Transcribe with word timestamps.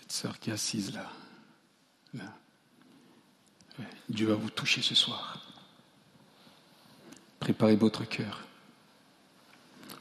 Cette 0.00 0.12
sœur 0.12 0.38
qui 0.38 0.50
est 0.50 0.52
assise 0.52 0.94
là. 0.94 1.10
Dieu 4.08 4.26
va 4.28 4.34
vous 4.34 4.50
toucher 4.50 4.82
ce 4.82 4.94
soir. 4.94 5.40
Préparez 7.40 7.76
votre 7.76 8.04
cœur. 8.04 8.46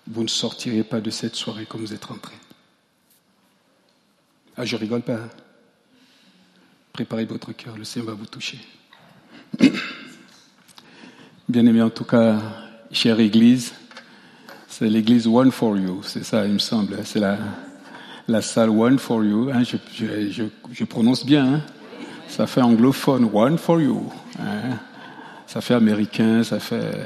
Vous 0.07 0.23
ne 0.23 0.27
sortirez 0.27 0.83
pas 0.83 1.01
de 1.01 1.09
cette 1.09 1.35
soirée 1.35 1.65
comme 1.65 1.81
vous 1.81 1.93
êtes 1.93 2.05
rentré. 2.05 2.35
Ah, 4.57 4.65
je 4.65 4.75
rigole 4.75 5.01
pas. 5.01 5.15
Hein. 5.15 5.29
Préparez 6.91 7.25
votre 7.25 7.53
cœur, 7.53 7.77
le 7.77 7.85
Seigneur 7.85 8.09
va 8.09 8.15
vous 8.15 8.25
toucher. 8.25 8.59
Bien 11.49 11.65
aimé, 11.65 11.81
en 11.81 11.89
tout 11.89 12.03
cas, 12.03 12.39
chère 12.91 13.19
Église, 13.19 13.73
c'est 14.67 14.89
l'Église 14.89 15.25
One 15.25 15.51
for 15.51 15.77
You, 15.77 16.03
c'est 16.03 16.23
ça, 16.23 16.45
il 16.45 16.53
me 16.53 16.59
semble. 16.59 17.03
C'est 17.05 17.19
la, 17.19 17.39
la 18.27 18.41
salle 18.41 18.69
One 18.69 18.99
for 18.99 19.23
You. 19.23 19.49
Hein, 19.51 19.63
je, 19.63 20.83
prononce 20.83 21.25
bien. 21.25 21.55
Hein. 21.55 21.61
Ça 22.27 22.47
fait 22.47 22.61
anglophone, 22.61 23.29
One 23.33 23.57
for 23.57 23.81
You. 23.81 24.11
Hein. 24.39 24.77
Ça 25.47 25.61
fait 25.61 25.73
américain, 25.73 26.43
ça 26.43 26.59
fait. 26.59 27.05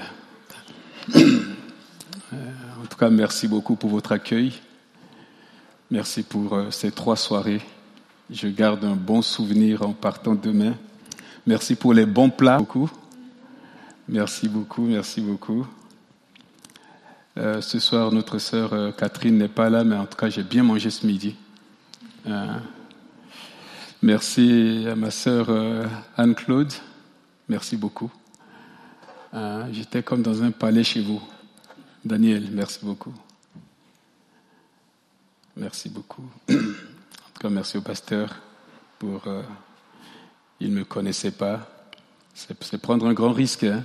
en 1.16 2.86
tout 2.90 2.98
cas, 2.98 3.10
merci 3.10 3.48
beaucoup 3.48 3.76
pour 3.76 3.90
votre 3.90 4.12
accueil. 4.12 4.54
Merci 5.90 6.24
pour 6.24 6.54
euh, 6.54 6.72
ces 6.72 6.92
trois 6.92 7.16
soirées. 7.16 7.62
Je 8.30 8.48
garde 8.50 8.84
un 8.84 8.96
bon 8.96 9.22
souvenir 9.22 9.84
en 9.84 9.94
partant 9.94 10.36
demain. 10.36 10.74
Merci 11.46 11.76
pour 11.76 11.94
les 11.94 12.06
bons 12.06 12.30
plats. 12.30 12.60
Merci 14.10 14.50
beaucoup, 14.50 14.82
merci 14.82 15.22
beaucoup. 15.22 15.66
Euh, 17.38 17.62
ce 17.62 17.80
soir, 17.80 18.12
notre 18.12 18.40
sœur 18.40 18.74
euh, 18.74 18.92
Catherine 18.92 19.38
n'est 19.38 19.48
pas 19.48 19.70
là, 19.70 19.84
mais 19.84 19.96
en 19.96 20.06
tout 20.06 20.18
cas, 20.18 20.30
j'ai 20.30 20.44
bien 20.44 20.64
mangé 20.64 20.90
ce 20.90 21.06
midi. 21.06 21.36
merci 24.02 24.86
à 24.90 24.96
ma 24.96 25.12
sœur 25.12 25.50
Anne-Claude. 26.18 26.74
Merci 27.48 27.78
beaucoup. 27.78 28.12
J'étais 29.72 30.04
comme 30.04 30.22
dans 30.22 30.44
un 30.44 30.52
palais 30.52 30.84
chez 30.84 31.02
vous. 31.02 31.22
Daniel, 32.04 32.50
merci 32.52 32.80
beaucoup. 32.84 33.14
Merci 35.58 35.90
beaucoup. 35.90 36.24
En 36.50 37.40
tout 37.40 37.50
cas, 37.50 37.50
merci 37.50 37.78
au 37.78 37.82
pasteur 37.82 38.36
pour. 38.98 39.28
Euh, 39.28 39.44
il 40.60 40.72
ne 40.72 40.80
me 40.80 40.86
connaissait 40.86 41.32
pas. 41.32 41.70
C'est 42.34 42.82
prendre 42.82 43.06
un 43.06 43.14
grand 43.14 43.32
risque. 43.32 43.64
Hein. 43.64 43.84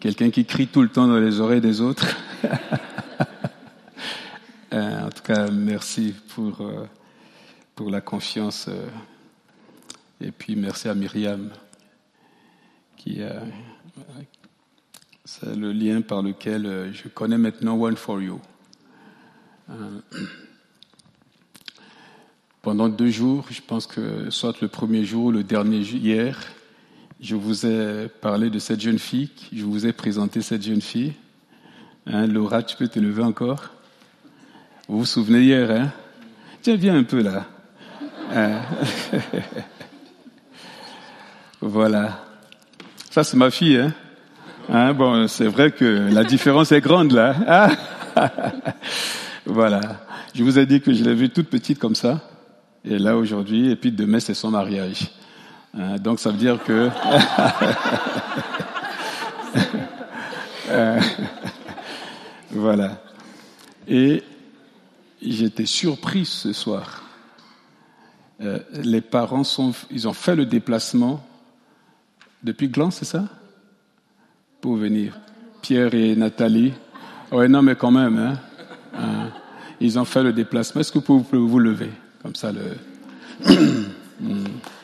Quelqu'un 0.00 0.30
qui 0.30 0.46
crie 0.46 0.66
tout 0.66 0.80
le 0.80 0.88
temps 0.88 1.06
dans 1.06 1.20
les 1.20 1.40
oreilles 1.40 1.60
des 1.60 1.80
autres. 1.80 2.06
Euh, 4.72 5.06
en 5.06 5.10
tout 5.10 5.24
cas, 5.24 5.50
merci 5.50 6.14
pour, 6.28 6.60
euh, 6.60 6.86
pour 7.74 7.90
la 7.90 8.00
confiance. 8.00 8.70
et 10.20 10.30
puis, 10.30 10.54
merci 10.54 10.88
à 10.88 10.94
Myriam, 10.94 11.50
qui 12.96 13.20
a. 13.20 13.42
C'est 15.24 15.56
le 15.56 15.72
lien 15.72 16.02
par 16.02 16.22
lequel 16.22 16.92
je 16.92 17.08
connais 17.08 17.36
maintenant 17.36 17.76
One 17.80 17.96
for 17.96 18.22
You. 18.22 18.40
Pendant 22.62 22.88
deux 22.88 23.10
jours, 23.10 23.46
je 23.50 23.62
pense 23.62 23.88
que 23.88 24.30
soit 24.30 24.60
le 24.60 24.68
premier 24.68 25.04
jour 25.04 25.24
ou 25.24 25.32
le 25.32 25.42
dernier 25.42 25.80
hier, 25.80 26.38
je 27.20 27.34
vous 27.34 27.66
ai 27.66 28.08
parlé 28.20 28.48
de 28.48 28.58
cette 28.58 28.80
jeune 28.80 28.98
fille, 28.98 29.28
je 29.52 29.64
vous 29.64 29.86
ai 29.86 29.92
présenté 29.92 30.40
cette 30.40 30.62
jeune 30.62 30.80
fille. 30.80 31.12
Hein, 32.06 32.26
Laura, 32.26 32.62
tu 32.62 32.76
peux 32.76 32.88
te 32.88 32.98
lever 32.98 33.22
encore? 33.22 33.70
Vous 34.88 35.00
vous 35.00 35.04
souvenez 35.04 35.42
hier, 35.42 35.70
hein? 35.70 35.92
Tiens, 36.62 36.76
viens 36.76 36.96
un 36.96 37.04
peu 37.04 37.22
là. 37.22 37.46
Hein? 38.34 38.60
voilà. 41.60 42.24
Ça, 43.10 43.22
c'est 43.22 43.36
ma 43.36 43.50
fille, 43.50 43.76
hein, 43.76 43.92
hein 44.68 44.94
Bon, 44.94 45.28
c'est 45.28 45.46
vrai 45.46 45.72
que 45.72 46.08
la 46.10 46.24
différence 46.24 46.72
est 46.72 46.80
grande 46.80 47.12
là. 47.12 47.70
voilà. 49.44 50.06
Je 50.34 50.42
vous 50.42 50.58
ai 50.58 50.64
dit 50.64 50.80
que 50.80 50.92
je 50.92 51.04
l'ai 51.04 51.14
vue 51.14 51.28
toute 51.28 51.48
petite 51.48 51.78
comme 51.78 51.94
ça 51.94 52.22
et 52.84 52.98
là 52.98 53.16
aujourd'hui, 53.16 53.70
et 53.70 53.76
puis 53.76 53.92
demain 53.92 54.20
c'est 54.20 54.34
son 54.34 54.50
mariage. 54.50 55.10
Hein, 55.76 55.98
donc 55.98 56.18
ça 56.18 56.30
veut 56.30 56.38
dire 56.38 56.62
que 56.64 56.90
euh, 60.68 61.00
voilà. 62.50 63.02
Et 63.86 64.24
j'étais 65.22 65.66
surpris 65.66 66.24
ce 66.24 66.52
soir. 66.52 67.04
Euh, 68.40 68.58
les 68.72 69.00
parents 69.00 69.44
sont, 69.44 69.72
ils 69.90 70.08
ont 70.08 70.12
fait 70.12 70.34
le 70.34 70.46
déplacement 70.46 71.24
depuis 72.42 72.68
Gland, 72.68 72.90
c'est 72.90 73.04
ça, 73.04 73.24
pour 74.60 74.76
venir. 74.76 75.18
Pierre 75.60 75.94
et 75.94 76.16
Nathalie. 76.16 76.72
Ouais, 77.30 77.48
non, 77.48 77.62
mais 77.62 77.76
quand 77.76 77.90
même, 77.90 78.38
hein, 78.96 79.28
ils 79.78 79.98
ont 79.98 80.06
fait 80.06 80.22
le 80.22 80.32
déplacement. 80.32 80.80
Est-ce 80.80 80.90
que 80.90 80.98
vous 80.98 81.22
pouvez 81.22 81.38
vous 81.38 81.58
lever? 81.58 81.90
Comme 82.22 82.34
ça, 82.34 82.50
le. 82.50 82.76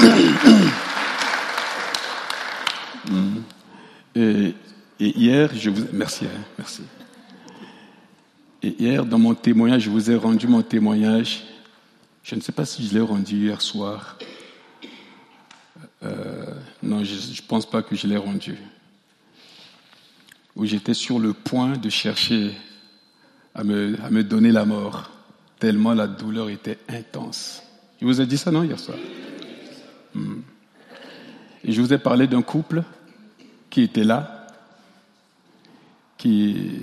et, 4.14 4.54
hier, 4.98 5.50
je 5.54 5.70
vous. 5.70 5.86
Merci, 5.92 6.26
hein, 6.26 6.40
merci. 6.58 6.82
Et 8.62 8.76
hier, 8.78 9.04
dans 9.04 9.18
mon 9.18 9.34
témoignage, 9.34 9.82
je 9.82 9.90
vous 9.90 10.10
ai 10.10 10.16
rendu 10.16 10.46
mon 10.46 10.62
témoignage. 10.62 11.44
Je 12.22 12.34
ne 12.34 12.40
sais 12.40 12.52
pas 12.52 12.64
si 12.64 12.86
je 12.86 12.94
l'ai 12.94 13.00
rendu 13.00 13.36
hier 13.36 13.60
soir. 13.60 14.16
Euh, 16.02 16.46
non, 16.82 17.04
je 17.04 17.14
ne 17.14 17.46
pense 17.46 17.68
pas 17.68 17.82
que 17.82 17.94
je 17.96 18.06
l'ai 18.06 18.16
rendu. 18.16 18.56
Où 20.56 20.64
j'étais 20.66 20.94
sur 20.94 21.18
le 21.18 21.32
point 21.32 21.76
de 21.76 21.88
chercher 21.88 22.52
à 23.54 23.64
me, 23.64 23.96
à 24.02 24.10
me 24.10 24.24
donner 24.24 24.52
la 24.52 24.64
mort 24.64 25.10
tellement 25.60 25.92
la 25.92 26.08
douleur 26.08 26.48
était 26.48 26.78
intense. 26.88 27.62
Je 28.00 28.06
vous 28.06 28.20
ai 28.20 28.26
dit 28.26 28.38
ça, 28.38 28.50
non, 28.50 28.64
hier 28.64 28.78
soir? 28.78 28.96
Et 30.16 31.72
je 31.72 31.80
vous 31.80 31.92
ai 31.92 31.98
parlé 31.98 32.26
d'un 32.26 32.42
couple 32.42 32.82
qui 33.68 33.82
était 33.82 34.04
là, 34.04 34.46
qui... 36.16 36.80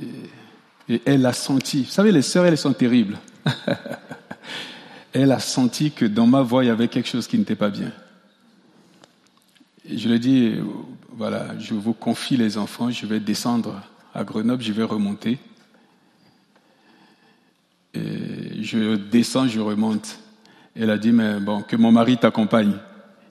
Et 0.90 1.02
elle 1.06 1.26
a 1.26 1.34
senti, 1.34 1.84
vous 1.84 1.90
savez, 1.90 2.14
les 2.14 2.22
sœurs, 2.22 2.46
elles 2.46 2.58
sont 2.58 2.74
terribles. 2.74 3.20
elle 5.14 5.32
a 5.34 5.40
senti 5.40 5.92
que 5.92 6.06
dans 6.06 6.28
ma 6.28 6.42
voix, 6.42 6.64
il 6.64 6.68
y 6.68 6.70
avait 6.72 6.88
quelque 6.88 7.10
chose 7.10 7.28
qui 7.28 7.38
n'était 7.38 7.56
pas 7.56 7.70
bien. 7.70 7.92
Et 9.90 9.98
je 9.98 10.08
lui 10.08 10.16
ai 10.16 10.20
dit, 10.20 10.56
voilà, 11.12 11.58
je 11.60 11.74
vous 11.74 11.94
confie 11.94 12.38
les 12.38 12.58
enfants, 12.58 12.90
je 12.90 13.06
vais 13.06 13.20
descendre 13.20 13.82
à 14.14 14.24
Grenoble, 14.24 14.64
je 14.64 14.72
vais 14.72 14.84
remonter. 14.84 15.40
Et 17.94 18.64
je 18.64 18.96
descends, 18.96 19.48
je 19.48 19.60
remonte. 19.60 20.20
Elle 20.76 20.90
a 20.90 20.98
dit, 20.98 21.12
mais 21.12 21.40
bon, 21.40 21.64
que 21.64 21.76
mon 21.76 21.92
mari 21.92 22.18
t'accompagne. 22.18 22.78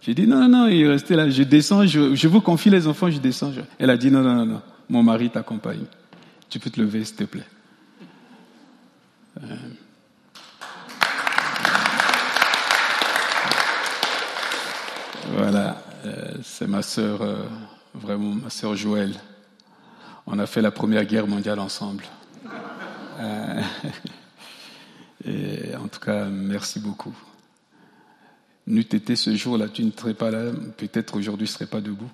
J'ai 0.07 0.15
dit, 0.15 0.27
non, 0.29 0.39
non, 0.43 0.49
non, 0.49 0.69
il 0.69 0.83
est 0.83 0.89
resté 0.89 1.17
là. 1.17 1.29
Je 1.29 1.43
descends, 1.43 1.85
je, 1.85 2.29
vous 2.29 2.41
confie 2.41 2.71
les 2.71 2.87
enfants, 2.87 3.11
je 3.11 3.19
descends. 3.19 3.51
Elle 3.77 3.91
a 3.91 3.97
dit, 3.97 4.09
non, 4.09 4.23
non, 4.23 4.37
non, 4.37 4.47
non, 4.47 4.63
mon 4.89 5.03
mari 5.03 5.31
t'accompagne. 5.31 5.83
Tu 6.49 6.61
peux 6.61 6.71
te 6.71 6.81
lever, 6.81 7.05
s'il 7.05 7.17
te 7.17 7.25
plaît. 7.25 7.43
Euh. 9.43 9.57
Voilà, 15.37 15.83
euh, 16.05 16.35
c'est 16.45 16.69
ma 16.69 16.83
sœur, 16.83 17.23
euh, 17.23 17.43
vraiment 17.93 18.37
ma 18.37 18.49
sœur 18.49 18.77
Joël. 18.77 19.13
On 20.29 20.39
a 20.39 20.47
fait 20.47 20.63
la 20.63 20.71
première 20.71 21.05
guerre 21.05 21.27
mondiale 21.27 21.59
ensemble. 21.59 22.05
Et 25.25 25.75
en 25.75 25.89
tout 25.89 25.99
cas, 25.99 26.27
merci 26.27 26.79
beaucoup. 26.79 27.13
N'eût 28.67 28.81
été 28.81 29.15
ce 29.15 29.35
jour-là, 29.35 29.69
tu 29.69 29.85
ne 29.85 29.93
serais 29.93 30.15
pas 30.15 30.31
là, 30.31 30.51
peut-être 30.77 31.17
aujourd'hui 31.17 31.47
je 31.47 31.53
ne 31.53 31.55
serais 31.55 31.67
pas 31.67 31.81
debout. 31.81 32.11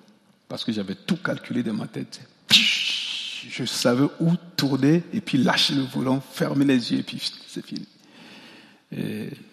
Parce 0.47 0.63
que 0.63 0.71
j'avais 0.71 0.95
tout 0.95 1.17
calculé 1.17 1.63
dans 1.63 1.73
ma 1.73 1.87
tête. 1.87 2.21
Je 2.51 3.65
savais 3.65 4.07
où 4.19 4.33
tourner 4.55 5.03
et 5.13 5.21
puis 5.21 5.37
lâcher 5.37 5.73
le 5.73 5.81
volant, 5.81 6.21
fermer 6.21 6.65
les 6.65 6.93
yeux 6.93 6.99
et 6.99 7.03
puis 7.03 7.19
c'est 7.47 7.65
fini. 7.65 7.87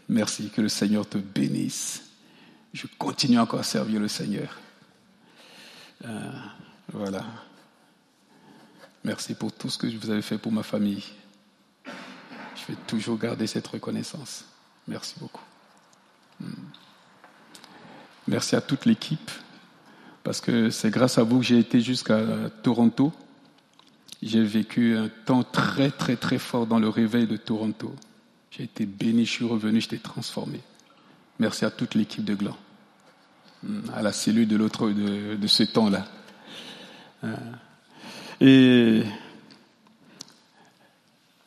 Merci, 0.08 0.50
que 0.50 0.60
le 0.60 0.68
Seigneur 0.68 1.08
te 1.08 1.18
bénisse. 1.18 2.02
Je 2.72 2.86
continue 2.98 3.38
encore 3.38 3.60
à 3.60 3.64
servir 3.64 4.00
le 4.00 4.08
Seigneur. 4.08 4.58
Euh, 6.04 6.32
voilà. 6.92 7.24
Merci 9.04 9.34
pour 9.34 9.52
tout 9.52 9.70
ce 9.70 9.78
que 9.78 9.86
vous 9.86 10.10
avez 10.10 10.22
fait 10.22 10.36
pour 10.36 10.52
ma 10.52 10.62
famille. 10.62 11.04
Je 11.86 12.72
vais 12.72 12.78
toujours 12.86 13.18
garder 13.18 13.46
cette 13.46 13.66
reconnaissance. 13.66 14.44
Merci 14.88 15.14
beaucoup. 15.18 15.44
Hmm. 16.40 16.50
Merci 18.30 18.54
à 18.54 18.60
toute 18.60 18.86
l'équipe, 18.86 19.28
parce 20.22 20.40
que 20.40 20.70
c'est 20.70 20.90
grâce 20.90 21.18
à 21.18 21.24
vous 21.24 21.40
que 21.40 21.44
j'ai 21.44 21.58
été 21.58 21.80
jusqu'à 21.80 22.20
Toronto. 22.62 23.12
J'ai 24.22 24.44
vécu 24.44 24.96
un 24.96 25.08
temps 25.08 25.42
très, 25.42 25.90
très, 25.90 26.14
très 26.14 26.38
fort 26.38 26.68
dans 26.68 26.78
le 26.78 26.88
réveil 26.88 27.26
de 27.26 27.36
Toronto. 27.36 27.92
J'ai 28.52 28.62
été 28.62 28.86
béni, 28.86 29.26
je 29.26 29.32
suis 29.32 29.44
revenu, 29.44 29.80
j'étais 29.80 29.98
transformé. 29.98 30.60
Merci 31.40 31.64
à 31.64 31.72
toute 31.72 31.96
l'équipe 31.96 32.24
de 32.24 32.34
Gland, 32.34 32.56
hmm, 33.64 33.90
à 33.96 34.00
la 34.00 34.12
cellule 34.12 34.46
de 34.46 34.56
l'autre 34.56 34.90
de, 34.90 35.46
ce 35.48 35.64
temps-là. 35.64 36.06
Euh, 37.24 37.34
et 38.40 39.02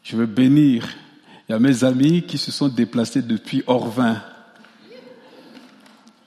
je 0.04 0.18
veux 0.18 0.26
bénir. 0.26 0.90
Il 1.48 1.58
mes 1.60 1.86
amis 1.86 2.24
qui 2.24 2.38
se 2.38 2.52
sont 2.52 2.68
déplacés 2.68 3.22
depuis 3.22 3.64
Orvin. 3.68 4.22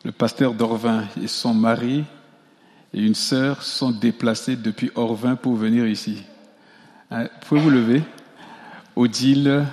Le 0.06 0.12
pasteur 0.12 0.54
d'Orvin 0.54 1.04
et 1.20 1.26
son 1.26 1.52
mari 1.52 2.04
et 2.94 3.02
une 3.02 3.16
sœur 3.16 3.64
sont 3.64 3.90
déplacés 3.90 4.54
depuis 4.54 4.92
Orvin 4.94 5.34
pour 5.34 5.56
venir 5.56 5.84
ici. 5.88 6.22
Hein, 7.10 7.26
pouvez-vous 7.48 7.70
lever? 7.70 8.02
Odile 8.94 9.66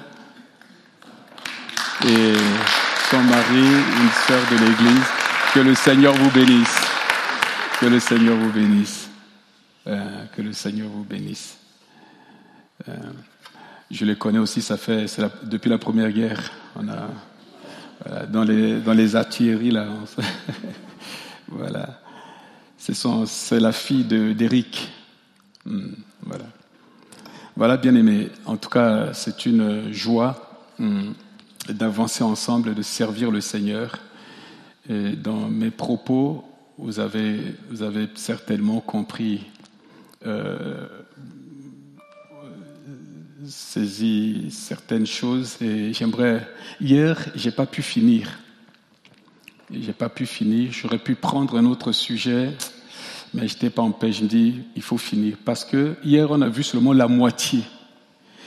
et 2.08 2.34
son 3.12 3.22
mari, 3.22 3.60
une 3.60 4.10
sœur 4.26 4.42
de 4.50 4.58
l'Église. 4.58 5.06
Que 5.54 5.60
le 5.60 5.76
Seigneur 5.76 6.16
vous 6.16 6.32
bénisse. 6.32 6.82
Que 7.80 7.86
le 7.86 8.00
Seigneur 8.00 8.36
vous 8.36 8.52
bénisse. 8.52 9.10
Euh, 9.86 10.26
que 10.36 10.42
le 10.42 10.52
Seigneur 10.52 10.90
vous 10.90 11.04
bénisse. 11.04 11.60
Euh, 12.90 12.96
je 13.92 14.04
les 14.04 14.16
connais 14.16 14.40
aussi, 14.40 14.64
ça 14.64 14.78
fait 14.78 15.06
depuis 15.44 15.70
la 15.70 15.78
première 15.78 16.12
guerre. 16.12 16.42
On 16.76 16.90
a 16.90 17.08
dans 18.30 18.44
les 18.44 18.80
dans 18.80 18.94
les 18.94 19.16
artilleries 19.16 19.72
là. 19.72 19.88
voilà. 21.48 22.00
C'est 22.78 23.60
la 23.60 23.72
fille 23.72 24.04
d'Éric. 24.04 24.92
Hmm, 25.66 25.94
voilà. 26.22 26.46
Voilà, 27.56 27.78
bien 27.78 27.96
aimé. 27.96 28.30
En 28.46 28.58
tout 28.58 28.70
cas, 28.70 29.14
c'est 29.14 29.46
une 29.46 29.94
joie 29.94 30.66
hmm, 30.80 31.12
d'avancer 31.70 32.24
ensemble, 32.24 32.74
de 32.74 32.82
servir 32.82 33.32
le 33.32 33.40
Seigneur. 33.40 34.00
Et 34.90 35.12
dans 35.12 35.48
mes 35.48 35.72
propos, 35.72 36.44
vous 36.78 37.00
avez, 37.00 37.56
vous 37.70 37.84
avez 37.84 38.10
certainement 38.16 38.82
compris 38.82 39.46
euh, 40.26 40.88
saisi 43.48 44.48
certaines 44.50 45.06
choses 45.06 45.58
et 45.62 45.94
j'aimerais. 45.94 46.48
Hier, 46.80 47.18
j'ai 47.36 47.52
pas 47.52 47.66
pu 47.66 47.82
finir. 47.82 48.40
J'ai 49.72 49.94
pas 49.94 50.10
pu 50.10 50.26
finir. 50.26 50.72
J'aurais 50.72 51.00
pu 51.00 51.16
prendre 51.16 51.58
un 51.58 51.66
autre 51.66 51.92
sujet, 51.92 52.52
mais 53.34 53.48
j'étais 53.48 53.70
pas 53.70 53.82
en 53.82 53.92
paix. 53.92 54.12
Je 54.12 54.24
me 54.24 54.30
dis, 54.30 54.62
il 54.76 54.82
faut 54.82 54.98
finir 54.98 55.38
parce 55.44 55.66
que 55.66 55.96
hier 56.04 56.32
on 56.32 56.42
a 56.42 56.50
vu 56.50 56.64
seulement 56.64 56.94
la 56.94 57.08
moitié. 57.08 57.64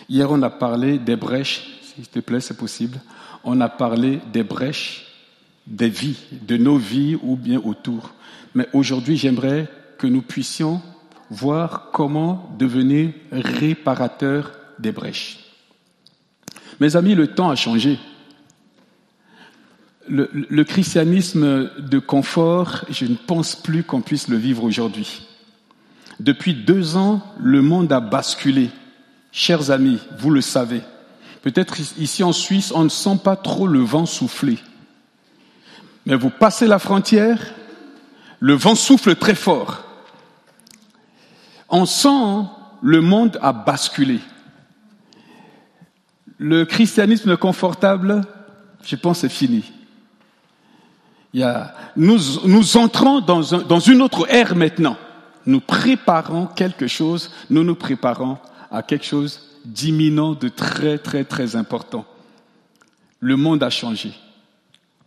Hier 0.09 0.31
on 0.31 0.43
a 0.43 0.51
parlé 0.51 0.99
des 0.99 1.17
brèches, 1.17 1.81
s'il 1.83 2.07
te 2.07 2.21
plaît, 2.21 2.41
c'est 2.41 2.57
possible. 2.57 3.01
On 3.45 3.61
a 3.61 3.69
parlé 3.69 4.21
des 4.33 4.43
brèches 4.43 5.07
des 5.67 5.89
vies, 5.89 6.19
de 6.47 6.57
nos 6.57 6.77
vies 6.77 7.17
ou 7.23 7.37
bien 7.37 7.61
autour. 7.65 8.13
Mais 8.55 8.69
aujourd'hui, 8.73 9.17
j'aimerais 9.17 9.69
que 9.99 10.07
nous 10.07 10.23
puissions 10.23 10.81
voir 11.31 11.91
comment 11.93 12.55
devenir 12.57 13.11
réparateur 13.33 14.53
des 14.79 14.93
brèches. 14.93 15.39
Mes 16.81 16.97
amis, 16.97 17.15
le 17.15 17.29
temps 17.29 17.51
a 17.51 17.57
changé. 17.57 17.99
Le, 20.09 20.63
christianisme 20.63 21.69
de 21.81 21.99
confort, 21.99 22.85
je 22.91 23.07
ne 23.07 23.17
pense 23.17 23.57
plus 23.57 23.83
qu'on 23.83 24.03
puisse 24.03 24.29
le 24.29 24.37
vivre 24.37 24.63
aujourd'hui. 24.63 25.27
Depuis 26.21 26.55
deux 26.55 26.97
ans, 26.97 27.23
le 27.41 27.61
monde 27.61 27.93
a 27.93 27.99
basculé. 27.99 28.71
Chers 29.33 29.71
amis, 29.71 29.99
vous 30.19 30.31
le 30.31 30.41
savez. 30.41 30.83
Peut-être 31.43 31.77
ici 31.99 32.23
en 32.23 32.33
Suisse, 32.33 32.73
on 32.75 32.85
ne 32.85 32.89
sent 32.89 33.19
pas 33.23 33.37
trop 33.37 33.67
le 33.67 33.81
vent 33.81 34.07
souffler. 34.07 34.59
Mais 36.07 36.15
vous 36.15 36.31
passez 36.31 36.69
la 36.69 36.79
frontière, 36.79 37.55
le 38.39 38.55
vent 38.55 38.77
souffle 38.77 39.17
très 39.17 39.35
fort. 39.35 39.83
On 41.69 41.85
sent 41.85 42.47
le 42.81 43.01
monde 43.01 43.39
a 43.43 43.53
basculé. 43.53 44.21
Le 46.39 46.65
christianisme 46.65 47.37
confortable, 47.37 48.23
je 48.85 48.97
pense, 48.97 49.21
c'est 49.21 49.29
fini. 49.29 49.73
Il 51.33 51.47
nous, 51.97 52.77
entrons 52.77 53.21
dans 53.21 53.81
une 53.81 54.03
autre 54.03 54.27
ère 54.31 54.55
maintenant. 54.55 54.97
Nous 55.47 55.61
préparons 55.61 56.47
quelque 56.47 56.87
chose, 56.89 57.31
nous 57.51 57.63
nous 57.63 57.77
préparons 57.77 58.39
à 58.71 58.83
quelque 58.83 59.07
chose 59.07 59.41
d'imminent, 59.65 60.33
de 60.33 60.49
très, 60.49 60.99
très, 60.99 61.25
très 61.25 61.57
important. 61.57 62.05
Le 63.21 63.37
monde 63.37 63.63
a 63.63 63.71
changé. 63.71 64.13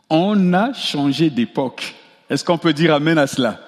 On 0.10 0.54
a 0.54 0.74
changé 0.74 1.30
d'époque. 1.30 1.96
Est-ce 2.30 2.44
qu'on 2.44 2.58
peut 2.58 2.74
dire 2.74 2.94
Amen 2.94 3.18
à 3.18 3.28
cela? 3.28 3.60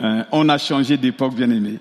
Hein, 0.00 0.24
On 0.32 0.48
a 0.48 0.58
changé 0.58 0.96
d'époque, 0.96 1.34
bien 1.34 1.50
aimé. 1.50 1.78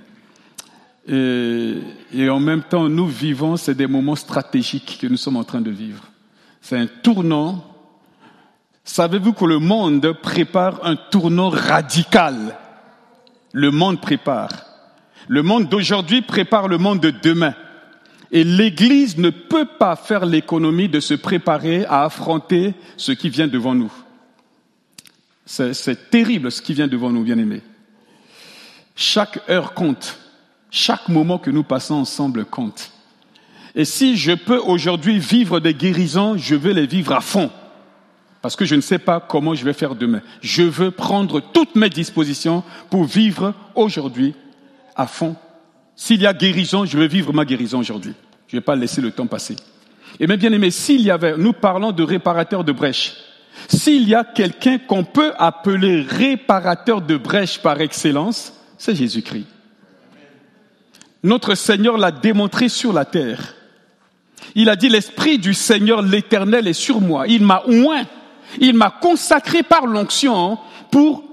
Et, 1.07 1.75
et, 2.13 2.30
en 2.30 2.40
même 2.40 2.63
temps, 2.63 2.90
nous 2.90 3.07
vivons, 3.07 3.57
c'est 3.57 3.75
des 3.75 3.88
moments 3.88 4.16
stratégiques 4.16 5.00
que 5.01 5.07
nous 5.07 5.18
sommes 5.18 5.38
en 5.38 5.44
train 5.44 5.62
de 5.62 5.72
vivre. 5.72 6.04
C'est 6.62 6.78
un 6.78 6.88
tournant. 6.88 7.66
Savez-vous 8.84 9.34
que 9.34 9.46
le 9.46 9.60
monde 9.60 10.13
prépare 10.22 10.86
un 10.86 10.96
tournant 10.96 11.50
radical? 11.50 12.57
Le 13.51 13.72
monde 13.72 14.01
prépare. 14.01 14.50
Le 15.28 15.44
monde 15.44 15.69
d'aujourd'hui 15.69 16.22
prépare 16.22 16.68
le 16.68 16.78
monde 16.78 17.00
de 17.00 17.12
demain. 17.12 17.56
Et 18.31 18.44
l'Église 18.44 19.18
ne 19.18 19.30
peut 19.30 19.66
pas 19.66 19.95
faire 19.95 20.25
l'économie 20.25 20.90
de 20.90 21.00
se 21.00 21.16
préparer 21.16 21.86
à 21.86 22.04
affronter 22.04 22.75
ce 22.98 23.12
qui 23.12 23.30
vient 23.30 23.48
devant 23.48 23.74
nous. 23.74 23.92
C'est 25.45 26.12
terrible 26.12 26.52
ce 26.52 26.62
qui 26.62 26.75
vient 26.75 26.88
devant 26.88 27.10
nous, 27.10 27.24
bien-aimés. 27.24 27.63
Chaque 28.95 29.40
heure 29.50 29.74
compte. 29.74 30.19
Chaque 30.71 31.10
moment 31.10 31.38
que 31.38 31.50
nous 31.50 31.63
passons 31.63 31.95
ensemble 31.95 32.45
compte. 32.45 32.92
Et 33.75 33.86
si 33.86 34.18
je 34.18 34.31
peux 34.31 34.60
aujourd'hui 34.60 35.19
vivre 35.19 35.60
des 35.60 35.74
guérisons, 35.74 36.38
je 36.38 36.56
veux 36.56 36.74
les 36.74 36.86
vivre 36.88 37.13
à 37.13 37.21
fond. 37.21 37.50
Parce 38.42 38.56
que 38.56 38.66
je 38.66 38.75
ne 38.75 38.81
sais 38.81 39.00
pas 39.00 39.19
comment 39.19 39.54
je 39.54 39.66
vais 39.66 39.74
faire 39.74 39.95
demain. 39.95 40.21
Je 40.42 40.63
veux 40.63 40.92
prendre 40.92 41.42
toutes 41.42 41.75
mes 41.75 41.89
dispositions 41.89 42.63
pour 42.89 43.04
vivre 43.04 43.54
aujourd'hui 43.75 44.33
à 44.95 45.07
fond. 45.07 45.36
S'il 45.95 46.21
y 46.21 46.27
a 46.27 46.33
guérison, 46.33 46.86
je 46.86 46.98
veux 46.98 47.07
vivre 47.07 47.33
ma 47.33 47.45
guérison 47.45 47.80
aujourd'hui. 47.80 48.13
Je 48.48 48.56
ne 48.56 48.62
vais 48.62 48.66
pas 48.66 48.75
laisser 48.75 49.01
le 49.01 49.12
temps 49.12 49.28
passer. 49.28 49.56
Et 50.19 50.28
même 50.28 50.40
bien 50.40 50.54
aimé, 50.54 50.71
s'il 50.71 51.02
y 51.02 51.11
avait, 51.11 51.38
nous 51.38 51.54
parlons 51.54 51.92
de 51.92 52.04
réparateur 52.04 52.64
de 52.64 52.71
brèches. 52.71 53.16
S'il 53.68 54.07
y 54.07 54.16
a 54.16 54.23
quelqu'un 54.23 54.78
qu'on 54.78 55.04
peut 55.04 55.33
appeler 55.38 56.02
réparateur 56.02 57.02
de 57.02 57.18
brèches 57.18 57.59
par 57.59 57.81
excellence, 57.81 58.54
c'est 58.78 58.95
Jésus-Christ. 58.95 59.45
Notre 61.23 61.56
Seigneur 61.56 61.97
l'a 61.97 62.11
démontré 62.11 62.69
sur 62.69 62.94
la 62.94 63.06
terre. 63.06 63.56
Il 64.56 64.69
a 64.69 64.76
dit, 64.76 64.90
l'Esprit 64.90 65.38
du 65.38 65.54
Seigneur 65.54 66.02
l'Éternel 66.02 66.68
est 66.68 66.73
sur 66.73 67.02
moi. 67.02 67.28
Il 67.28 67.44
m'a 67.44 67.64
oint. 67.68 68.06
Il 68.59 68.73
m'a 68.73 68.90
consacré 68.90 69.64
par 69.64 69.85
l'onction 69.85 70.57
pour 70.92 71.23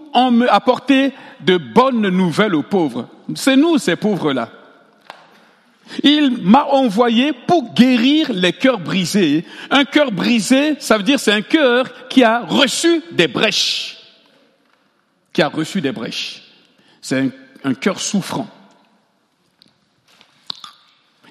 apporter 0.49 1.13
de 1.41 1.57
bonnes 1.57 2.09
nouvelles 2.09 2.55
aux 2.55 2.63
pauvres. 2.63 3.09
C'est 3.35 3.57
nous, 3.57 3.79
ces 3.79 3.97
pauvres-là. 3.97 4.51
Il 6.03 6.43
m'a 6.43 6.65
envoyé 6.65 7.33
pour 7.33 7.73
guérir 7.75 8.33
les 8.33 8.53
cœurs 8.53 8.81
brisés. 8.81 9.45
Un 9.71 9.85
cœur 9.85 10.11
brisé, 10.11 10.77
ça 10.81 10.97
veut 10.97 11.05
dire 11.05 11.21
c'est 11.21 11.33
un 11.33 11.43
cœur 11.43 12.09
qui 12.09 12.25
a 12.25 12.41
reçu 12.41 13.03
des 13.13 13.29
brèches. 13.29 13.99
Qui 15.33 15.43
a 15.43 15.49
reçu 15.49 15.81
des 15.81 15.93
brèches. 15.93 16.43
C'est 17.01 17.31
un 17.63 17.75
cœur 17.75 18.01
souffrant. 18.01 18.49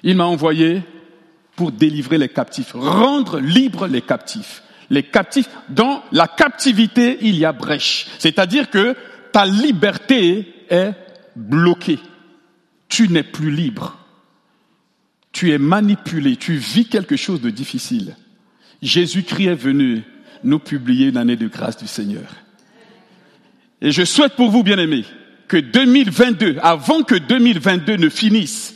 Il 0.06 0.16
m'a 0.16 0.24
envoyé 0.24 0.82
pour 1.56 1.72
délivrer 1.72 2.16
les 2.16 2.28
captifs, 2.28 2.70
rendre 2.74 3.40
libres 3.40 3.88
les 3.88 4.02
captifs. 4.02 4.62
Les 4.88 5.02
captifs, 5.02 5.48
dans 5.68 6.04
la 6.12 6.28
captivité, 6.28 7.18
il 7.22 7.34
y 7.34 7.44
a 7.44 7.52
brèche. 7.52 8.06
C'est-à-dire 8.20 8.70
que 8.70 8.94
ta 9.32 9.44
liberté 9.46 10.54
est 10.70 10.92
bloquée. 11.34 11.98
Tu 12.88 13.08
n'es 13.08 13.24
plus 13.24 13.50
libre. 13.50 13.98
Tu 15.32 15.50
es 15.50 15.58
manipulé. 15.58 16.36
Tu 16.36 16.54
vis 16.54 16.86
quelque 16.86 17.16
chose 17.16 17.40
de 17.40 17.50
difficile. 17.50 18.14
Jésus-Christ 18.82 19.46
est 19.46 19.54
venu 19.56 20.04
nous 20.44 20.60
publier 20.60 21.08
une 21.08 21.16
année 21.16 21.34
de 21.34 21.48
grâce 21.48 21.78
du 21.78 21.88
Seigneur. 21.88 22.32
Et 23.80 23.90
je 23.90 24.04
souhaite 24.04 24.36
pour 24.36 24.52
vous, 24.52 24.62
bien-aimés, 24.62 25.04
que 25.48 25.56
2022, 25.56 26.58
avant 26.62 27.02
que 27.02 27.16
2022 27.16 27.96
ne 27.96 28.08
finisse, 28.08 28.75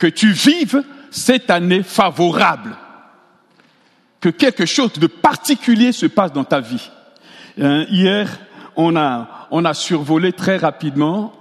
que 0.00 0.06
tu 0.08 0.32
vives 0.32 0.82
cette 1.10 1.50
année 1.50 1.84
favorable. 1.84 2.74
Que 4.18 4.30
quelque 4.30 4.66
chose 4.66 4.94
de 4.94 5.06
particulier 5.06 5.92
se 5.92 6.06
passe 6.06 6.32
dans 6.32 6.44
ta 6.44 6.60
vie. 6.60 6.90
Hein, 7.60 7.84
hier, 7.90 8.28
on 8.76 8.96
a, 8.96 9.46
on 9.50 9.64
a 9.64 9.74
survolé 9.74 10.32
très 10.32 10.56
rapidement. 10.56 11.32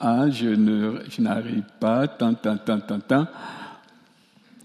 Hein, 0.00 0.30
je 0.30 0.48
ne, 0.48 1.02
je 1.08 1.20
n'arrive 1.20 1.64
pas. 1.78 2.08
Tant, 2.08 2.34
tant, 2.34 2.56
tant, 2.56 2.80
tant, 2.80 3.00
tant. 3.00 3.26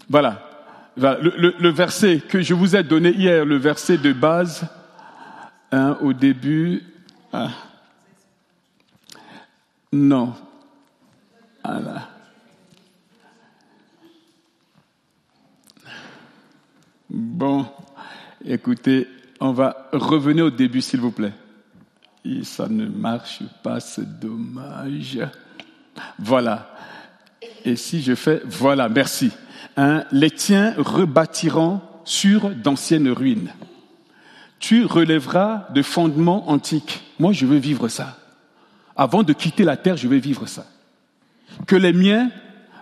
Voilà. 0.08 0.48
le, 0.96 1.68
verset 1.68 2.20
que 2.26 2.40
je 2.40 2.54
vous 2.54 2.74
ai 2.74 2.82
donné 2.82 3.10
hier, 3.10 3.44
le 3.44 3.56
verset 3.56 3.98
de 3.98 4.12
base, 4.12 4.66
hein, 5.70 5.98
au 6.00 6.12
début. 6.12 6.82
Ah. 7.32 7.48
Non. 9.92 10.34
Voilà. 11.64 12.11
Bon, 17.14 17.66
écoutez, 18.42 19.06
on 19.38 19.52
va 19.52 19.90
revenir 19.92 20.46
au 20.46 20.50
début, 20.50 20.80
s'il 20.80 21.00
vous 21.00 21.10
plaît. 21.10 21.34
Ça 22.42 22.68
ne 22.70 22.86
marche 22.86 23.40
pas, 23.62 23.80
c'est 23.80 24.18
dommage. 24.18 25.18
Voilà. 26.18 26.74
Et 27.66 27.76
si 27.76 28.00
je 28.00 28.14
fais, 28.14 28.40
voilà, 28.46 28.88
merci. 28.88 29.30
Hein, 29.76 30.04
les 30.10 30.30
tiens 30.30 30.72
rebâtiront 30.78 31.82
sur 32.06 32.48
d'anciennes 32.48 33.10
ruines. 33.10 33.52
Tu 34.58 34.86
relèveras 34.86 35.66
de 35.74 35.82
fondements 35.82 36.48
antiques. 36.48 37.02
Moi, 37.18 37.34
je 37.34 37.44
veux 37.44 37.58
vivre 37.58 37.88
ça. 37.88 38.16
Avant 38.96 39.22
de 39.22 39.34
quitter 39.34 39.64
la 39.64 39.76
terre, 39.76 39.98
je 39.98 40.08
veux 40.08 40.16
vivre 40.16 40.46
ça. 40.46 40.64
Que 41.66 41.76
les 41.76 41.92
miens 41.92 42.30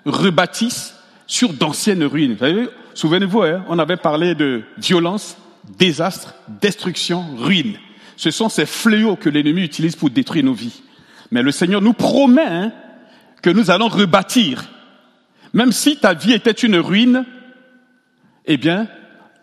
rebâtissent 0.05 0.95
sur 1.27 1.53
d'anciennes 1.53 2.05
ruines. 2.05 2.37
Souvenez-vous, 2.95 3.43
hein, 3.43 3.65
on 3.69 3.79
avait 3.79 3.97
parlé 3.97 4.35
de 4.35 4.63
violence, 4.79 5.37
désastre, 5.79 6.35
destruction, 6.61 7.37
ruine. 7.37 7.77
Ce 8.17 8.31
sont 8.31 8.49
ces 8.49 8.67
fléaux 8.67 9.17
que 9.17 9.29
l'ennemi 9.29 9.63
utilise 9.63 9.97
pour 9.97 10.11
détruire 10.11 10.45
nos 10.45 10.53
vies. 10.53 10.83
Mais 11.31 11.43
le 11.43 11.53
Seigneur 11.53 11.81
nous 11.81 11.93
promet 11.93 12.43
hein, 12.43 12.73
que 13.43 13.51
nous 13.51 13.71
allons 13.71 13.89
rebâtir. 13.89 14.65
Même 15.53 15.73
si 15.73 15.97
ta 15.97 16.15
vie 16.15 16.33
était 16.33 16.51
une 16.51 16.77
ruine, 16.77 17.25
eh 18.47 18.57
bien, 18.57 18.89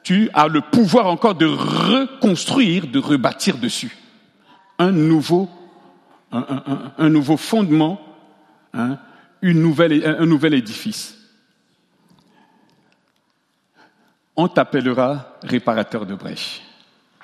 tu 0.04 0.30
as 0.34 0.48
le 0.48 0.62
pouvoir 0.62 1.08
encore 1.08 1.36
de 1.36 1.46
reconstruire, 1.46 2.88
de 2.88 3.00
rebâtir 3.00 3.58
dessus. 3.58 3.96
Un 4.80 4.92
nouveau, 4.92 5.50
un, 6.32 7.10
nouveau 7.10 7.36
fondement, 7.36 8.00
hein, 8.74 9.00
un 9.42 9.54
nouvel 9.54 10.54
édifice. 10.54 11.17
On 14.38 14.48
t'appellera 14.48 15.36
réparateur 15.44 16.06
de 16.06 16.14
brèche. 16.14 16.62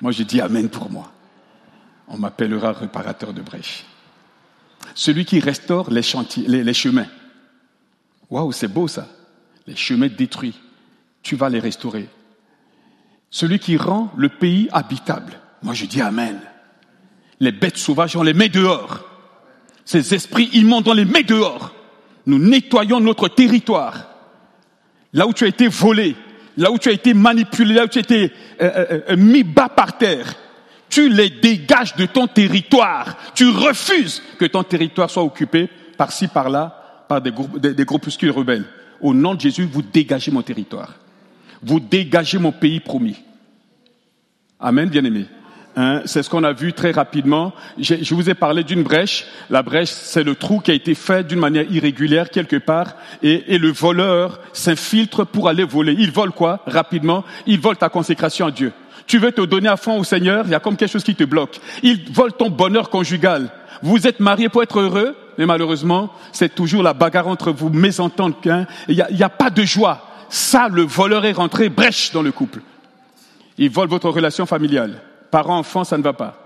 Moi, 0.02 0.10
je 0.10 0.24
dis 0.24 0.40
Amen 0.40 0.68
pour 0.68 0.90
moi. 0.90 1.12
On 2.08 2.18
m'appellera 2.18 2.72
réparateur 2.72 3.32
de 3.32 3.40
brèche. 3.40 3.86
Celui 4.94 5.24
qui 5.24 5.40
restaure 5.40 5.90
les, 5.90 6.02
chantiers, 6.02 6.46
les, 6.46 6.74
chemins. 6.74 7.06
Waouh, 8.28 8.52
c'est 8.52 8.68
beau 8.68 8.88
ça. 8.88 9.08
Les 9.66 9.76
chemins 9.76 10.08
détruits. 10.08 10.60
Tu 11.22 11.36
vas 11.36 11.48
les 11.48 11.60
restaurer. 11.60 12.08
Celui 13.30 13.58
qui 13.58 13.76
rend 13.76 14.12
le 14.16 14.28
pays 14.28 14.68
habitable. 14.72 15.40
Moi, 15.62 15.72
je 15.72 15.86
dis 15.86 16.02
Amen. 16.02 16.40
Les 17.40 17.52
bêtes 17.52 17.78
sauvages, 17.78 18.16
on 18.16 18.22
les 18.22 18.34
met 18.34 18.48
dehors. 18.48 19.04
Ces 19.84 20.14
esprits 20.14 20.50
immondes, 20.52 20.88
on 20.88 20.94
les 20.94 21.04
met 21.04 21.22
dehors. 21.22 21.72
Nous 22.26 22.38
nettoyons 22.38 23.00
notre 23.00 23.28
territoire. 23.28 24.08
Là 25.12 25.26
où 25.26 25.32
tu 25.32 25.44
as 25.44 25.48
été 25.48 25.68
volé, 25.68 26.16
là 26.56 26.70
où 26.70 26.78
tu 26.78 26.88
as 26.88 26.92
été 26.92 27.14
manipulé, 27.14 27.74
là 27.74 27.84
où 27.84 27.88
tu 27.88 27.98
as 27.98 28.02
été 28.02 28.32
euh, 28.60 28.70
euh, 28.76 29.00
euh, 29.10 29.16
mis 29.16 29.42
bas 29.42 29.68
par 29.68 29.98
terre, 29.98 30.34
tu 30.88 31.08
les 31.08 31.30
dégages 31.30 31.96
de 31.96 32.06
ton 32.06 32.26
territoire. 32.26 33.16
Tu 33.34 33.48
refuses 33.48 34.22
que 34.38 34.44
ton 34.44 34.62
territoire 34.62 35.10
soit 35.10 35.24
occupé 35.24 35.68
par-ci, 35.96 36.28
par-là, 36.28 37.04
par 37.08 37.20
des, 37.20 37.32
groupes, 37.32 37.58
des, 37.58 37.74
des 37.74 37.84
groupuscules 37.84 38.30
rebelles. 38.30 38.64
Au 39.00 39.12
nom 39.12 39.34
de 39.34 39.40
Jésus, 39.40 39.68
vous 39.70 39.82
dégagez 39.82 40.30
mon 40.30 40.42
territoire. 40.42 40.94
Vous 41.62 41.80
dégagez 41.80 42.38
mon 42.38 42.52
pays 42.52 42.80
promis. 42.80 43.16
Amen, 44.60 44.88
bien-aimés. 44.88 45.26
Hein, 45.76 46.02
c'est 46.04 46.22
ce 46.22 46.30
qu'on 46.30 46.44
a 46.44 46.52
vu 46.52 46.72
très 46.72 46.92
rapidement. 46.92 47.52
Je, 47.78 47.96
je 48.00 48.14
vous 48.14 48.30
ai 48.30 48.34
parlé 48.34 48.62
d'une 48.62 48.84
brèche. 48.84 49.26
La 49.50 49.62
brèche, 49.62 49.88
c'est 49.90 50.22
le 50.22 50.36
trou 50.36 50.60
qui 50.60 50.70
a 50.70 50.74
été 50.74 50.94
fait 50.94 51.26
d'une 51.26 51.40
manière 51.40 51.70
irrégulière 51.70 52.30
quelque 52.30 52.56
part, 52.56 52.94
et, 53.22 53.54
et 53.54 53.58
le 53.58 53.72
voleur 53.72 54.38
s'infiltre 54.52 55.26
pour 55.26 55.48
aller 55.48 55.64
voler. 55.64 55.96
Il 55.98 56.12
vole 56.12 56.30
quoi? 56.30 56.60
Rapidement, 56.66 57.24
il 57.46 57.58
vole 57.58 57.76
ta 57.76 57.88
consécration 57.88 58.46
à 58.46 58.50
Dieu. 58.52 58.72
Tu 59.06 59.18
veux 59.18 59.32
te 59.32 59.40
donner 59.40 59.68
à 59.68 59.76
fond 59.76 59.98
au 59.98 60.04
Seigneur, 60.04 60.44
il 60.46 60.52
y 60.52 60.54
a 60.54 60.60
comme 60.60 60.76
quelque 60.76 60.92
chose 60.92 61.04
qui 61.04 61.16
te 61.16 61.24
bloque. 61.24 61.58
Il 61.82 62.12
vole 62.12 62.32
ton 62.32 62.50
bonheur 62.50 62.88
conjugal. 62.88 63.50
Vous 63.82 64.06
êtes 64.06 64.20
mariés 64.20 64.48
pour 64.48 64.62
être 64.62 64.78
heureux, 64.78 65.16
mais 65.36 65.44
malheureusement, 65.44 66.10
c'est 66.32 66.54
toujours 66.54 66.82
la 66.84 66.94
bagarre 66.94 67.26
entre 67.28 67.50
vous, 67.50 67.68
mésentendre 67.68 68.40
qu'un. 68.40 68.66
Il 68.88 68.94
n'y 68.94 69.22
a, 69.22 69.26
a 69.26 69.28
pas 69.28 69.50
de 69.50 69.64
joie. 69.64 70.08
Ça, 70.30 70.68
le 70.68 70.82
voleur 70.82 71.26
est 71.26 71.32
rentré 71.32 71.68
brèche 71.68 72.12
dans 72.12 72.22
le 72.22 72.32
couple. 72.32 72.60
Il 73.58 73.70
vole 73.70 73.88
votre 73.88 74.08
relation 74.08 74.46
familiale. 74.46 75.02
Parents-enfants, 75.34 75.82
ça 75.82 75.98
ne 75.98 76.02
va 76.04 76.12
pas. 76.12 76.36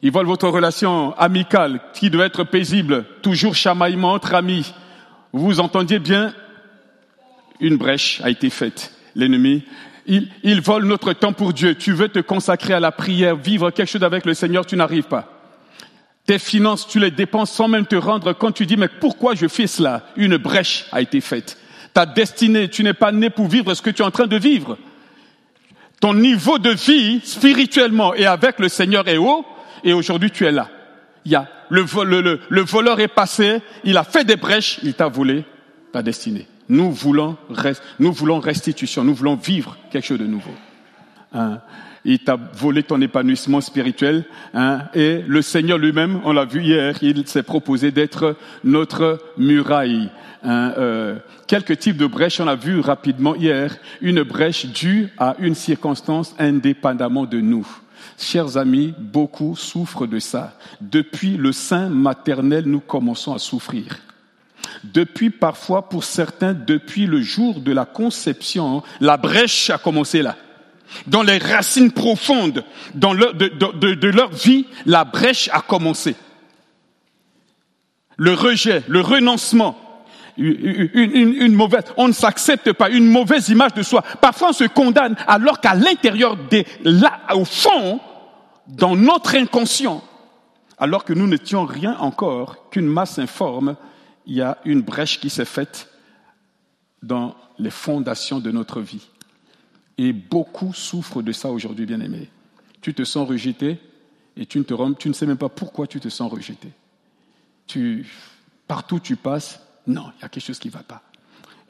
Ils 0.00 0.10
volent 0.10 0.30
votre 0.30 0.48
relation 0.48 1.14
amicale 1.18 1.80
qui 1.92 2.08
doit 2.08 2.24
être 2.24 2.44
paisible, 2.44 3.04
toujours 3.20 3.54
chamaillement 3.54 4.12
entre 4.12 4.32
amis. 4.34 4.72
Vous 5.34 5.60
entendiez 5.60 5.98
bien, 5.98 6.32
une 7.60 7.76
brèche 7.76 8.22
a 8.24 8.30
été 8.30 8.48
faite. 8.48 8.94
L'ennemi, 9.14 9.64
il, 10.06 10.30
il 10.42 10.62
vole 10.62 10.86
notre 10.86 11.12
temps 11.12 11.34
pour 11.34 11.52
Dieu. 11.52 11.74
Tu 11.74 11.92
veux 11.92 12.08
te 12.08 12.20
consacrer 12.20 12.72
à 12.72 12.80
la 12.80 12.90
prière, 12.90 13.36
vivre 13.36 13.70
quelque 13.70 13.90
chose 13.90 14.02
avec 14.02 14.24
le 14.24 14.32
Seigneur, 14.32 14.64
tu 14.64 14.74
n'arrives 14.74 15.08
pas. 15.08 15.28
Tes 16.24 16.38
finances, 16.38 16.88
tu 16.88 17.00
les 17.00 17.10
dépenses 17.10 17.52
sans 17.52 17.68
même 17.68 17.84
te 17.84 17.96
rendre 17.96 18.32
compte. 18.32 18.54
Tu 18.54 18.64
dis, 18.64 18.78
mais 18.78 18.88
pourquoi 18.88 19.34
je 19.34 19.46
fais 19.46 19.66
cela? 19.66 20.06
Une 20.16 20.38
brèche 20.38 20.86
a 20.90 21.02
été 21.02 21.20
faite. 21.20 21.58
Ta 21.92 22.06
destinée, 22.06 22.70
tu 22.70 22.82
n'es 22.82 22.94
pas 22.94 23.12
né 23.12 23.28
pour 23.28 23.46
vivre 23.46 23.74
ce 23.74 23.82
que 23.82 23.90
tu 23.90 24.00
es 24.00 24.06
en 24.06 24.10
train 24.10 24.26
de 24.26 24.38
vivre 24.38 24.78
ton 26.02 26.14
niveau 26.14 26.58
de 26.58 26.70
vie 26.70 27.20
spirituellement 27.22 28.12
et 28.12 28.26
avec 28.26 28.58
le 28.58 28.68
Seigneur 28.68 29.06
est 29.06 29.18
haut, 29.18 29.46
et 29.84 29.92
aujourd'hui 29.92 30.32
tu 30.32 30.44
es 30.44 30.50
là. 30.50 30.68
Il 31.24 31.30
y 31.30 31.36
a 31.36 31.46
le, 31.70 31.86
le, 32.02 32.40
le, 32.48 32.60
voleur 32.62 32.98
est 32.98 33.06
passé, 33.06 33.62
il 33.84 33.96
a 33.96 34.02
fait 34.02 34.24
des 34.24 34.34
brèches, 34.34 34.80
il 34.82 34.94
t'a 34.94 35.06
volé 35.06 35.44
ta 35.92 36.02
destinée. 36.02 36.48
Nous 36.68 36.90
voulons, 36.90 37.36
nous 38.00 38.12
voulons 38.12 38.40
restitution, 38.40 39.04
nous 39.04 39.14
voulons 39.14 39.36
vivre 39.36 39.76
quelque 39.92 40.04
chose 40.04 40.18
de 40.18 40.26
nouveau. 40.26 40.50
Hein? 41.32 41.60
Il 42.04 42.18
t'a 42.18 42.36
volé 42.54 42.82
ton 42.82 43.00
épanouissement 43.00 43.60
spirituel, 43.60 44.24
hein? 44.54 44.82
et 44.92 45.22
le 45.26 45.40
Seigneur 45.40 45.78
lui-même, 45.78 46.20
on 46.24 46.32
l'a 46.32 46.44
vu 46.44 46.62
hier, 46.62 46.96
il 47.00 47.26
s'est 47.28 47.44
proposé 47.44 47.92
d'être 47.92 48.36
notre 48.64 49.20
muraille. 49.38 50.10
Hein, 50.42 50.72
euh, 50.78 51.18
quelques 51.46 51.78
types 51.78 51.96
de 51.96 52.06
brèches, 52.06 52.40
on 52.40 52.48
a 52.48 52.56
vu 52.56 52.80
rapidement 52.80 53.36
hier, 53.36 53.76
une 54.00 54.24
brèche 54.24 54.66
due 54.66 55.10
à 55.16 55.36
une 55.38 55.54
circonstance 55.54 56.34
indépendamment 56.40 57.24
de 57.24 57.40
nous. 57.40 57.66
Chers 58.18 58.56
amis, 58.56 58.94
beaucoup 58.98 59.54
souffrent 59.54 60.06
de 60.06 60.18
ça. 60.18 60.56
Depuis 60.80 61.36
le 61.36 61.52
sein 61.52 61.88
maternel, 61.88 62.64
nous 62.66 62.80
commençons 62.80 63.32
à 63.32 63.38
souffrir. 63.38 63.98
Depuis 64.84 65.30
parfois, 65.30 65.88
pour 65.88 66.02
certains, 66.02 66.54
depuis 66.54 67.06
le 67.06 67.20
jour 67.20 67.60
de 67.60 67.72
la 67.72 67.84
conception, 67.84 68.82
la 69.00 69.16
brèche 69.16 69.70
a 69.70 69.78
commencé 69.78 70.22
là. 70.22 70.36
Dans 71.06 71.22
les 71.22 71.38
racines 71.38 71.92
profondes 71.92 72.64
de 72.94 74.08
leur 74.08 74.30
vie, 74.30 74.66
la 74.86 75.04
brèche 75.04 75.48
a 75.52 75.60
commencé. 75.60 76.14
Le 78.16 78.34
rejet, 78.34 78.82
le 78.88 79.00
renoncement, 79.00 79.76
une, 80.36 81.54
mauvaise, 81.54 81.84
on 81.96 82.08
ne 82.08 82.12
s'accepte 82.12 82.72
pas, 82.72 82.88
une 82.90 83.06
mauvaise 83.06 83.48
image 83.48 83.74
de 83.74 83.82
soi. 83.82 84.02
Parfois 84.20 84.50
on 84.50 84.52
se 84.52 84.64
condamne 84.64 85.16
alors 85.26 85.60
qu'à 85.60 85.74
l'intérieur 85.74 86.36
des, 86.36 86.66
là, 86.84 87.20
au 87.34 87.44
fond, 87.44 88.00
dans 88.66 88.96
notre 88.96 89.34
inconscient, 89.36 90.02
alors 90.78 91.04
que 91.04 91.12
nous 91.12 91.26
n'étions 91.26 91.64
rien 91.64 91.96
encore 91.98 92.70
qu'une 92.70 92.86
masse 92.86 93.18
informe, 93.18 93.76
il 94.26 94.36
y 94.36 94.42
a 94.42 94.58
une 94.64 94.82
brèche 94.82 95.20
qui 95.20 95.30
s'est 95.30 95.44
faite 95.44 95.88
dans 97.02 97.34
les 97.58 97.70
fondations 97.70 98.38
de 98.38 98.50
notre 98.50 98.80
vie. 98.80 99.06
Et 99.98 100.12
beaucoup 100.12 100.72
souffrent 100.72 101.22
de 101.22 101.32
ça 101.32 101.50
aujourd'hui, 101.50 101.86
bien 101.86 102.00
aimé. 102.00 102.28
Tu 102.80 102.94
te 102.94 103.04
sens 103.04 103.28
rejeté 103.28 103.78
et 104.36 104.46
tu 104.46 104.58
ne, 104.58 104.64
te, 104.64 104.92
tu 104.94 105.08
ne 105.08 105.14
sais 105.14 105.26
même 105.26 105.36
pas 105.36 105.48
pourquoi 105.48 105.86
tu 105.86 106.00
te 106.00 106.08
sens 106.08 106.30
rejeté. 106.32 106.68
Tu, 107.66 108.06
partout 108.66 108.96
où 108.96 109.00
tu 109.00 109.16
passes, 109.16 109.60
non, 109.86 110.10
il 110.18 110.22
y 110.22 110.24
a 110.24 110.28
quelque 110.28 110.44
chose 110.44 110.58
qui 110.58 110.68
ne 110.68 110.72
va 110.72 110.82
pas. 110.82 111.02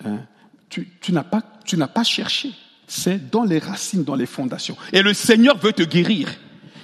Hein? 0.05 0.21
Tu, 0.69 0.89
n'as 1.11 1.25
pas. 1.25 1.43
Tu 1.67 1.77
n'as 1.77 1.89
pas 1.89 2.05
cherché. 2.05 2.53
C'est 2.87 3.31
dans 3.31 3.45
les 3.45 3.59
racines, 3.59 4.05
dans 4.05 4.15
les 4.15 4.27
fondations. 4.27 4.77
Et 4.93 5.03
le 5.03 5.13
Seigneur 5.13 5.59
veut 5.59 5.73
te 5.73 5.83
guérir. 5.83 6.29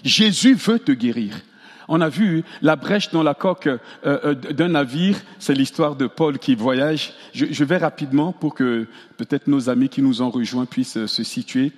Jésus 0.05 0.55
veut 0.55 0.79
te 0.79 0.93
guérir. 0.93 1.41
On 1.89 2.03
a 2.03 2.11
vu 2.11 2.45
la 2.61 2.77
brèche 2.77 3.11
dans 3.11 3.23
la 3.23 3.33
coque 3.33 3.67
euh, 3.67 3.79
euh, 4.05 4.35
d'un 4.35 4.69
navire. 4.69 5.17
C'est 5.39 5.55
l'histoire 5.55 5.97
de 5.97 6.07
Paul 6.07 6.39
qui 6.39 6.55
voyage. 6.55 7.15
Je, 7.33 7.65
vais 7.65 7.79
rapidement 7.79 8.33
pour 8.33 8.55
que 8.55 8.87
peut-être 9.17 9.47
nos 9.47 9.71
amis 9.71 9.89
qui 9.89 10.03
nous 10.03 10.21
ont 10.21 10.31
rejoints 10.31 10.67
puissent 10.67 10.99
euh, 10.99 11.07
se 11.07 11.25
situer. 11.25 11.73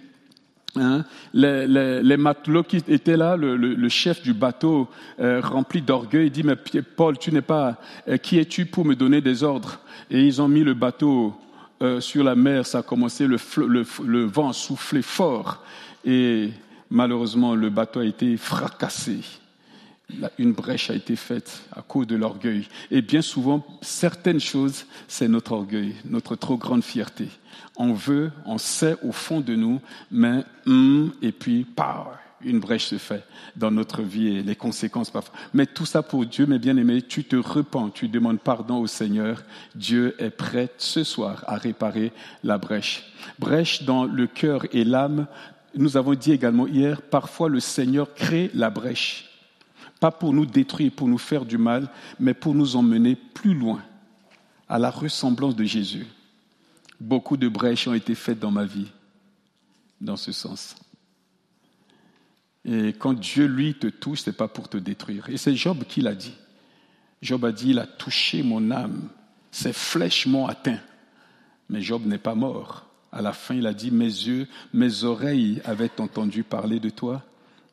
Hein, 0.77 1.05
les, 1.33 2.17
matelots 2.17 2.63
qui 2.63 2.77
étaient 2.77 3.17
là, 3.17 3.37
le, 3.37 3.89
chef 3.89 4.23
du 4.23 4.33
bateau 4.33 4.89
rempli 5.19 5.83
d'orgueil 5.83 6.31
dit 6.31 6.45
mais 6.45 6.55
Paul, 6.55 7.19
tu 7.19 7.33
n'es 7.33 7.43
pas 7.43 7.81
qui 8.23 8.39
es-tu 8.39 8.67
pour 8.67 8.85
me 8.85 8.95
donner 8.95 9.21
des 9.21 9.43
ordres? 9.43 9.81
Et 10.13 10.25
ils 10.25 10.41
ont 10.41 10.47
mis 10.47 10.63
le 10.63 10.75
bateau 10.75 11.35
sur 11.99 12.23
la 12.23 12.37
mer, 12.37 12.67
ça 12.67 12.79
a 12.79 12.83
commencé, 12.83 13.27
le, 13.27 13.37
le 14.07 14.25
vent 14.27 14.53
soufflait 14.53 15.03
fort 15.03 15.65
et 16.05 16.51
malheureusement 16.89 17.57
le 17.57 17.69
bateau 17.69 17.99
a 17.99 18.05
été 18.05 18.37
fracassé. 18.37 19.25
Une 20.39 20.53
brèche 20.53 20.91
a 20.91 20.95
été 20.95 21.17
faite 21.17 21.63
à 21.73 21.83
cause 21.83 22.07
de 22.07 22.17
l'orgueil. 22.17 22.69
Et 22.91 23.03
bien 23.03 23.23
souvent, 23.23 23.65
certaines 23.83 24.41
choses, 24.41 24.87
c'est 25.09 25.29
notre 25.29 25.53
orgueil, 25.53 25.95
notre 26.05 26.37
trop 26.37 26.57
grande 26.57 26.85
fierté. 26.85 27.29
On 27.77 27.93
veut, 27.93 28.31
on 28.47 28.59
sait 28.59 28.97
au 29.03 29.13
fond 29.13 29.41
de 29.41 29.55
nous, 29.55 29.81
mais 30.11 30.45
hum, 30.67 31.13
et 31.23 31.33
puis, 31.33 31.65
par 31.65 32.19
une 32.43 32.61
brèche 32.61 32.87
se 32.87 32.99
fait 32.99 33.25
dans 33.57 33.71
notre 33.71 34.03
vie 34.03 34.29
et 34.29 34.43
les 34.43 34.57
conséquences 34.57 35.11
parfois. 35.11 35.35
Mais 35.53 35.67
tout 35.67 35.87
ça 35.87 36.03
pour 36.03 36.25
Dieu, 36.25 36.47
mes 36.47 36.59
bien-aimés, 36.59 37.03
tu 37.03 37.25
te 37.25 37.37
repens, 37.37 37.91
tu 37.91 38.09
demandes 38.09 38.41
pardon 38.41 38.79
au 38.79 38.87
Seigneur. 38.87 39.43
Dieu 39.75 40.15
est 40.19 40.31
prêt 40.31 40.71
ce 40.79 41.05
soir 41.05 41.45
à 41.47 41.57
réparer 41.57 42.13
la 42.43 42.59
brèche. 42.59 43.13
Brèche 43.39 43.83
dans 43.83 44.05
le 44.05 44.27
cœur 44.27 44.65
et 44.73 44.85
l'âme. 44.85 45.27
Nous 45.75 45.97
avons 45.97 46.15
dit 46.15 46.33
également 46.33 46.67
hier, 46.67 47.03
parfois 47.03 47.49
le 47.49 47.61
Seigneur 47.61 48.15
crée 48.15 48.51
la 48.55 48.71
brèche. 48.71 49.30
Pas 50.01 50.11
pour 50.11 50.33
nous 50.33 50.47
détruire, 50.47 50.91
pour 50.91 51.09
nous 51.09 51.19
faire 51.19 51.45
du 51.45 51.59
mal, 51.59 51.91
mais 52.19 52.35
pour 52.35 52.55
nous 52.55 52.75
emmener 52.75 53.15
plus 53.15 53.55
loin, 53.55 53.83
à 54.69 54.79
la 54.79 54.91
ressemblance 54.91 55.55
de 55.55 55.65
Jésus. 55.65 56.07
Beaucoup 56.99 57.37
de 57.37 57.49
brèches 57.49 57.87
ont 57.87 57.95
été 57.95 58.15
faites 58.15 58.39
dans 58.39 58.51
ma 58.51 58.65
vie, 58.65 58.91
dans 60.01 60.17
ce 60.17 60.33
sens. 60.33 60.75
Et 62.65 62.89
quand 62.89 63.15
Dieu, 63.15 63.47
lui, 63.47 63.75
te 63.75 63.87
touche, 63.87 64.23
ce 64.23 64.31
n'est 64.31 64.37
pas 64.37 64.49
pour 64.49 64.69
te 64.69 64.77
détruire. 64.77 65.29
Et 65.29 65.37
c'est 65.37 65.55
Job 65.55 65.85
qui 65.89 66.01
l'a 66.01 66.15
dit. 66.15 66.35
Job 67.23 67.45
a 67.45 67.53
dit, 67.53 67.71
il 67.71 67.79
a 67.79 67.87
touché 67.87 68.43
mon 68.43 68.71
âme, 68.71 69.09
ses 69.51 69.73
flèches 69.73 70.27
m'ont 70.27 70.47
atteint. 70.47 70.81
Mais 71.69 71.83
Job 71.83 72.07
n'est 72.07 72.19
pas 72.19 72.35
mort. 72.35 72.87
À 73.13 73.23
la 73.23 73.33
fin, 73.33 73.55
il 73.55 73.67
a 73.67 73.75
dit, 73.75 73.91
mes 73.91 74.05
yeux, 74.05 74.47
mes 74.73 75.05
oreilles 75.05 75.61
avaient 75.65 76.01
entendu 76.01 76.43
parler 76.43 76.81
de 76.81 76.91
toi, 76.91 77.23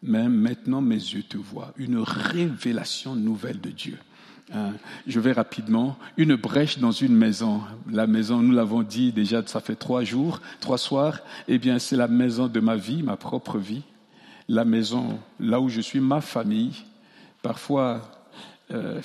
mais 0.04 0.27
maintenant 0.27 0.82
mes 0.82 0.96
yeux 0.96 1.24
te 1.24 1.38
voient. 1.38 1.74
Une 1.77 1.98
révélation 2.00 3.16
nouvelle 3.16 3.60
de 3.60 3.70
Dieu. 3.70 3.98
Hein, 4.54 4.74
je 5.06 5.20
vais 5.20 5.34
rapidement. 5.34 5.98
Une 6.16 6.36
brèche 6.36 6.80
dans 6.80 6.92
une 6.92 7.16
maison. 7.16 7.62
La 7.92 8.08
maison, 8.08 8.42
nous 8.42 8.54
l'avons 8.54 8.84
dit 8.84 9.12
déjà, 9.12 9.46
ça 9.46 9.60
fait 9.60 9.75
trois 9.75 10.04
jours, 10.04 10.42
trois 10.62 10.77
soirs. 10.77 11.20
Eh 11.48 11.58
bien, 11.58 11.80
c'est 11.80 11.98
la 11.98 12.08
maison 12.08 12.48
de 12.48 12.60
ma 12.60 12.75
vie, 12.75 13.04
ma 13.04 13.18
propre 13.18 13.58
vie 13.58 13.84
la 14.48 14.66
maison, 14.66 15.20
là 15.39 15.60
où 15.60 15.70
je 15.70 15.82
suis, 15.82 16.00
ma 16.00 16.22
famille. 16.22 16.74
Parfois, 17.42 18.01
euh, 18.72 19.01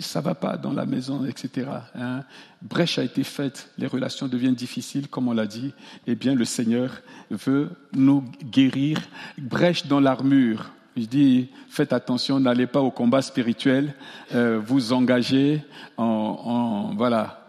ça 0.00 0.20
va 0.20 0.34
pas 0.34 0.56
dans 0.56 0.72
la 0.72 0.86
maison, 0.86 1.24
etc. 1.24 1.68
Hein. 1.94 2.22
Brèche 2.62 2.98
a 2.98 3.02
été 3.02 3.24
faite, 3.24 3.70
les 3.78 3.86
relations 3.86 4.28
deviennent 4.28 4.54
difficiles, 4.54 5.08
comme 5.08 5.28
on 5.28 5.32
l'a 5.32 5.46
dit. 5.46 5.72
Eh 6.06 6.14
bien, 6.14 6.34
le 6.34 6.44
Seigneur 6.44 6.90
veut 7.30 7.70
nous 7.92 8.24
guérir. 8.42 8.98
Brèche 9.38 9.86
dans 9.86 10.00
l'armure. 10.00 10.70
Je 10.96 11.06
dis, 11.06 11.50
faites 11.68 11.92
attention, 11.92 12.38
n'allez 12.38 12.68
pas 12.68 12.80
au 12.80 12.90
combat 12.90 13.20
spirituel, 13.20 13.94
euh, 14.32 14.60
vous 14.64 14.92
engagez 14.92 15.60
en, 15.96 16.92
voilà, 16.96 17.48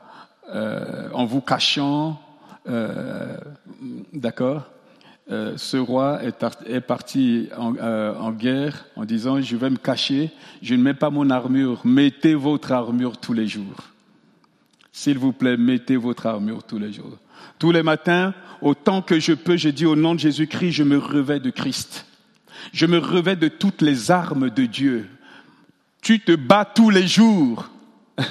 euh, 0.50 1.10
en 1.14 1.25
vous 1.25 1.42
cachant, 1.42 2.20
euh, 2.68 3.38
d'accord? 4.14 4.64
Euh, 5.32 5.58
ce 5.58 5.77
roi 5.77 6.22
est, 6.24 6.82
parti 6.82 7.50
euh, 7.58 8.15
en, 8.15 8.32
guerre 8.32 8.86
en 8.96 9.05
disant, 9.05 9.41
je 9.41 9.55
vais 9.55 9.72
me 9.72 9.77
cacher, 9.77 10.29
je 10.62 10.75
ne 10.75 10.84
mets 10.84 10.94
pas 10.94 11.10
mon 11.10 11.32
armure, 11.32 11.82
mettez 11.84 12.36
votre 12.36 12.72
armure 12.72 13.17
tous 13.17 13.34
les 13.34 13.48
jours. 13.48 13.89
S'il 14.91 15.17
vous 15.17 15.34
plaît, 15.34 15.58
mettez 15.58 15.98
votre 15.98 16.27
armure 16.27 16.63
tous 16.63 16.77
les 16.77 16.94
jours. 16.94 17.17
Tous 17.58 17.72
les 17.72 17.82
matins, 17.82 18.36
autant 18.62 19.01
que 19.01 19.20
je 19.20 19.34
peux, 19.34 19.58
je 19.58 19.70
dis 19.70 19.88
au 19.88 19.96
nom 19.96 20.13
de 20.13 20.20
Jésus-Christ, 20.20 20.72
je 20.74 20.83
me 20.83 21.00
revais 21.00 21.40
de 21.40 21.50
Christ. 21.50 22.05
Je 22.72 22.85
me 22.85 23.00
revais 23.00 23.35
de 23.35 23.48
toutes 23.48 23.81
les 23.81 24.11
armes 24.11 24.51
de 24.51 24.66
Dieu. 24.66 25.09
Tu 26.03 26.20
te 26.20 26.33
bats 26.33 26.66
tous 26.66 26.92
les 26.92 27.07
jours. 27.07 27.70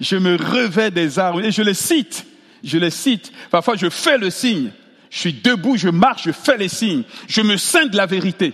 je 0.00 0.16
me 0.16 0.36
revais 0.36 0.90
des 0.90 1.18
armes 1.18 1.44
et 1.44 1.52
je 1.52 1.62
les 1.62 1.74
cite. 1.74 2.26
Je 2.64 2.78
les 2.78 2.90
cite. 2.90 3.32
Parfois, 3.50 3.76
je 3.76 3.90
fais 3.90 4.16
le 4.16 4.30
signe. 4.30 4.70
Je 5.16 5.22
suis 5.22 5.32
debout, 5.32 5.78
je 5.78 5.88
marche, 5.88 6.24
je 6.24 6.30
fais 6.30 6.58
les 6.58 6.68
signes. 6.68 7.04
Je 7.26 7.40
me 7.40 7.56
ceins 7.56 7.86
de 7.86 7.96
la 7.96 8.04
vérité. 8.04 8.52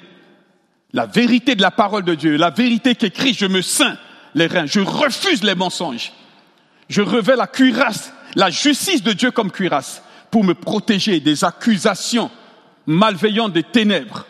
La 0.93 1.07
vérité 1.07 1.57
de 1.57 1.61
la 1.61 1.73
parole 1.73 2.05
de 2.05 2.15
Dieu, 2.15 2.37
la 2.37 2.51
vérité 2.51 2.95
qu'écrit, 2.95 3.35
je 3.35 3.47
me 3.47 3.63
ceins 3.63 3.99
les 4.37 4.47
reins. 4.47 4.67
Je 4.67 4.79
refuse 4.79 5.43
les 5.43 5.57
mensonges. 5.57 6.13
Je 6.89 7.03
revais 7.03 7.35
la 7.35 7.49
cuirasse, 7.49 8.13
la 8.37 8.49
justice 8.49 9.03
de 9.03 9.13
Dieu 9.13 9.33
comme 9.33 9.51
cuirasse 9.51 10.05
pour 10.31 10.45
me 10.45 10.55
protéger 10.55 11.19
des 11.19 11.43
accusations 11.43 12.31
malveillantes 12.87 13.55
des 13.55 13.65
ténèbres. 13.65 14.25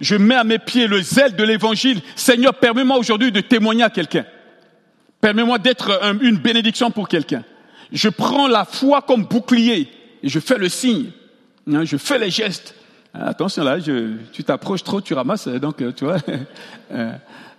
Je 0.00 0.14
mets 0.14 0.36
à 0.36 0.44
mes 0.44 0.60
pieds 0.60 0.86
le 0.86 1.02
zèle 1.02 1.34
de 1.34 1.42
l'évangile. 1.42 2.00
Seigneur, 2.14 2.54
permets-moi 2.54 2.96
aujourd'hui 2.96 3.32
de 3.32 3.40
témoigner 3.40 3.82
à 3.82 3.90
quelqu'un. 3.90 4.24
Permets-moi 5.20 5.58
d'être 5.58 6.00
une 6.20 6.36
bénédiction 6.36 6.92
pour 6.92 7.08
quelqu'un. 7.08 7.42
Je 7.90 8.08
prends 8.08 8.46
la 8.46 8.64
foi 8.64 9.02
comme 9.02 9.24
bouclier 9.24 9.88
et 10.22 10.28
je 10.28 10.38
fais 10.38 10.58
le 10.58 10.68
signe. 10.68 11.10
Hein, 11.70 11.84
je 11.84 11.96
fais 11.96 12.18
les 12.18 12.30
gestes. 12.30 12.74
Hein, 13.14 13.26
attention 13.26 13.64
là, 13.64 13.78
tu 13.80 14.44
t'approches 14.44 14.84
trop, 14.84 15.00
tu 15.00 15.14
ramasses. 15.14 15.48
Donc, 15.48 15.80
euh, 15.82 15.92
tu 15.92 16.04
vois, 16.04 16.18
euh, 16.92 17.12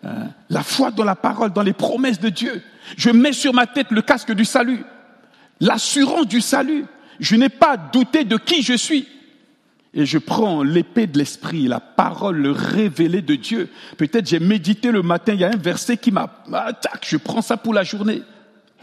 euh, 0.05 0.09
la 0.49 0.63
foi 0.63 0.91
dans 0.91 1.03
la 1.03 1.15
parole, 1.15 1.53
dans 1.53 1.61
les 1.61 1.73
promesses 1.73 2.19
de 2.19 2.29
Dieu. 2.29 2.61
Je 2.97 3.09
mets 3.09 3.33
sur 3.33 3.53
ma 3.53 3.67
tête 3.67 3.91
le 3.91 4.01
casque 4.01 4.33
du 4.33 4.45
salut, 4.45 4.83
l'assurance 5.59 6.27
du 6.27 6.41
salut. 6.41 6.85
Je 7.19 7.35
n'ai 7.35 7.49
pas 7.49 7.77
douté 7.77 8.25
de 8.25 8.37
qui 8.37 8.61
je 8.61 8.73
suis. 8.73 9.07
Et 9.95 10.07
je 10.07 10.17
prends 10.17 10.63
l'épée 10.63 11.05
de 11.05 11.19
l'esprit, 11.19 11.67
la 11.67 11.79
parole, 11.79 12.37
le 12.37 12.49
révélé 12.49 13.21
de 13.21 13.35
Dieu. 13.35 13.69
Peut-être 13.97 14.27
j'ai 14.27 14.39
médité 14.39 14.91
le 14.91 15.03
matin, 15.03 15.33
il 15.33 15.41
y 15.41 15.43
a 15.43 15.49
un 15.49 15.57
verset 15.57 15.97
qui 15.97 16.11
m'a, 16.11 16.27
tac, 16.81 17.05
je 17.07 17.17
prends 17.17 17.43
ça 17.43 17.57
pour 17.57 17.75
la 17.75 17.83
journée. 17.83 18.23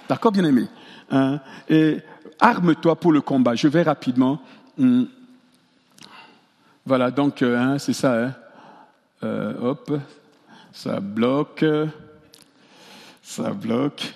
D'accord, 0.09 0.31
bien 0.31 0.45
aimé. 0.45 0.69
Hein? 1.11 1.41
Et 1.69 1.99
arme-toi 2.39 2.95
pour 2.95 3.11
le 3.11 3.21
combat. 3.21 3.57
Je 3.57 3.67
vais 3.67 3.83
rapidement. 3.83 4.41
Hmm. 4.79 5.05
Voilà, 6.87 7.11
donc, 7.11 7.43
euh, 7.43 7.59
hein, 7.59 7.79
c'est 7.79 7.93
ça. 7.93 8.25
Hein. 8.25 8.35
Euh, 9.23 9.55
hop, 9.61 9.93
ça 10.73 11.01
bloque. 11.01 11.65
Ça 13.23 13.51
bloque. 13.51 14.15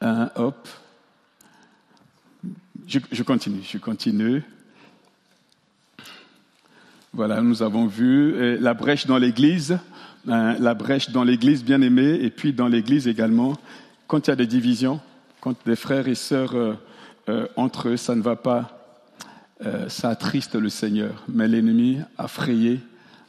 Hein, 0.00 0.30
hop. 0.36 0.68
Je, 2.86 3.22
continue, 3.22 3.62
je 3.62 3.78
continue. 3.78 4.44
Voilà, 7.12 7.40
nous 7.40 7.62
avons 7.62 7.86
vu 7.86 8.34
euh, 8.34 8.58
la 8.60 8.74
brèche 8.74 9.06
dans 9.06 9.18
l'église, 9.18 9.78
la 10.26 10.74
brèche 10.74 11.10
dans 11.10 11.24
l'église 11.24 11.64
bien 11.64 11.80
aimée, 11.80 12.18
et 12.20 12.30
puis 12.30 12.52
dans 12.52 12.68
l'église 12.68 13.08
également, 13.08 13.56
quand 14.06 14.26
il 14.26 14.30
y 14.30 14.32
a 14.32 14.36
des 14.36 14.46
divisions, 14.46 15.00
quand 15.40 15.56
des 15.64 15.76
frères 15.76 16.06
et 16.06 16.14
sœurs 16.14 16.76
entre 17.56 17.88
eux, 17.88 17.96
ça 17.96 18.14
ne 18.14 18.22
va 18.22 18.36
pas, 18.36 18.82
euh, 19.64 19.88
ça 19.88 20.10
attriste 20.10 20.54
le 20.54 20.68
Seigneur, 20.68 21.22
mais 21.28 21.46
l'ennemi 21.46 22.00
a 22.18 22.28
frayé, 22.28 22.80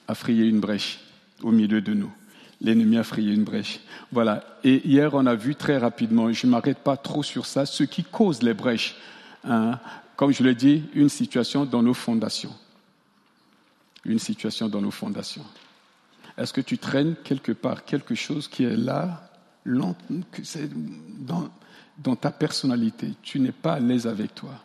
a 0.08 0.15
frayé 0.15 0.45
une 0.45 0.60
brèche 0.60 0.99
au 1.43 1.51
milieu 1.51 1.82
de 1.82 1.93
nous. 1.93 2.12
L'ennemi 2.62 2.97
a 2.97 3.03
frayé 3.03 3.34
une 3.34 3.43
brèche. 3.43 3.82
Voilà. 4.12 4.43
Et 4.63 4.88
hier, 4.88 5.13
on 5.13 5.25
a 5.25 5.36
vu 5.36 5.53
très 5.56 5.77
rapidement, 5.77 6.32
je 6.32 6.47
ne 6.47 6.51
m'arrête 6.51 6.79
pas 6.79 6.97
trop 6.97 7.21
sur 7.21 7.45
ça, 7.45 7.65
ce 7.65 7.84
qui 7.84 8.03
cause 8.03 8.41
les 8.41 8.53
brèches. 8.53 8.95
Hein, 9.43 9.79
comme 10.15 10.32
je 10.32 10.43
l'ai 10.43 10.56
dit, 10.56 10.84
une 10.93 11.10
situation 11.10 11.65
dans 11.65 11.84
nos 11.84 11.93
fondations. 11.93 12.53
Une 14.06 14.19
situation 14.19 14.69
dans 14.69 14.82
nos 14.82 14.91
fondations. 14.91 15.45
Est-ce 16.38 16.53
que 16.53 16.62
tu 16.62 16.77
traînes 16.77 17.15
quelque 17.23 17.51
part 17.51 17.86
quelque 17.86 18.15
chose 18.15 18.47
qui 18.47 18.63
est 18.63 18.75
là, 18.75 19.29
dans, 19.65 19.95
dans 21.97 22.15
ta 22.15 22.32
personnalité 22.32 23.13
Tu 23.21 23.39
n'es 23.39 23.51
pas 23.51 23.73
à 23.73 23.79
l'aise 23.79 24.08
avec 24.08 24.34
toi 24.36 24.60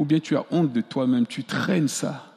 ou 0.00 0.06
bien 0.06 0.18
tu 0.18 0.34
as 0.34 0.46
honte 0.50 0.72
de 0.72 0.80
toi-même, 0.80 1.26
tu 1.26 1.44
traînes 1.44 1.86
ça. 1.86 2.32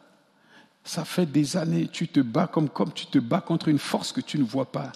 Ça 0.84 1.06
fait 1.06 1.26
des 1.26 1.56
années, 1.56 1.88
tu 1.88 2.10
te 2.10 2.20
bats 2.20 2.46
comme, 2.46 2.68
comme 2.68 2.92
tu 2.92 3.06
te 3.06 3.20
bats 3.20 3.40
contre 3.40 3.70
une 3.70 3.80
force 3.80 4.12
que 4.12 4.20
tu 4.20 4.38
ne 4.38 4.44
vois 4.44 4.70
pas. 4.70 4.92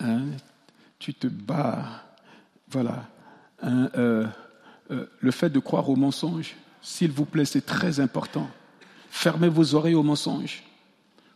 Hein? 0.00 0.22
Tu 0.98 1.14
te 1.14 1.28
bats. 1.28 2.02
Voilà. 2.68 3.08
Hein, 3.62 3.88
euh, 3.96 4.26
euh, 4.90 5.06
le 5.20 5.30
fait 5.30 5.50
de 5.50 5.60
croire 5.60 5.88
aux 5.88 5.94
mensonges, 5.94 6.56
s'il 6.80 7.12
vous 7.12 7.26
plaît, 7.26 7.44
c'est 7.44 7.64
très 7.64 8.00
important. 8.00 8.50
Fermez 9.08 9.48
vos 9.48 9.76
oreilles 9.76 9.94
aux 9.94 10.02
mensonges. 10.02 10.64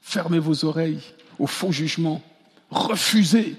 Fermez 0.03 0.41
vos 0.41 0.65
oreilles 0.65 1.03
aux 1.39 1.47
faux 1.47 1.71
jugements. 1.71 2.21
Refusez. 2.69 3.55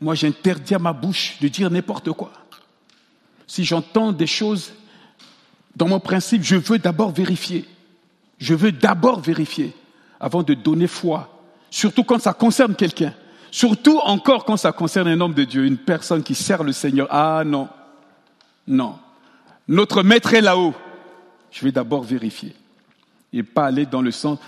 Moi, 0.00 0.14
j'interdis 0.14 0.76
à 0.76 0.78
ma 0.78 0.92
bouche 0.92 1.40
de 1.40 1.48
dire 1.48 1.68
n'importe 1.68 2.12
quoi. 2.12 2.32
Si 3.52 3.66
j'entends 3.66 4.12
des 4.12 4.26
choses 4.26 4.72
dans 5.76 5.86
mon 5.86 6.00
principe, 6.00 6.42
je 6.42 6.56
veux 6.56 6.78
d'abord 6.78 7.10
vérifier. 7.10 7.66
Je 8.38 8.54
veux 8.54 8.72
d'abord 8.72 9.20
vérifier 9.20 9.74
avant 10.18 10.42
de 10.42 10.54
donner 10.54 10.86
foi. 10.86 11.28
Surtout 11.68 12.02
quand 12.02 12.18
ça 12.18 12.32
concerne 12.32 12.74
quelqu'un. 12.74 13.12
Surtout 13.50 13.98
encore 13.98 14.46
quand 14.46 14.56
ça 14.56 14.72
concerne 14.72 15.08
un 15.08 15.20
homme 15.20 15.34
de 15.34 15.44
Dieu, 15.44 15.66
une 15.66 15.76
personne 15.76 16.22
qui 16.22 16.34
sert 16.34 16.64
le 16.64 16.72
Seigneur. 16.72 17.08
Ah 17.10 17.42
non. 17.44 17.68
Non. 18.66 18.98
Notre 19.68 20.02
maître 20.02 20.32
est 20.32 20.40
là-haut. 20.40 20.72
Je 21.50 21.62
vais 21.62 21.72
d'abord 21.72 22.04
vérifier 22.04 22.56
et 23.34 23.42
pas 23.42 23.66
aller 23.66 23.84
dans 23.84 24.00
le 24.00 24.12
sens, 24.12 24.38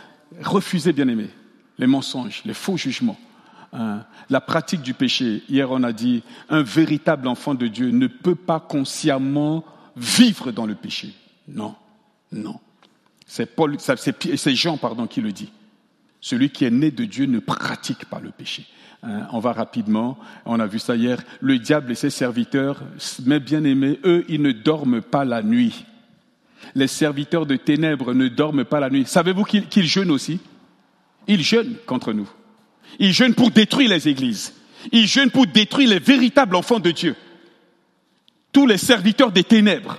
refuser, 0.43 0.95
bien 0.95 1.09
aimé, 1.09 1.29
les 1.77 1.87
mensonges, 1.87 2.41
les 2.47 2.55
faux 2.55 2.79
jugements, 2.79 3.21
hein. 3.75 4.05
la 4.31 4.41
pratique 4.41 4.83
du 4.83 4.95
péché. 4.95 5.43
Hier, 5.49 5.71
on 5.71 5.83
a 5.83 5.93
dit, 5.93 6.23
un 6.49 6.63
véritable 6.63 7.29
enfant 7.29 7.55
de 7.55 7.67
Dieu 7.67 7.91
ne 7.91 8.07
peut 8.07 8.35
pas 8.35 8.61
consciemment 8.61 9.65
vivre 9.97 10.51
dans 10.53 10.67
le 10.67 10.75
péché. 10.75 11.15
Non, 11.49 11.75
non. 12.33 12.59
C'est 13.27 13.55
Paul, 13.55 13.77
c'est 13.79 14.55
Jean, 14.55 14.77
pardon, 14.77 15.07
qui 15.07 15.21
le 15.21 15.33
dit. 15.33 15.53
Celui 16.21 16.51
qui 16.51 16.65
est 16.65 16.71
né 16.71 16.91
de 16.91 17.05
Dieu 17.05 17.27
ne 17.27 17.39
pratique 17.39 18.07
pas 18.07 18.21
le 18.21 18.31
péché. 18.31 18.67
Hein. 19.03 19.27
on 19.33 19.39
va 19.39 19.53
rapidement. 19.53 20.19
On 20.47 20.59
a 20.61 20.67
vu 20.67 20.79
ça 20.79 20.97
hier. 20.97 21.23
Le 21.41 21.59
diable 21.59 21.93
et 21.93 21.95
ses 21.95 22.11
serviteurs, 22.11 22.83
mes 23.27 23.41
bien-aimés, 23.41 24.01
eux, 24.05 24.25
ils 24.29 24.41
ne 24.41 24.53
dorment 24.53 25.03
pas 25.03 25.25
la 25.25 25.43
nuit 25.43 25.85
les 26.75 26.87
serviteurs 26.87 27.47
de 27.47 27.57
ténèbres 27.57 28.15
ne 28.15 28.29
dorment 28.29 28.65
pas 28.65 28.81
la 28.81 28.91
nuit. 28.91 29.05
Savez-vous 29.07 29.45
qu'ils 29.45 29.87
jeûnent 29.87 30.11
aussi? 30.11 30.41
Ils 31.27 31.43
jeûnent 31.43 31.77
contre 31.87 32.13
nous. 32.13 32.29
Ils 32.99 33.13
jeûnent 33.13 33.35
pour 33.35 33.51
détruire 33.51 33.91
les 33.91 34.09
églises. 34.09 34.55
Ils 34.93 35.07
jeûnent 35.07 35.31
pour 35.31 35.47
détruire 35.47 35.91
les 35.91 35.99
véritables 35.99 36.57
enfants 36.57 36.81
de 36.81 36.91
Dieu. 36.91 37.17
Tous 38.53 38.67
les 38.67 38.79
serviteurs 38.79 39.33
des 39.33 39.45
ténèbres, 39.45 39.99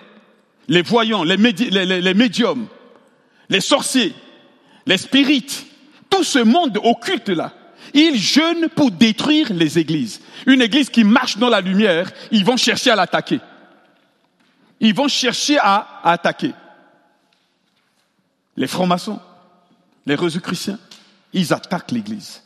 les 0.68 0.82
voyants, 0.82 1.24
les, 1.24 1.38
médiums, 1.38 2.68
les 3.50 3.62
sorciers, 3.62 4.14
les 4.86 4.98
spirites, 4.98 5.66
tout 6.10 6.24
ce 6.24 6.40
monde 6.40 6.80
occulte-là, 6.82 7.54
ils 7.94 8.18
jeûnent 8.18 8.70
pour 8.70 8.92
détruire 8.92 9.54
les 9.54 9.80
églises. 9.80 10.22
Une 10.46 10.62
église 10.62 10.90
qui 10.90 11.04
marche 11.04 11.38
dans 11.38 11.50
la 11.50 11.62
lumière, 11.62 12.12
ils 12.32 12.46
vont 12.46 12.58
chercher 12.58 12.92
à 12.92 12.96
l'attaquer. 12.96 13.40
Ils 14.80 14.94
vont 14.94 15.08
chercher 15.08 15.58
à, 15.60 16.02
attaquer. 16.04 16.54
Les 18.58 18.68
francs-maçons, 18.68 19.20
les 20.06 20.16
chrétiens, 20.16 20.80
ils 21.34 21.54
attaquent 21.54 21.92
l'Église. 21.92 22.42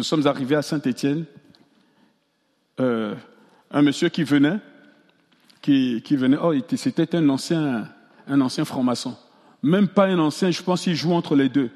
Nous 0.00 0.04
sommes 0.04 0.26
arrivés 0.26 0.56
à 0.56 0.62
Saint-Étienne, 0.62 1.26
euh, 2.80 3.14
un 3.70 3.82
monsieur 3.82 4.08
qui 4.08 4.24
venait, 4.24 4.58
qui, 5.60 6.00
venait, 6.16 6.38
oh, 6.42 6.54
c'était 6.74 7.14
un 7.14 7.28
ancien, 7.28 7.86
un 8.26 8.40
ancien 8.40 8.64
franc-maçon. 8.64 9.14
Même 9.62 9.88
pas 9.88 10.06
un 10.06 10.18
ancien, 10.18 10.50
je 10.50 10.62
pense 10.62 10.84
qu'il 10.84 10.94
joue 10.94 11.12
entre 11.12 11.36
les 11.36 11.50
deux. 11.50 11.68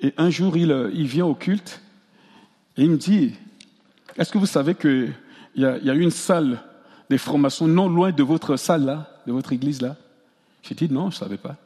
Et 0.00 0.12
un 0.18 0.28
jour, 0.28 0.54
il, 0.58 0.70
euh, 0.70 0.90
il 0.92 1.06
vient 1.06 1.24
au 1.24 1.34
culte 1.34 1.80
et 2.76 2.82
il 2.82 2.90
me 2.90 2.98
dit, 2.98 3.32
est-ce 4.18 4.30
que 4.30 4.36
vous 4.36 4.44
savez 4.44 4.74
qu'il 4.74 5.14
y, 5.56 5.62
y 5.62 5.90
a 5.90 5.94
une 5.94 6.10
salle 6.10 6.62
des 7.08 7.16
francs-maçons 7.16 7.66
non 7.66 7.88
loin 7.88 8.12
de 8.12 8.22
votre 8.22 8.56
salle 8.58 8.84
là, 8.84 9.22
de 9.26 9.32
votre 9.32 9.54
église 9.54 9.80
là? 9.80 9.96
J'ai 10.62 10.74
dit 10.74 10.92
non, 10.92 11.08
je 11.08 11.16
ne 11.16 11.20
savais 11.20 11.38
pas. 11.38 11.56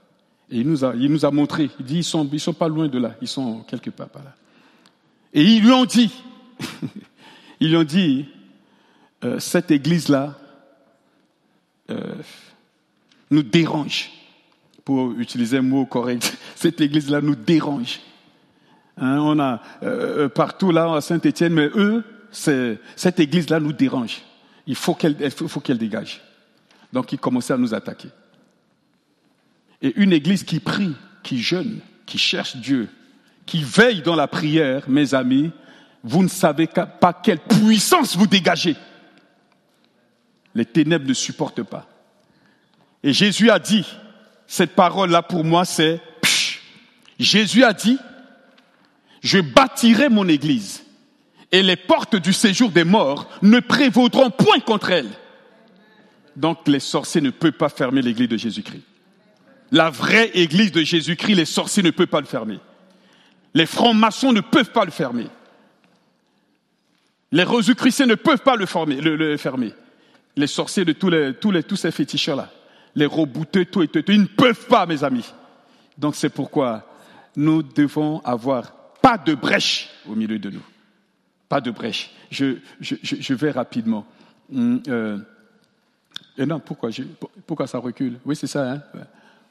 Et 0.53 0.61
il 0.61 0.69
nous, 0.69 0.85
a, 0.85 0.95
il 0.95 1.11
nous 1.11 1.27
a 1.27 1.33
montré. 1.33 1.69
Il 1.81 1.85
dit 1.85 1.97
ils 1.97 2.05
sont, 2.05 2.29
ils 2.33 2.39
sont 2.39 2.55
pas 2.55 2.69
loin 2.69 2.87
de 2.87 2.99
là, 3.01 3.17
ils 3.21 3.27
sont 3.27 3.65
quelque 3.67 3.91
part 3.91 4.09
par 4.09 4.23
là. 4.23 4.37
Et 5.33 5.43
ils 5.43 5.63
lui 5.63 5.73
ont 5.73 5.85
dit, 5.85 6.13
ils 7.61 7.69
lui 7.69 7.77
ont 7.77 7.85
dit, 7.85 8.27
euh, 9.25 9.39
cette 9.39 9.71
église 9.71 10.09
là 10.09 10.39
euh, 11.91 12.15
nous 13.31 13.43
dérange. 13.43 14.11
Pour 14.85 15.13
utiliser 15.19 15.59
un 15.59 15.63
mot 15.63 15.85
correct, 15.85 16.37
cette 16.55 16.81
église 16.81 17.11
là 17.11 17.21
nous 17.21 17.35
dérange. 17.35 18.01
Hein, 18.97 19.19
on 19.21 19.39
a 19.39 19.63
euh, 19.83 20.29
partout 20.29 20.71
là 20.71 20.95
à 20.95 21.01
Saint-Étienne, 21.01 21.53
mais 21.53 21.69
eux, 21.75 22.05
cette 22.31 23.21
église 23.21 23.49
là 23.51 23.61
nous 23.61 23.73
dérange 23.73 24.23
il 24.69 24.77
faut 24.77 24.95
qu'elle 24.95 25.31
faut 25.31 25.61
qu'elle 25.61 25.79
dégage. 25.79 26.21
Donc 26.93 27.11
il 27.13 27.19
commençait 27.19 27.55
à 27.55 27.57
nous 27.57 27.75
attaquer. 27.75 28.11
Et 29.81 29.95
une 29.97 30.13
église 30.13 30.45
qui 30.45 30.61
prie, 30.61 30.95
qui 31.23 31.41
jeûne, 31.41 31.81
qui 32.05 32.19
cherche 32.19 32.57
Dieu, 32.57 32.89
qui 33.49 33.65
veille 33.65 34.03
dans 34.03 34.15
la 34.15 34.29
prière, 34.29 34.85
mes 34.89 35.15
amis, 35.15 35.51
vous 36.05 36.23
ne 36.23 36.29
savez 36.29 36.67
pas 36.67 37.13
quelle 37.15 37.39
puissance 37.39 38.15
vous 38.15 38.27
dégagez. 38.27 38.77
Les 40.55 40.67
ténèbres 40.67 41.09
ne 41.09 41.15
supportent 41.15 41.63
pas. 41.63 41.89
Et 43.03 43.15
Jésus 43.15 43.51
a 43.51 43.59
dit, 43.59 43.87
cette 44.47 44.75
parole-là 44.75 45.23
pour 45.23 45.45
moi, 45.45 45.65
c'est, 45.65 45.99
Jésus 47.19 47.65
a 47.65 47.73
dit, 47.73 47.99
je 49.23 49.39
bâtirai 49.39 50.11
mon 50.11 50.29
église 50.29 50.85
et 51.51 51.63
les 51.63 51.77
portes 51.77 52.17
du 52.17 52.35
séjour 52.35 52.71
des 52.71 52.85
morts 52.85 53.31
ne 53.41 53.61
prévaudront 53.61 54.31
point 54.31 54.61
contre 54.61 54.91
elle. 54.91 55.09
Donc 56.37 56.69
les 56.69 56.81
sorciers 56.81 57.23
ne 57.23 57.31
peuvent 57.31 57.53
pas 57.53 57.71
fermer 57.71 58.03
l'église 58.03 58.29
de 58.29 58.37
Jésus-Christ. 58.37 58.85
La 59.71 59.89
vraie 59.89 60.31
église 60.35 60.71
de 60.71 60.83
Jésus-Christ, 60.83 61.35
les 61.35 61.47
sorciers 61.47 61.83
ne 61.83 61.91
peuvent 61.91 62.07
pas 62.07 62.21
le 62.21 62.27
fermer. 62.27 62.59
Les 63.59 63.67
francs-maçons 63.67 64.33
ne 64.33 64.41
peuvent 64.41 64.71
pas 64.71 64.85
le 64.85 64.93
fermer. 64.93 65.27
Les 67.33 67.45
chrétiens 67.75 68.07
ne 68.07 68.15
peuvent 68.15 68.45
pas 68.45 68.55
le, 68.55 68.67
fermer. 69.37 69.73
Les 70.37 70.47
sorciers 70.47 70.85
de 70.85 70.93
tous, 70.93 71.11
les, 71.11 71.63
ces 71.75 71.91
féticheurs-là, 71.91 72.53
les 72.95 73.07
rebouteux, 73.07 73.65
tout 73.65 73.83
et 73.83 73.89
tout, 73.89 74.01
ils 74.07 74.21
ne 74.21 74.27
peuvent 74.27 74.67
pas, 74.67 74.87
mes 74.87 75.03
amis. 75.03 75.29
Donc 75.99 76.15
c'est 76.15 76.29
pourquoi 76.29 76.89
nous 77.35 77.65
devons 77.65 78.21
avoir 78.21 78.71
pas 79.03 79.19
de 79.19 79.35
brèche 79.35 79.91
au 80.09 80.15
milieu 80.15 80.39
de 80.39 80.51
nous. 80.51 80.65
Pas 81.49 81.61
de 81.61 81.73
brèche. 81.73 82.13
Je 82.31 83.35
vais 83.35 83.51
rapidement. 83.51 84.07
Hum, 84.55 84.81
euh, 84.87 85.19
et 86.37 86.47
non, 86.47 86.61
pourquoi, 86.61 86.91
pourquoi 87.45 87.67
ça 87.67 87.79
recule? 87.79 88.21
Oui, 88.25 88.37
c'est 88.37 88.47
ça. 88.47 88.71
Hein 88.71 88.83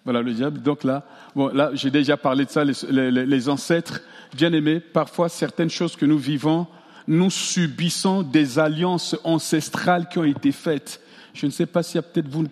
voilà 0.08 0.22
le 0.22 0.34
diable. 0.34 0.62
Donc 0.62 0.86
là, 0.86 1.04
bon, 1.36 1.50
là, 1.50 1.72
j'ai 1.74 1.92
déjà 1.92 2.16
parlé 2.16 2.46
de 2.46 2.50
ça. 2.50 2.64
Les, 2.64 3.12
les, 3.12 3.26
les 3.26 3.50
ancêtres, 3.50 4.00
bien 4.34 4.54
aimés, 4.54 4.80
parfois 4.80 5.28
certaines 5.28 5.70
choses 5.70 5.98
que 5.98 6.06
nous 6.06 6.18
vivons, 6.18 6.66
nous 7.10 7.30
subissons 7.30 8.24
des 8.24 8.58
alliances 8.58 9.18
ancestrales 9.26 10.08
qui 10.08 10.18
ont 10.18 10.24
été 10.24 10.54
faites. 10.54 11.02
Je 11.34 11.46
ne 11.46 11.52
sais 11.52 11.66
pas 11.66 11.84
si 11.84 12.00
peut-être 12.00 12.30
vous, 12.30 12.46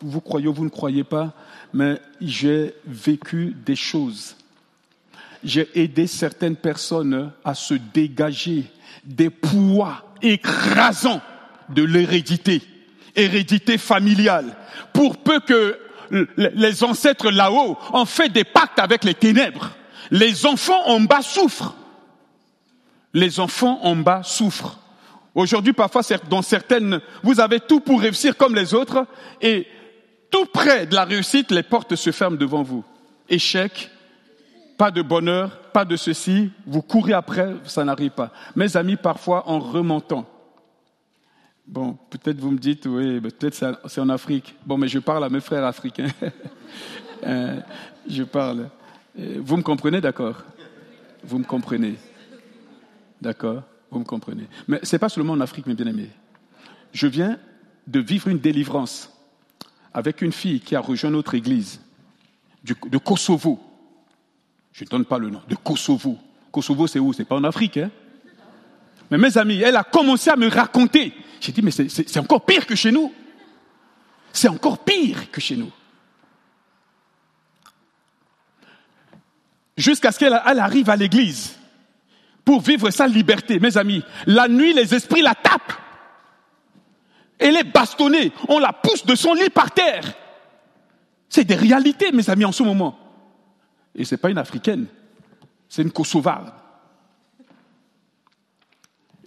vous 0.00 0.20
croyez 0.20 0.48
ou 0.48 0.52
vous 0.52 0.64
ne 0.64 0.70
croyez 0.70 1.04
pas, 1.04 1.34
mais 1.72 2.00
j'ai 2.20 2.74
vécu 2.84 3.54
des 3.64 3.76
choses. 3.76 4.34
J'ai 5.44 5.68
aidé 5.80 6.08
certaines 6.08 6.56
personnes 6.56 7.30
à 7.44 7.54
se 7.54 7.74
dégager 7.74 8.64
des 9.04 9.30
poids 9.30 10.02
écrasants 10.20 11.22
de 11.68 11.84
l'hérédité, 11.84 12.60
hérédité 13.14 13.78
familiale, 13.78 14.56
pour 14.92 15.18
peu 15.18 15.38
que 15.38 15.78
les 16.36 16.84
ancêtres 16.84 17.30
là-haut 17.30 17.76
ont 17.92 18.04
fait 18.04 18.28
des 18.28 18.44
pactes 18.44 18.78
avec 18.78 19.04
les 19.04 19.14
ténèbres. 19.14 19.70
Les 20.10 20.46
enfants 20.46 20.86
en 20.86 21.00
bas 21.00 21.22
souffrent. 21.22 21.74
Les 23.14 23.40
enfants 23.40 23.80
en 23.82 23.96
bas 23.96 24.22
souffrent. 24.22 24.78
Aujourd'hui, 25.34 25.72
parfois, 25.72 26.02
dans 26.28 26.42
certaines, 26.42 27.00
vous 27.22 27.40
avez 27.40 27.60
tout 27.60 27.80
pour 27.80 28.00
réussir 28.00 28.36
comme 28.36 28.54
les 28.54 28.74
autres, 28.74 29.06
et 29.40 29.66
tout 30.30 30.46
près 30.46 30.86
de 30.86 30.94
la 30.94 31.04
réussite, 31.04 31.50
les 31.50 31.62
portes 31.62 31.94
se 31.94 32.10
ferment 32.10 32.36
devant 32.36 32.62
vous. 32.62 32.84
Échec, 33.28 33.90
pas 34.76 34.90
de 34.90 35.02
bonheur, 35.02 35.60
pas 35.72 35.84
de 35.84 35.96
ceci, 35.96 36.50
vous 36.66 36.82
courez 36.82 37.12
après, 37.12 37.54
ça 37.64 37.84
n'arrive 37.84 38.10
pas. 38.10 38.32
Mes 38.56 38.76
amis, 38.76 38.96
parfois 38.96 39.48
en 39.48 39.58
remontant, 39.58 40.26
bon, 41.68 41.98
peut-être 42.10 42.40
vous 42.40 42.50
me 42.50 42.58
dites, 42.58 42.86
oui, 42.86 43.20
peut-être 43.20 43.80
c'est 43.86 44.00
en 44.00 44.08
Afrique. 44.08 44.54
Bon, 44.66 44.78
mais 44.78 44.88
je 44.88 44.98
parle 44.98 45.24
à 45.24 45.28
mes 45.28 45.40
frères 45.40 45.64
africains. 45.64 46.08
Euh, 47.26 47.58
je 48.08 48.22
parle. 48.22 48.70
Euh, 49.18 49.40
vous 49.40 49.56
me 49.56 49.62
comprenez, 49.62 50.00
d'accord? 50.00 50.44
Vous 51.24 51.38
me 51.40 51.44
comprenez. 51.44 51.96
D'accord? 53.20 53.64
Vous 53.90 53.98
me 53.98 54.04
comprenez. 54.04 54.46
Mais 54.68 54.78
ce 54.84 54.94
n'est 54.94 55.00
pas 55.00 55.08
seulement 55.08 55.32
en 55.32 55.40
Afrique, 55.40 55.66
mes 55.66 55.74
bien-aimés. 55.74 56.10
Je 56.92 57.08
viens 57.08 57.36
de 57.88 57.98
vivre 57.98 58.28
une 58.28 58.38
délivrance 58.38 59.12
avec 59.92 60.22
une 60.22 60.30
fille 60.30 60.60
qui 60.60 60.76
a 60.76 60.80
rejoint 60.80 61.10
notre 61.10 61.34
église 61.34 61.80
de 62.62 62.98
Kosovo. 62.98 63.58
Je 64.72 64.84
ne 64.84 64.88
donne 64.88 65.04
pas 65.04 65.18
le 65.18 65.30
nom, 65.30 65.40
de 65.48 65.56
Kosovo. 65.56 66.18
Kosovo, 66.52 66.86
c'est 66.86 67.00
où? 67.00 67.12
C'est 67.12 67.24
pas 67.24 67.34
en 67.34 67.42
Afrique, 67.42 67.78
hein? 67.78 67.90
Mais 69.10 69.18
mes 69.18 69.36
amis, 69.38 69.60
elle 69.60 69.76
a 69.76 69.84
commencé 69.84 70.30
à 70.30 70.36
me 70.36 70.48
raconter. 70.48 71.14
J'ai 71.40 71.52
dit, 71.52 71.62
mais 71.62 71.70
c'est 71.70 72.18
encore 72.18 72.44
pire 72.44 72.66
que 72.66 72.74
chez 72.74 72.90
nous. 72.90 73.12
C'est 74.32 74.48
encore 74.48 74.78
pire 74.78 75.30
que 75.30 75.40
chez 75.40 75.56
nous. 75.56 75.70
Jusqu'à 79.76 80.12
ce 80.12 80.18
qu'elle 80.18 80.34
arrive 80.34 80.90
à 80.90 80.96
l'église 80.96 81.56
pour 82.44 82.60
vivre 82.60 82.90
sa 82.90 83.06
liberté. 83.06 83.60
Mes 83.60 83.76
amis, 83.76 84.02
la 84.26 84.48
nuit, 84.48 84.72
les 84.72 84.94
esprits 84.94 85.22
la 85.22 85.34
tapent. 85.34 85.72
Elle 87.38 87.56
est 87.56 87.64
bastonnée. 87.64 88.32
On 88.48 88.58
la 88.58 88.72
pousse 88.72 89.06
de 89.06 89.14
son 89.14 89.34
lit 89.34 89.50
par 89.50 89.70
terre. 89.70 90.14
C'est 91.28 91.44
des 91.44 91.54
réalités, 91.54 92.10
mes 92.10 92.28
amis, 92.28 92.44
en 92.44 92.52
ce 92.52 92.62
moment. 92.62 92.98
Et 93.94 94.04
ce 94.04 94.14
n'est 94.14 94.18
pas 94.18 94.30
une 94.30 94.38
africaine, 94.38 94.86
c'est 95.68 95.82
une 95.82 95.90
kosovarde. 95.90 96.52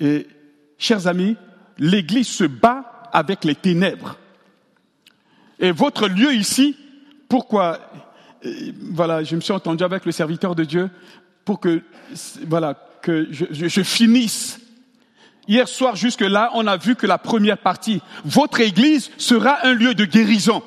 Et, 0.02 0.28
chers 0.78 1.08
amis, 1.08 1.38
l'Église 1.78 2.28
se 2.28 2.44
bat 2.44 3.10
avec 3.14 3.46
les 3.46 3.56
ténèbres. 3.56 4.18
Et 5.60 5.72
votre 5.72 6.08
lieu 6.08 6.34
ici, 6.34 6.76
pourquoi, 7.30 7.80
euh, 8.46 8.72
voilà, 8.92 9.24
je 9.24 9.36
me 9.36 9.42
suis 9.42 9.54
entendu 9.54 9.84
avec 9.84 10.06
le 10.06 10.12
serviteur 10.12 10.56
de 10.56 10.64
Dieu 10.64 10.90
pour 11.46 11.60
que, 11.60 11.84
voilà, 12.48 12.74
que 13.02 13.28
je, 13.32 13.46
je 13.52 13.82
finisse. 13.84 14.60
Hier 15.48 15.68
soir 15.68 15.96
jusque 15.96 16.22
là, 16.22 16.50
on 16.56 16.66
a 16.66 16.78
vu 16.78 16.96
que 16.96 17.06
la 17.06 17.18
première 17.18 17.58
partie, 17.58 18.02
votre 18.26 18.60
église 18.60 19.12
sera 19.18 19.66
un 19.66 19.74
lieu 19.74 19.94
de 19.94 20.06
guérison. 20.06 20.64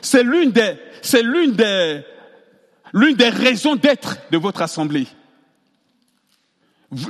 C'est 0.00 0.22
l'une 0.22 0.52
des, 0.52 0.74
c'est 1.02 1.22
l'une 1.22 1.52
des, 1.52 2.02
l'une 2.92 3.16
des 3.16 3.28
raisons 3.28 3.76
d'être 3.76 4.16
de 4.30 4.38
votre 4.38 4.62
assemblée. 4.62 5.06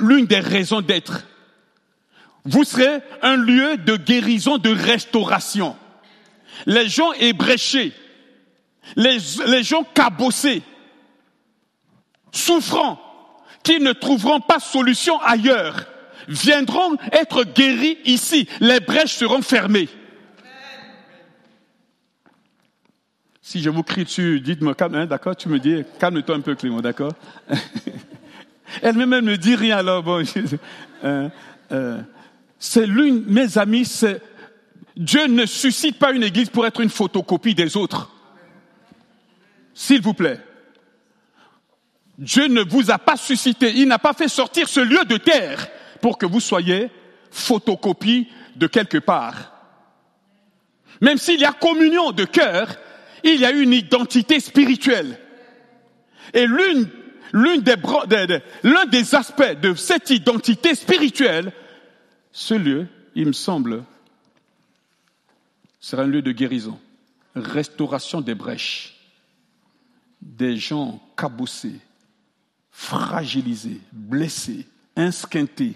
L'une 0.00 0.26
des 0.26 0.40
raisons 0.40 0.80
d'être. 0.80 1.24
Vous 2.44 2.64
serez 2.64 3.00
un 3.22 3.36
lieu 3.36 3.76
de 3.76 3.96
guérison, 3.96 4.58
de 4.58 4.70
restauration. 4.70 5.76
Les 6.66 6.88
gens 6.88 7.12
ébréchés, 7.12 7.92
les, 8.96 9.18
les 9.46 9.62
gens 9.62 9.84
cabossés, 9.84 10.62
souffrants, 12.32 13.00
qui 13.62 13.78
ne 13.80 13.92
trouveront 13.92 14.40
pas 14.40 14.58
solution 14.58 15.20
ailleurs, 15.20 15.86
viendront 16.28 16.96
être 17.12 17.44
guéris 17.44 17.98
ici. 18.04 18.48
Les 18.60 18.80
brèches 18.80 19.14
seront 19.14 19.42
fermées. 19.42 19.88
Si 23.42 23.60
je 23.62 23.70
vous 23.70 23.82
crie 23.82 24.04
dessus, 24.04 24.40
dites-moi, 24.40 24.74
hein, 24.78 25.06
d'accord, 25.06 25.34
tu 25.34 25.48
me 25.48 25.58
dis, 25.58 25.82
calme-toi 25.98 26.36
un 26.36 26.40
peu, 26.40 26.54
Clément, 26.54 26.80
d'accord? 26.80 27.12
Elle-même 28.82 29.20
ne 29.20 29.36
dit 29.36 29.54
rien, 29.54 29.78
alors 29.78 30.02
bon. 30.02 30.24
Euh, 31.02 31.28
euh, 31.72 31.98
c'est 32.58 32.86
l'une, 32.86 33.24
mes 33.26 33.56
amis, 33.56 33.86
c'est, 33.86 34.20
Dieu 34.96 35.26
ne 35.26 35.46
suscite 35.46 35.98
pas 35.98 36.12
une 36.12 36.22
église 36.22 36.50
pour 36.50 36.66
être 36.66 36.80
une 36.80 36.90
photocopie 36.90 37.54
des 37.54 37.76
autres. 37.76 38.10
S'il 39.72 40.02
vous 40.02 40.14
plaît. 40.14 40.40
Dieu 42.18 42.48
ne 42.48 42.60
vous 42.60 42.90
a 42.90 42.98
pas 42.98 43.16
suscité, 43.16 43.72
il 43.76 43.88
n'a 43.88 43.98
pas 43.98 44.12
fait 44.12 44.28
sortir 44.28 44.68
ce 44.68 44.80
lieu 44.80 45.04
de 45.06 45.16
terre 45.16 45.68
pour 46.02 46.18
que 46.18 46.26
vous 46.26 46.40
soyez 46.40 46.90
photocopie 47.30 48.28
de 48.56 48.66
quelque 48.66 48.98
part. 48.98 49.54
Même 51.00 51.16
s'il 51.16 51.40
y 51.40 51.46
a 51.46 51.52
communion 51.52 52.12
de 52.12 52.24
cœur, 52.24 52.76
il 53.24 53.40
y 53.40 53.46
a 53.46 53.52
une 53.52 53.72
identité 53.72 54.38
spirituelle. 54.38 55.18
Et 56.34 56.46
l'une, 56.46 56.90
l'un 57.32 58.86
des 58.86 59.14
aspects 59.14 59.60
de 59.60 59.74
cette 59.74 60.10
identité 60.10 60.74
spirituelle, 60.74 61.52
ce 62.32 62.54
lieu, 62.54 62.86
il 63.14 63.26
me 63.26 63.32
semble, 63.32 63.84
sera 65.80 66.02
un 66.02 66.06
lieu 66.06 66.22
de 66.22 66.32
guérison, 66.32 66.78
restauration 67.34 68.20
des 68.20 68.34
brèches, 68.34 68.96
des 70.20 70.56
gens 70.56 71.02
cabossés, 71.16 71.80
fragilisés, 72.70 73.80
blessés, 73.92 74.66
insquintés, 74.96 75.74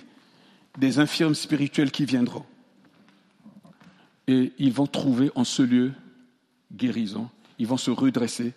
des 0.78 0.98
infirmes 0.98 1.34
spirituels 1.34 1.90
qui 1.90 2.04
viendront. 2.04 2.44
Et 4.26 4.52
ils 4.58 4.72
vont 4.72 4.86
trouver 4.86 5.30
en 5.34 5.44
ce 5.44 5.62
lieu 5.62 5.92
guérison 6.72 7.28
ils 7.58 7.66
vont 7.66 7.76
se 7.76 7.90
redresser 7.90 8.52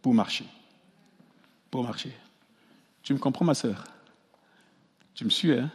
pour 0.00 0.14
marcher. 0.14 0.44
Pour 1.70 1.84
marcher. 1.84 2.12
Tu 3.02 3.14
me 3.14 3.18
comprends, 3.18 3.44
ma 3.44 3.54
sœur? 3.54 3.84
Tu 5.14 5.24
me 5.24 5.30
suis, 5.30 5.52
hein? 5.52 5.70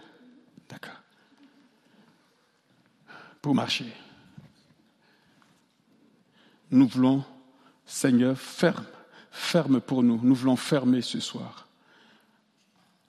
D'accord. 0.69 0.99
Pour 3.41 3.53
marcher. 3.53 3.91
Nous 6.71 6.87
voulons, 6.87 7.23
Seigneur, 7.85 8.37
ferme, 8.37 8.85
ferme 9.31 9.79
pour 9.79 10.03
nous. 10.03 10.19
Nous 10.21 10.35
voulons 10.35 10.55
fermer 10.55 11.01
ce 11.01 11.19
soir 11.19 11.67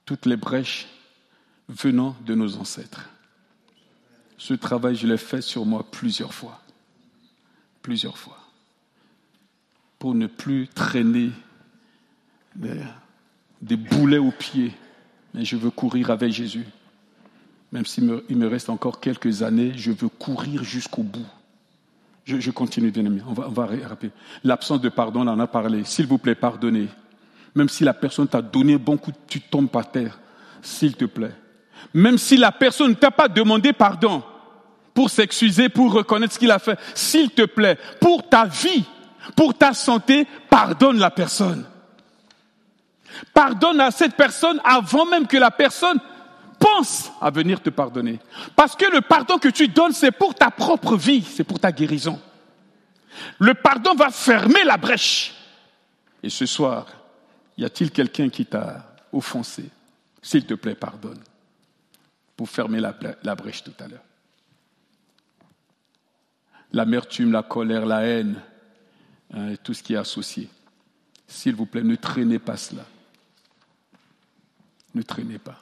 toutes 0.04 0.26
les 0.26 0.36
brèches 0.36 0.88
venant 1.68 2.16
de 2.24 2.34
nos 2.34 2.56
ancêtres. 2.56 3.08
Ce 4.38 4.54
travail, 4.54 4.94
je 4.94 5.06
l'ai 5.06 5.18
fait 5.18 5.42
sur 5.42 5.66
moi 5.66 5.84
plusieurs 5.90 6.32
fois. 6.32 6.62
Plusieurs 7.82 8.16
fois 8.16 8.38
pour 9.98 10.14
ne 10.14 10.26
plus 10.26 10.68
traîner 10.68 11.30
des 13.60 13.76
boulets 13.76 14.18
aux 14.18 14.30
pieds. 14.30 14.72
Mais 15.34 15.44
je 15.44 15.56
veux 15.56 15.70
courir 15.70 16.10
avec 16.10 16.32
Jésus. 16.32 16.66
Même 17.72 17.84
s'il 17.84 18.04
me, 18.04 18.46
reste 18.46 18.70
encore 18.70 19.00
quelques 19.00 19.42
années, 19.42 19.72
je 19.76 19.92
veux 19.92 20.08
courir 20.08 20.64
jusqu'au 20.64 21.02
bout. 21.02 21.26
Je, 22.24 22.50
continue, 22.50 22.90
bien 22.90 23.04
aimé. 23.04 23.22
On 23.26 23.32
va, 23.32 23.46
on 23.48 23.52
va 23.52 23.68
rappeler. 23.86 24.10
L'absence 24.44 24.80
de 24.80 24.90
pardon, 24.90 25.26
on 25.26 25.28
en 25.28 25.40
a 25.40 25.46
parlé. 25.46 25.84
S'il 25.84 26.06
vous 26.06 26.18
plaît, 26.18 26.34
pardonnez. 26.34 26.88
Même 27.54 27.68
si 27.68 27.84
la 27.84 27.94
personne 27.94 28.28
t'a 28.28 28.42
donné 28.42 28.74
un 28.74 28.78
bon 28.78 28.98
coup, 28.98 29.12
tu 29.26 29.40
tombes 29.40 29.70
par 29.70 29.90
terre. 29.90 30.18
S'il 30.60 30.94
te 30.94 31.06
plaît. 31.06 31.32
Même 31.94 32.18
si 32.18 32.36
la 32.36 32.52
personne 32.52 32.90
ne 32.90 32.94
t'a 32.94 33.10
pas 33.10 33.28
demandé 33.28 33.72
pardon 33.72 34.22
pour 34.92 35.10
s'excuser, 35.10 35.68
pour 35.68 35.92
reconnaître 35.92 36.34
ce 36.34 36.38
qu'il 36.38 36.50
a 36.50 36.58
fait, 36.58 36.78
s'il 36.94 37.30
te 37.30 37.42
plaît, 37.42 37.78
pour 38.00 38.28
ta 38.28 38.44
vie, 38.46 38.84
pour 39.36 39.54
ta 39.54 39.72
santé, 39.72 40.26
pardonne 40.50 40.98
la 40.98 41.10
personne. 41.10 41.64
Pardonne 43.34 43.80
à 43.80 43.90
cette 43.90 44.14
personne 44.14 44.60
avant 44.64 45.06
même 45.06 45.26
que 45.26 45.36
la 45.36 45.50
personne 45.50 45.98
pense 46.58 47.10
à 47.20 47.30
venir 47.30 47.62
te 47.62 47.70
pardonner. 47.70 48.18
Parce 48.56 48.76
que 48.76 48.86
le 48.90 49.00
pardon 49.00 49.38
que 49.38 49.48
tu 49.48 49.68
donnes, 49.68 49.92
c'est 49.92 50.10
pour 50.10 50.34
ta 50.34 50.50
propre 50.50 50.96
vie, 50.96 51.22
c'est 51.22 51.44
pour 51.44 51.60
ta 51.60 51.72
guérison. 51.72 52.20
Le 53.38 53.54
pardon 53.54 53.94
va 53.94 54.10
fermer 54.10 54.64
la 54.64 54.76
brèche. 54.76 55.34
Et 56.22 56.30
ce 56.30 56.46
soir, 56.46 56.86
y 57.56 57.64
a-t-il 57.64 57.90
quelqu'un 57.90 58.28
qui 58.28 58.46
t'a 58.46 58.96
offensé? 59.12 59.70
S'il 60.22 60.46
te 60.46 60.54
plaît, 60.54 60.74
pardonne. 60.74 61.20
Pour 62.36 62.48
fermer 62.48 62.80
la, 62.80 63.34
brèche 63.34 63.64
tout 63.64 63.72
à 63.80 63.88
l'heure. 63.88 64.04
L'amertume, 66.72 67.32
la 67.32 67.42
colère, 67.42 67.86
la 67.86 68.02
haine, 68.02 68.40
Hein, 69.34 69.54
tout 69.62 69.74
ce 69.74 69.82
qui 69.82 69.94
est 69.94 69.98
associé. 69.98 70.48
S'il 71.26 71.54
vous 71.54 71.66
plaît, 71.66 71.82
ne 71.82 71.96
traînez 71.96 72.38
pas 72.38 72.56
cela. 72.56 72.84
Ne 74.94 75.02
traînez 75.02 75.38
pas. 75.38 75.60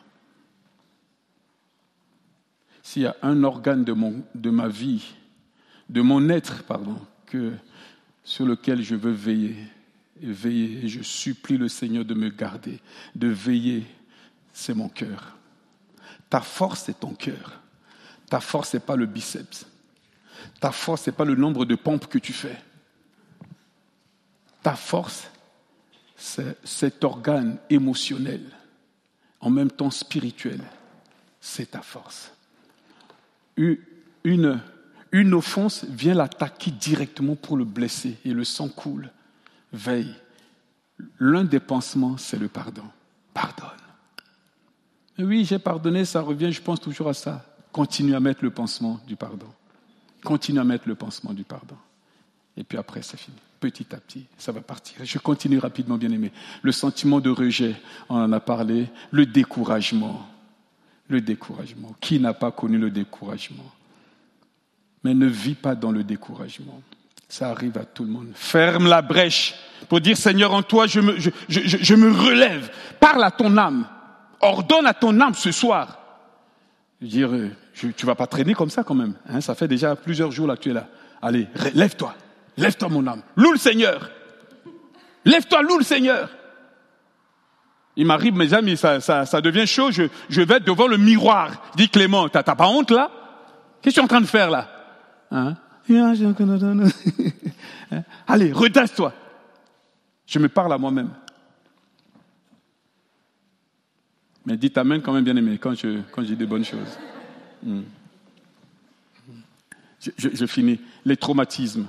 S'il 2.83 3.03
y 3.03 3.07
a 3.07 3.17
un 3.23 3.43
organe 3.43 3.85
de, 3.85 4.51
ma 4.51 4.69
vie, 4.69 5.15
de 5.89 6.01
mon 6.01 6.29
être, 6.29 6.63
pardon, 6.63 6.97
que, 7.27 7.53
sur 8.23 8.47
lequel 8.47 8.83
je 8.83 8.95
veux 8.95 9.11
veiller, 9.11 9.57
et 10.23 10.31
veiller, 10.31 10.85
et 10.85 10.89
je 10.89 11.03
supplie 11.03 11.59
le 11.59 11.69
Seigneur 11.69 12.05
de 12.05 12.15
me 12.15 12.29
garder, 12.29 12.81
de 13.15 13.27
veiller, 13.29 13.85
c'est 14.53 14.75
mon 14.75 14.89
cœur. 14.89 15.37
Ta 16.31 16.41
force, 16.41 16.85
c'est 16.85 17.01
ton 17.01 17.15
cœur. 17.15 17.61
Ta 18.31 18.41
force, 18.41 18.75
n'est 18.75 18.81
pas 18.81 18.97
le 18.97 19.07
biceps. 19.07 19.67
Ta 20.61 20.71
force, 20.71 21.07
n'est 21.07 21.13
pas 21.13 21.25
le 21.25 21.35
nombre 21.35 21.65
de 21.65 21.75
pompes 21.75 22.07
que 22.07 22.19
tu 22.19 22.33
fais. 22.33 22.57
Ta 24.63 24.75
force, 24.75 25.29
c'est 26.17 26.57
cet 26.65 27.05
organe 27.05 27.59
émotionnel, 27.69 28.43
en 29.41 29.51
même 29.51 29.71
temps 29.71 29.91
spirituel. 29.91 30.61
C'est 31.41 31.73
ta 31.73 31.83
force. 31.83 32.33
Une, 33.57 34.61
une 35.13 35.35
offense 35.35 35.85
vient 35.85 36.15
l'attaquer 36.15 36.71
directement 36.71 37.37
pour 37.37 37.57
le 37.57 37.65
blesser 37.65 38.19
et 38.25 38.33
le 38.33 38.45
sang 38.45 38.69
coule. 38.69 39.11
Veille. 39.73 40.15
L'un 41.19 41.45
des 41.45 41.61
pansements, 41.61 42.17
c'est 42.17 42.39
le 42.39 42.49
pardon. 42.49 42.85
Pardonne. 43.35 43.69
oui, 45.19 45.45
j'ai 45.45 45.59
pardonné, 45.59 46.05
ça 46.05 46.23
revient, 46.23 46.51
je 46.53 46.63
pense 46.63 46.81
toujours 46.81 47.09
à 47.09 47.15
ça. 47.15 47.45
Continue 47.71 48.15
à 48.15 48.21
mettre 48.21 48.43
le 48.43 48.51
pansement 48.51 49.01
du 49.07 49.17
pardon. 49.17 49.49
Continue 50.25 50.61
à 50.61 50.65
mettre 50.65 50.89
le 50.89 50.95
pansement 50.95 51.35
du 51.35 51.45
pardon. 51.45 51.77
Et 52.57 52.65
puis 52.65 52.79
après, 52.79 53.03
c'est 53.03 53.19
fini 53.19 53.37
petit 53.61 53.95
à 53.95 53.99
petit, 53.99 54.27
ça 54.39 54.53
va 54.53 54.61
partir. 54.61 54.97
Je 55.03 55.19
continue 55.19 55.59
rapidement, 55.59 55.97
bien 55.97 56.11
aimé. 56.11 56.33
Le 56.63 56.73
sentiment 56.73 57.21
de 57.21 57.31
rejet, 57.31 57.75
on 58.09 58.17
en 58.17 58.33
a 58.33 58.41
parlé. 58.41 58.89
Le 59.11 59.27
découragement. 59.27 60.29
Le 61.09 61.21
découragement. 61.21 61.95
Qui 62.01 62.21
n'a 62.21 62.35
pas 62.35 62.51
connu 62.51 62.79
le 62.79 62.91
découragement? 62.91 63.73
Mais 65.05 65.15
ne 65.15 65.27
vis 65.27 65.55
pas 65.55 65.75
dans 65.75 65.93
le 65.93 66.05
découragement. 66.05 66.83
Ça 67.29 67.51
arrive 67.51 67.77
à 67.79 67.85
tout 67.85 68.05
le 68.05 68.11
monde. 68.11 68.29
Ferme 68.35 68.87
la 68.87 69.03
brèche 69.03 69.55
pour 69.89 70.01
dire 70.01 70.17
Seigneur, 70.17 70.53
en 70.53 70.63
toi, 70.63 70.87
je 70.87 71.01
me, 71.01 72.13
relève. 72.13 72.71
Parle 73.01 73.25
à 73.25 73.31
ton 73.31 73.57
âme. 73.57 73.87
Ordonne 74.41 74.87
à 74.87 74.95
ton 74.95 75.21
âme 75.21 75.35
ce 75.35 75.51
soir. 75.51 75.99
Dire, 77.01 77.31
tu 77.75 78.07
vas 78.07 78.15
pas 78.15 78.27
traîner 78.27 78.55
comme 78.55 78.71
ça 78.71 78.83
quand 78.83 78.95
même. 78.95 79.15
Hein, 79.29 79.41
ça 79.41 79.55
fait 79.55 79.69
déjà 79.69 79.97
plusieurs 79.97 80.31
jours 80.31 80.47
là 80.47 80.57
que 80.57 80.63
tu 80.63 80.71
es 80.71 80.75
là. 80.75 80.89
Allez, 81.21 81.49
lève-toi. 81.75 82.15
Lève-toi, 82.57 82.89
mon 82.89 83.07
âme. 83.07 83.23
Loue 83.37 83.53
le 83.53 83.59
Seigneur. 83.59 84.11
Lève-toi, 85.25 85.63
loue 85.63 85.79
le 85.79 85.85
Seigneur. 85.85 86.31
Il 87.97 88.07
m'arrive, 88.07 88.35
mes 88.35 88.53
amis, 88.53 88.77
ça, 88.77 89.01
ça, 89.01 89.41
devient 89.41 89.67
chaud. 89.67 89.91
Je, 89.91 90.43
vais 90.43 90.61
devant 90.61 90.87
le 90.87 90.99
miroir. 90.99 91.63
Dit 91.77 91.89
Clément, 91.89 92.29
t'as 92.29 92.43
pas 92.43 92.69
honte 92.69 92.91
là? 92.91 93.11
Qu'est-ce 93.81 93.97
que 93.97 94.01
tu 94.01 94.03
es 94.03 94.05
en 94.05 94.09
train 94.09 94.21
de 94.21 94.27
faire 94.27 94.51
là? 94.51 94.69
Hein? 95.31 95.57
Allez, 98.27 98.53
redresse-toi. 98.53 99.13
Je 100.27 100.39
me 100.39 100.49
parle 100.49 100.73
à 100.73 100.79
moi-même. 100.79 101.11
Mais 104.45 104.57
dites 104.57 104.77
Amen 104.79 105.03
quand 105.03 105.13
même 105.13 105.25
bien 105.25 105.37
aimé 105.37 105.59
quand 105.59 105.75
je, 105.75 106.01
quand 106.13 106.23
je 106.23 106.29
dis 106.29 106.37
des 106.37 106.47
bonnes 106.47 106.65
choses. 106.65 106.99
Hmm. 107.63 107.83
Je, 110.19 110.47
finis. 110.47 110.81
Les 111.05 111.17
traumatismes. 111.17 111.87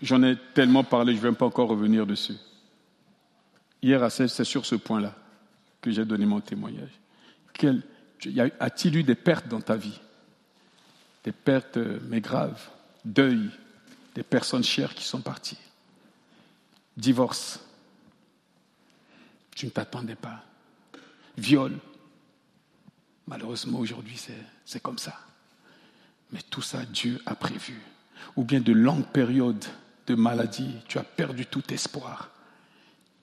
J'en 0.00 0.22
ai 0.22 0.36
tellement 0.54 0.84
parlé, 0.84 1.14
je 1.14 1.22
ne 1.22 1.30
vais 1.30 1.36
pas 1.36 1.46
encore 1.46 1.68
revenir 1.68 2.06
dessus. 2.06 2.36
Hier 3.82 4.10
c'est 4.10 4.44
sur 4.44 4.64
ce 4.64 4.76
point-là 4.76 5.14
que 5.80 5.90
j'ai 5.90 6.04
donné 6.04 6.24
mon 6.24 6.40
témoignage. 6.40 6.90
Quel, 7.52 7.82
a-t-il 8.58 8.96
eu 8.96 9.02
des 9.02 9.14
pertes 9.14 9.48
dans 9.48 9.60
ta 9.60 9.76
vie? 9.76 10.00
Des 11.22 11.32
pertes, 11.32 11.76
euh, 11.76 11.98
mais 12.08 12.20
graves. 12.20 12.68
Deuil, 13.04 13.50
des 14.14 14.22
personnes 14.22 14.64
chères 14.64 14.94
qui 14.94 15.04
sont 15.04 15.20
parties. 15.20 15.58
Divorce. 16.96 17.60
Tu 19.54 19.66
ne 19.66 19.70
t'attendais 19.70 20.14
pas. 20.14 20.42
Viol. 21.36 21.78
Malheureusement, 23.26 23.78
aujourd'hui, 23.78 24.20
c'est 24.64 24.80
comme 24.80 24.98
ça. 24.98 25.18
Mais 26.32 26.40
tout 26.50 26.62
ça, 26.62 26.84
Dieu 26.84 27.20
a 27.26 27.34
prévu. 27.34 27.80
Ou 28.36 28.44
bien 28.44 28.60
de 28.60 28.72
longues 28.72 29.06
périodes 29.06 29.64
de 30.06 30.14
maladie, 30.14 30.74
tu 30.86 30.98
as 30.98 31.04
perdu 31.04 31.46
tout 31.46 31.72
espoir. 31.72 32.30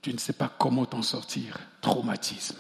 Tu 0.02 0.13
ne 0.13 0.17
sais 0.17 0.34
pas 0.34 0.52
comment 0.58 0.86
t'en 0.86 1.04
sortir. 1.04 1.60
Traumatisme. 1.82 2.58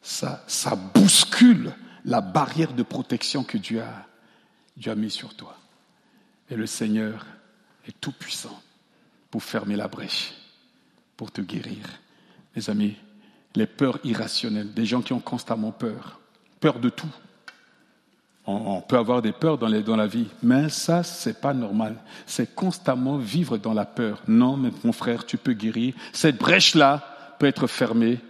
Ça, 0.00 0.44
ça 0.46 0.76
bouscule 0.76 1.74
la 2.04 2.20
barrière 2.20 2.72
de 2.72 2.84
protection 2.84 3.42
que 3.42 3.58
Dieu 3.58 3.82
a, 3.82 4.06
Dieu 4.76 4.94
mis 4.94 5.10
sur 5.10 5.34
toi. 5.34 5.56
Et 6.48 6.54
le 6.54 6.66
Seigneur 6.66 7.26
est 7.86 8.00
tout 8.00 8.12
puissant 8.12 8.62
pour 9.30 9.42
fermer 9.42 9.74
la 9.74 9.88
brèche, 9.88 10.32
pour 11.16 11.32
te 11.32 11.40
guérir. 11.40 11.84
Mes 12.54 12.70
amis, 12.70 12.96
les 13.56 13.66
peurs 13.66 13.98
irrationnelles, 14.04 14.72
des 14.72 14.86
gens 14.86 15.02
qui 15.02 15.12
ont 15.12 15.20
constamment 15.20 15.72
peur, 15.72 16.20
peur 16.60 16.78
de 16.78 16.88
tout. 16.88 17.12
On, 18.48 18.80
peut 18.80 18.96
avoir 18.96 19.22
des 19.22 19.32
peurs 19.32 19.58
dans, 19.58 19.68
la 19.68 20.06
vie, 20.06 20.28
mais 20.40 20.68
ça, 20.68 21.02
c'est 21.02 21.40
pas 21.40 21.52
normal. 21.52 21.96
C'est 22.26 22.54
constamment 22.54 23.16
vivre 23.16 23.58
dans 23.58 23.74
la 23.74 23.84
peur. 23.84 24.22
Non, 24.28 24.56
mais 24.56 24.70
mon 24.84 24.92
frère, 24.92 25.26
tu 25.26 25.36
peux 25.36 25.52
guérir. 25.52 25.94
Cette 26.12 26.38
brèche-là 26.38 27.34
peut 27.40 27.46
être 27.46 27.66
fermée, 27.66 28.20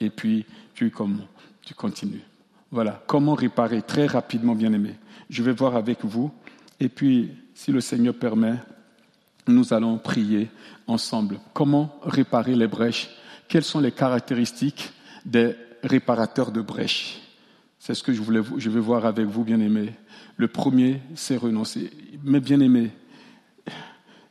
et 0.00 0.08
puis 0.08 0.46
tu, 0.74 0.90
comme, 0.90 1.20
tu 1.60 1.74
continues. 1.74 2.22
Voilà. 2.70 3.02
Comment 3.06 3.34
réparer 3.34 3.82
Très 3.82 4.06
rapidement, 4.06 4.54
bien 4.54 4.72
aimé. 4.72 4.94
Je 5.28 5.42
vais 5.42 5.52
voir 5.52 5.76
avec 5.76 6.04
vous, 6.04 6.32
et 6.80 6.88
puis, 6.88 7.32
si 7.54 7.70
le 7.70 7.82
Seigneur 7.82 8.14
permet, 8.14 8.54
nous 9.46 9.72
allons 9.72 9.98
prier 9.98 10.50
ensemble. 10.86 11.38
Comment 11.52 11.98
réparer 12.02 12.54
les 12.54 12.66
brèches? 12.66 13.10
Quelles 13.48 13.64
sont 13.64 13.80
les 13.80 13.92
caractéristiques 13.92 14.90
des 15.24 15.54
réparateurs 15.82 16.50
de 16.50 16.60
brèches? 16.60 17.20
C'est 17.86 17.94
ce 17.94 18.02
que 18.02 18.12
je, 18.12 18.20
voulais, 18.20 18.40
je 18.56 18.68
veux 18.68 18.80
voir 18.80 19.06
avec 19.06 19.26
vous, 19.26 19.44
bien-aimés. 19.44 19.92
Le 20.36 20.48
premier, 20.48 21.00
c'est 21.14 21.36
renoncer. 21.36 21.92
Mais 22.24 22.40
bien-aimés, 22.40 22.90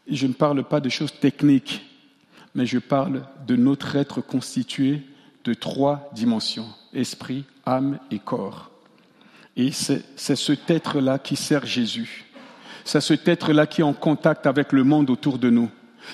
je 0.09 0.27
ne 0.27 0.33
parle 0.33 0.61
pas 0.65 0.81
de 0.81 0.89
choses 0.89 1.17
techniques, 1.21 1.89
mais 2.53 2.65
je 2.65 2.79
parle 2.79 3.21
de 3.47 3.55
notre 3.55 3.95
être 3.95 4.19
constitué 4.19 5.03
de 5.45 5.53
trois 5.53 6.09
dimensions, 6.13 6.67
esprit, 6.93 7.45
âme 7.65 7.97
et 8.11 8.19
corps. 8.19 8.71
Et 9.55 9.71
c'est 9.71 10.03
cet 10.17 10.69
être-là 10.69 11.17
qui 11.17 11.37
sert 11.37 11.65
Jésus. 11.65 12.25
C'est 12.83 12.99
cet 12.99 13.25
être-là 13.25 13.67
qui 13.67 13.79
est 13.79 13.85
en 13.85 13.93
contact 13.93 14.47
avec 14.47 14.73
le 14.73 14.83
monde 14.83 15.09
autour 15.09 15.39
de 15.39 15.49
nous. 15.49 15.69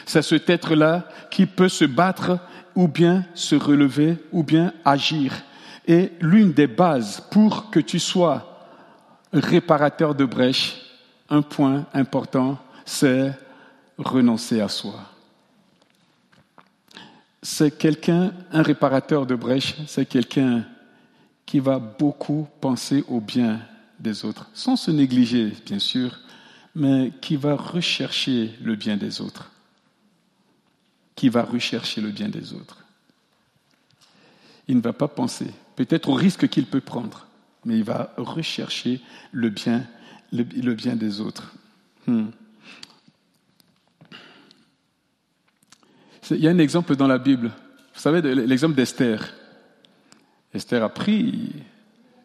C'est 0.06 0.22
cet 0.22 0.48
être-là 0.52 1.10
qui 1.32 1.48
peut 1.48 1.70
se 1.70 1.86
battre 1.86 2.38
ou 2.76 2.88
bien 2.88 3.26
se 3.34 3.56
relever 3.56 4.18
ou 4.32 4.44
bien 4.44 4.74
agir 4.86 5.34
et 5.86 6.12
l'une 6.20 6.54
des 6.54 6.68
bases 6.68 7.22
pour 7.32 7.70
que 7.70 7.80
tu 7.80 8.00
sois 8.00 8.52
réparateur 9.34 10.16
de 10.16 10.26
brèches, 10.26 10.82
un 11.30 11.42
point 11.42 11.86
important, 11.94 12.60
c'est 12.86 13.34
renoncer 13.98 14.62
à 14.62 14.68
soi. 14.68 15.00
C'est 17.42 17.78
quelqu'un, 17.78 18.34
un 18.52 18.62
réparateur 18.62 19.26
de 19.26 19.36
brèches, 19.36 19.76
c'est 19.88 20.06
quelqu'un 20.06 20.66
qui 21.46 21.60
va 21.60 21.80
beaucoup 21.80 22.48
penser 22.60 23.04
au 23.08 23.20
bien 23.20 23.62
des 24.00 24.26
autres, 24.26 24.50
sans 24.54 24.76
se 24.76 24.92
négliger, 24.92 25.54
bien 25.66 25.80
sûr, 25.80 26.20
mais 26.76 27.12
qui 27.22 27.36
va 27.36 27.56
rechercher 27.56 28.54
le 28.62 28.76
bien 28.76 28.98
des 28.98 29.22
autres. 29.22 29.52
Qui 31.16 31.30
va 31.30 31.44
rechercher 31.44 32.02
le 32.02 32.10
bien 32.10 32.30
des 32.30 32.54
autres. 32.54 32.78
Il 34.68 34.78
ne 34.78 34.82
va 34.82 34.94
pas 34.94 35.08
penser 35.08 35.52
peut-être 35.76 36.10
au 36.10 36.14
risque 36.14 36.48
qu'il 36.48 36.66
peut 36.66 36.82
prendre, 36.82 37.28
mais 37.66 37.78
il 37.78 37.84
va 37.84 38.14
rechercher 38.18 39.02
le 39.32 39.50
bien, 39.50 39.86
des 40.96 41.22
autres. 41.22 41.54
Hmm. 42.08 42.28
Il 46.30 46.38
y 46.38 46.48
a 46.48 46.52
un 46.52 46.60
exemple 46.60 46.96
dans 46.96 47.08
la 47.08 47.18
Bible. 47.18 47.52
Vous 47.94 48.00
savez, 48.00 48.22
l'exemple 48.22 48.76
d'Esther. 48.76 49.34
Esther 50.54 50.84
a 50.84 50.90
pris, 50.90 51.52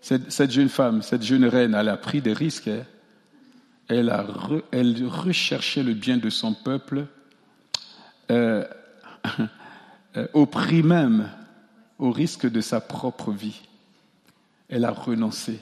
cette, 0.00 0.50
jeune 0.50 0.68
femme, 0.68 1.02
cette 1.02 1.22
jeune 1.22 1.44
reine, 1.44 1.74
elle 1.74 1.88
a 1.88 1.96
pris 1.96 2.20
des 2.20 2.32
risques. 2.32 2.68
Hein. 2.68 2.84
Elle, 3.88 4.10
a 4.10 4.22
recherchait 4.22 5.82
le 5.82 5.94
bien 5.94 6.16
de 6.16 6.30
son 6.30 6.54
peuple 6.54 7.06
euh, 8.30 8.64
euh, 10.16 10.26
au 10.32 10.46
prix 10.46 10.82
même 10.82 11.30
au 11.98 12.10
risque 12.10 12.46
de 12.46 12.60
sa 12.60 12.80
propre 12.80 13.32
vie. 13.32 13.60
Elle 14.68 14.84
a 14.84 14.90
renoncé. 14.90 15.60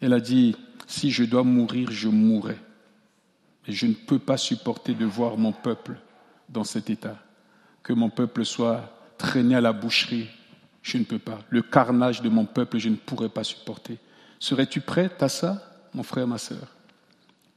Elle 0.00 0.12
a 0.12 0.20
dit, 0.20 0.56
si 0.86 1.10
je 1.10 1.24
dois 1.24 1.44
mourir, 1.44 1.90
je 1.90 2.08
mourrai. 2.08 2.58
Mais 3.66 3.72
je 3.72 3.86
ne 3.86 3.94
peux 3.94 4.18
pas 4.18 4.36
supporter 4.36 4.94
de 4.94 5.04
voir 5.04 5.36
mon 5.38 5.52
peuple 5.52 5.96
dans 6.48 6.64
cet 6.64 6.90
état. 6.90 7.18
Que 7.82 7.92
mon 7.92 8.10
peuple 8.10 8.44
soit 8.44 8.98
traîné 9.18 9.56
à 9.56 9.60
la 9.60 9.72
boucherie, 9.72 10.28
je 10.82 10.98
ne 10.98 11.04
peux 11.04 11.18
pas. 11.18 11.40
Le 11.48 11.62
carnage 11.62 12.20
de 12.20 12.28
mon 12.28 12.44
peuple, 12.44 12.78
je 12.78 12.90
ne 12.90 12.96
pourrais 12.96 13.30
pas 13.30 13.44
supporter. 13.44 13.98
Serais-tu 14.38 14.80
prête 14.80 15.22
à 15.22 15.28
ça, 15.28 15.62
mon 15.94 16.02
frère, 16.02 16.26
ma 16.26 16.38
sœur? 16.38 16.68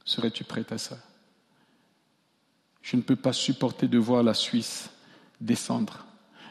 Serais-tu 0.04 0.44
prête 0.44 0.72
à 0.72 0.78
ça? 0.78 0.96
Je 2.80 2.96
ne 2.96 3.02
peux 3.02 3.16
pas 3.16 3.34
supporter 3.34 3.86
de 3.86 3.98
voir 3.98 4.22
la 4.22 4.32
Suisse 4.32 4.88
descendre 5.42 6.06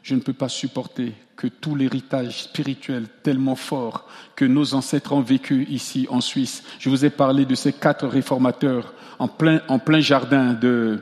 je 0.07 0.15
ne 0.15 0.21
peux 0.21 0.31
pas 0.31 0.47
supporter 0.47 1.11
que 1.35 1.47
tout 1.47 1.75
l'héritage 1.75 2.43
spirituel 2.43 3.07
tellement 3.23 3.57
fort 3.57 4.07
que 4.37 4.45
nos 4.45 4.73
ancêtres 4.73 5.11
ont 5.11 5.19
vécu 5.19 5.67
ici 5.69 6.07
en 6.09 6.21
Suisse. 6.21 6.63
Je 6.79 6.89
vous 6.89 7.03
ai 7.03 7.09
parlé 7.09 7.43
de 7.43 7.55
ces 7.55 7.73
quatre 7.73 8.07
réformateurs 8.07 8.93
en 9.19 9.27
plein, 9.27 9.99
jardin 9.99 10.53
de 10.53 11.01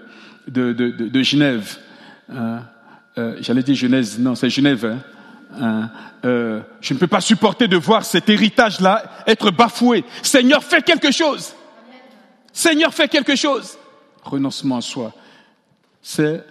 Genève. 1.22 1.78
Hein, 2.30 2.64
euh, 3.20 3.38
J'allais 3.42 3.62
dire 3.62 3.76
Genèse, 3.76 4.18
non, 4.18 4.34
c'est 4.34 4.50
Genève. 4.50 4.84
Hein, 4.86 5.62
hein 5.62 5.92
euh, 6.26 6.62
je 6.82 6.96
ne 6.96 6.98
peux 6.98 7.06
pas 7.06 7.22
supporter 7.22 7.68
de 7.68 7.78
voir 7.78 8.04
cet 8.04 8.28
héritage-là 8.28 9.24
être 9.28 9.52
bafoué. 9.52 10.04
Seigneur, 10.24 10.64
fais 10.64 10.82
quelque 10.82 11.12
chose. 11.12 11.54
Seigneur, 12.52 12.92
fais 12.92 13.08
quelque 13.08 13.36
chose. 13.36 13.78
Renoncement 14.24 14.78
à 14.78 14.82
soi. 14.82 15.14
C'est 16.02 16.44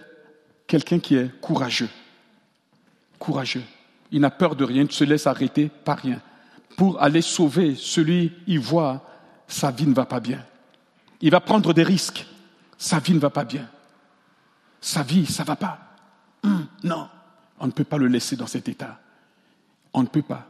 quelqu'un 0.67 0.99
qui 0.99 1.17
est 1.17 1.29
courageux 1.41 1.89
courageux. 3.19 3.63
Il 4.11 4.21
n'a 4.21 4.29
peur 4.29 4.55
de 4.55 4.63
rien, 4.63 4.83
il 4.83 4.91
se 4.91 5.03
laisse 5.03 5.27
arrêter 5.27 5.69
par 5.83 5.99
rien. 5.99 6.21
Pour 6.77 7.01
aller 7.01 7.21
sauver 7.21 7.75
celui, 7.75 8.33
il 8.47 8.59
voit, 8.59 9.05
sa 9.47 9.71
vie 9.71 9.87
ne 9.87 9.93
va 9.93 10.05
pas 10.05 10.19
bien. 10.19 10.43
Il 11.21 11.31
va 11.31 11.39
prendre 11.39 11.73
des 11.73 11.83
risques. 11.83 12.25
Sa 12.77 12.99
vie 12.99 13.13
ne 13.13 13.19
va 13.19 13.29
pas 13.29 13.45
bien. 13.45 13.67
Sa 14.81 15.01
vie, 15.01 15.25
ça 15.25 15.43
ne 15.43 15.47
va 15.47 15.55
pas. 15.55 15.79
Hum, 16.43 16.67
non, 16.83 17.07
on 17.59 17.67
ne 17.67 17.71
peut 17.71 17.83
pas 17.83 17.97
le 17.97 18.07
laisser 18.07 18.35
dans 18.35 18.47
cet 18.47 18.67
état. 18.69 18.99
On 19.93 20.03
ne 20.03 20.07
peut 20.07 20.21
pas. 20.21 20.47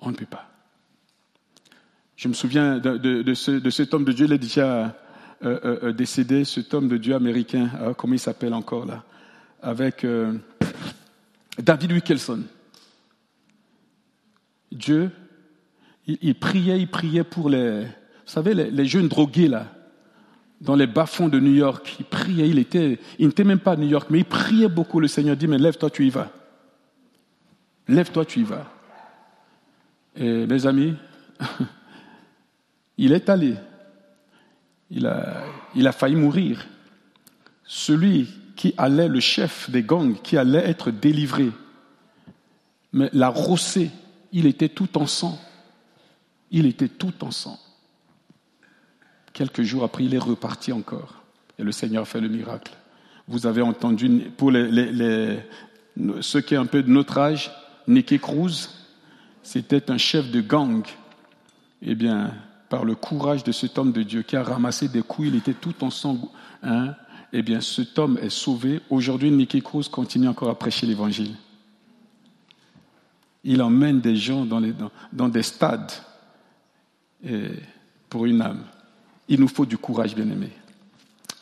On 0.00 0.10
ne 0.10 0.16
peut 0.16 0.26
pas. 0.26 0.48
Je 2.16 2.28
me 2.28 2.34
souviens 2.34 2.78
de, 2.78 3.34
cet 3.34 3.94
homme 3.94 4.04
de 4.04 4.12
Dieu, 4.12 4.26
il 4.26 4.32
est 4.32 4.38
déjà 4.38 4.66
euh, 4.74 4.90
euh, 5.42 5.78
euh, 5.82 5.92
décédé, 5.92 6.44
cet 6.44 6.72
homme 6.72 6.88
de 6.88 6.96
Dieu 6.96 7.14
américain, 7.14 7.68
comment 7.98 8.14
il 8.14 8.20
s'appelle 8.20 8.54
encore 8.54 8.86
là, 8.86 9.02
avec 9.60 10.06
David 11.58 11.92
Wickelson. 11.92 12.44
Dieu, 14.70 15.10
il, 16.06 16.34
priait, 16.34 16.80
il 16.80 16.88
priait 16.88 17.24
pour 17.24 17.50
les, 17.50 17.82
vous 17.82 17.88
savez, 18.24 18.54
les, 18.54 18.86
jeunes 18.86 19.08
drogués 19.08 19.48
là, 19.48 19.66
dans 20.60 20.74
les 20.74 20.86
bas-fonds 20.86 21.28
de 21.28 21.38
New 21.38 21.52
York. 21.52 21.96
Il 22.00 22.06
priait, 22.06 22.48
il 22.48 22.58
était, 22.58 22.98
il 23.18 23.26
n'était 23.26 23.44
même 23.44 23.58
pas 23.58 23.72
à 23.72 23.76
New 23.76 23.88
York, 23.88 24.08
mais 24.10 24.18
il 24.18 24.24
priait 24.24 24.68
beaucoup. 24.68 24.98
Le 24.98 25.08
Seigneur 25.08 25.36
dit, 25.36 25.46
mais 25.46 25.58
lève-toi, 25.58 25.90
tu 25.90 26.06
y 26.06 26.10
vas. 26.10 26.30
Lève-toi, 27.86 28.24
tu 28.24 28.40
y 28.40 28.44
vas. 28.44 28.72
Et 30.16 30.46
mes 30.46 30.66
amis, 30.66 30.94
il 32.96 33.12
est 33.12 33.28
allé. 33.28 33.54
Il 34.90 35.06
a, 35.06 35.44
il 35.74 35.86
a 35.86 35.92
failli 35.92 36.16
mourir. 36.16 36.66
Celui 37.64 38.28
qui 38.62 38.74
allait, 38.78 39.08
le 39.08 39.18
chef 39.18 39.70
des 39.70 39.82
gangs, 39.82 40.14
qui 40.22 40.36
allait 40.36 40.70
être 40.70 40.92
délivré, 40.92 41.50
mais 42.92 43.10
l'a 43.12 43.28
rossé, 43.28 43.90
il 44.30 44.46
était 44.46 44.68
tout 44.68 44.96
en 44.98 45.08
sang. 45.08 45.36
Il 46.52 46.66
était 46.66 46.86
tout 46.86 47.24
en 47.24 47.32
sang. 47.32 47.58
Quelques 49.32 49.62
jours 49.62 49.82
après, 49.82 50.04
il 50.04 50.14
est 50.14 50.18
reparti 50.18 50.70
encore. 50.70 51.24
Et 51.58 51.64
le 51.64 51.72
Seigneur 51.72 52.06
fait 52.06 52.20
le 52.20 52.28
miracle. 52.28 52.72
Vous 53.26 53.48
avez 53.48 53.62
entendu, 53.62 54.30
pour 54.36 54.52
ceux 56.20 56.40
qui 56.40 56.56
ont 56.56 56.60
un 56.60 56.66
peu 56.66 56.84
de 56.84 56.90
notre 56.90 57.18
âge, 57.18 57.50
Nicky 57.88 58.20
Cruz, 58.20 58.68
c'était 59.42 59.90
un 59.90 59.98
chef 59.98 60.30
de 60.30 60.40
gang. 60.40 60.86
Eh 61.82 61.96
bien, 61.96 62.32
par 62.68 62.84
le 62.84 62.94
courage 62.94 63.42
de 63.42 63.50
cet 63.50 63.76
homme 63.76 63.90
de 63.90 64.04
Dieu 64.04 64.22
qui 64.22 64.36
a 64.36 64.44
ramassé 64.44 64.86
des 64.86 65.02
coups, 65.02 65.26
il 65.26 65.34
était 65.34 65.52
tout 65.52 65.82
en 65.82 65.90
sang. 65.90 66.30
Hein, 66.62 66.94
eh 67.32 67.42
bien, 67.42 67.60
cet 67.60 67.98
homme 67.98 68.18
est 68.20 68.30
sauvé. 68.30 68.80
Aujourd'hui, 68.90 69.30
Nicky 69.30 69.62
Cruz 69.62 69.84
continue 69.90 70.28
encore 70.28 70.50
à 70.50 70.58
prêcher 70.58 70.86
l'évangile. 70.86 71.34
Il 73.44 73.62
emmène 73.62 74.00
des 74.00 74.16
gens 74.16 74.44
dans, 74.44 75.28
des 75.28 75.42
stades 75.42 75.92
pour 78.08 78.26
une 78.26 78.42
âme. 78.42 78.64
Il 79.28 79.40
nous 79.40 79.48
faut 79.48 79.66
du 79.66 79.78
courage, 79.78 80.14
bien-aimé. 80.14 80.50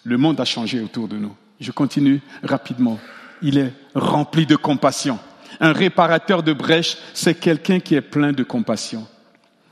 Le 0.05 0.16
monde 0.16 0.41
a 0.41 0.45
changé 0.45 0.80
autour 0.80 1.09
de 1.09 1.16
nous. 1.16 1.34
Je 1.59 1.72
continue 1.72 2.20
rapidement. 2.43 2.99
Il 3.43 3.59
est 3.59 3.72
rempli 3.95 4.47
de 4.47 4.57
compassion. 4.57 5.18
Un 5.59 5.72
réparateur 5.72 6.43
de 6.43 6.53
brèches, 6.53 6.97
c'est 7.12 7.34
quelqu'un 7.34 7.80
qui 7.80 7.97
est 7.97 8.01
plein 8.01 8.32
de 8.32 8.45
compassion. 8.45 9.07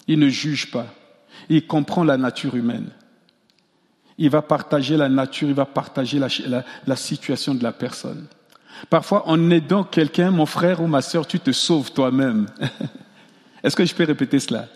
Il 0.06 0.18
ne 0.18 0.28
juge 0.28 0.70
pas. 0.70 0.86
Il 1.48 1.66
comprend 1.66 2.04
la 2.04 2.16
nature 2.16 2.56
humaine. 2.56 2.90
Il 4.18 4.30
va 4.30 4.42
partager 4.42 4.96
la 4.96 5.08
nature, 5.08 5.48
il 5.48 5.54
va 5.54 5.64
partager 5.64 6.18
la, 6.18 6.96
situation 6.96 7.54
de 7.54 7.62
la 7.62 7.72
personne. 7.72 8.26
Parfois, 8.90 9.28
en 9.28 9.50
aidant 9.50 9.84
quelqu'un, 9.84 10.32
mon 10.32 10.46
frère 10.46 10.82
ou 10.82 10.88
ma 10.88 11.02
soeur, 11.02 11.26
tu 11.26 11.38
te 11.38 11.52
sauves 11.52 11.92
toi-même. 11.92 12.46
Est-ce 13.62 13.76
que 13.76 13.84
je 13.84 13.94
peux 13.94 14.04
répéter 14.04 14.40
cela? 14.40 14.66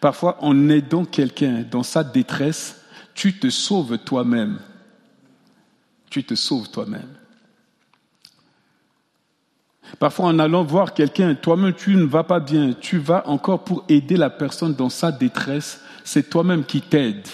Parfois, 0.00 0.38
en 0.40 0.68
aidant 0.68 1.04
quelqu'un 1.04 1.64
dans 1.68 1.82
sa 1.82 2.04
détresse, 2.04 2.80
tu 3.14 3.38
te 3.38 3.50
sauves 3.50 3.98
toi-même. 3.98 4.58
Tu 6.08 6.22
te 6.22 6.34
sauves 6.34 6.70
toi-même. 6.70 7.08
Parfois, 9.98 10.26
en 10.26 10.38
allant 10.38 10.64
voir 10.64 10.94
quelqu'un, 10.94 11.34
toi-même, 11.34 11.74
tu 11.74 11.96
ne 11.96 12.04
vas 12.04 12.24
pas 12.24 12.40
bien, 12.40 12.74
tu 12.80 12.98
vas 12.98 13.28
encore 13.28 13.64
pour 13.64 13.84
aider 13.88 14.16
la 14.16 14.30
personne 14.30 14.74
dans 14.74 14.88
sa 14.88 15.10
détresse, 15.10 15.80
c'est 16.04 16.30
toi-même 16.30 16.64
qui 16.64 16.80
t'aide. 16.80 17.26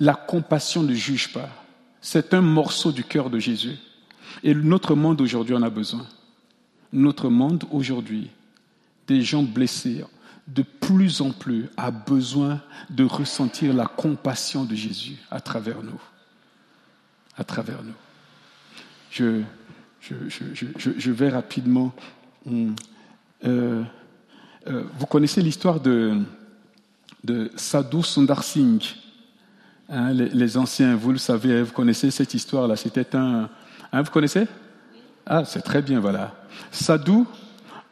La 0.00 0.14
compassion 0.14 0.82
ne 0.82 0.94
juge 0.94 1.32
pas. 1.32 1.48
C'est 2.00 2.34
un 2.34 2.40
morceau 2.40 2.92
du 2.92 3.04
cœur 3.04 3.30
de 3.30 3.38
Jésus. 3.38 3.76
Et 4.42 4.54
notre 4.54 4.94
monde 4.94 5.20
aujourd'hui 5.20 5.54
en 5.54 5.62
a 5.62 5.70
besoin. 5.70 6.06
Notre 6.92 7.28
monde 7.28 7.64
aujourd'hui, 7.70 8.30
des 9.06 9.22
gens 9.22 9.42
blessés, 9.42 10.04
de 10.46 10.62
plus 10.62 11.20
en 11.20 11.32
plus 11.32 11.68
a 11.76 11.90
besoin 11.90 12.60
de 12.90 13.04
ressentir 13.04 13.74
la 13.74 13.86
compassion 13.86 14.64
de 14.64 14.74
Jésus 14.74 15.16
à 15.30 15.40
travers 15.40 15.82
nous. 15.82 16.00
À 17.36 17.44
travers 17.44 17.82
nous. 17.82 17.94
Je, 19.10 21.10
vais 21.10 21.30
rapidement. 21.30 21.92
Hum, 22.46 22.76
euh, 23.44 23.82
euh, 24.68 24.84
vous 24.98 25.06
connaissez 25.06 25.42
l'histoire 25.42 25.80
de, 25.80 26.20
de 27.24 27.50
Sadhu 27.56 28.02
Sundar 28.02 28.44
Singh. 28.44 28.94
Hein, 29.88 30.12
les, 30.12 30.56
anciens, 30.56 30.96
vous 30.96 31.12
le 31.12 31.18
savez, 31.18 31.62
vous 31.62 31.72
connaissez 31.72 32.10
cette 32.10 32.34
histoire-là. 32.34 32.74
C'était 32.74 33.14
un. 33.14 33.48
Hein, 33.92 34.02
vous 34.02 34.10
connaissez? 34.10 34.46
Ah, 35.24 35.44
c'est 35.44 35.62
très 35.62 35.80
bien, 35.80 36.00
voilà. 36.00 36.34
Sadhu, 36.72 37.24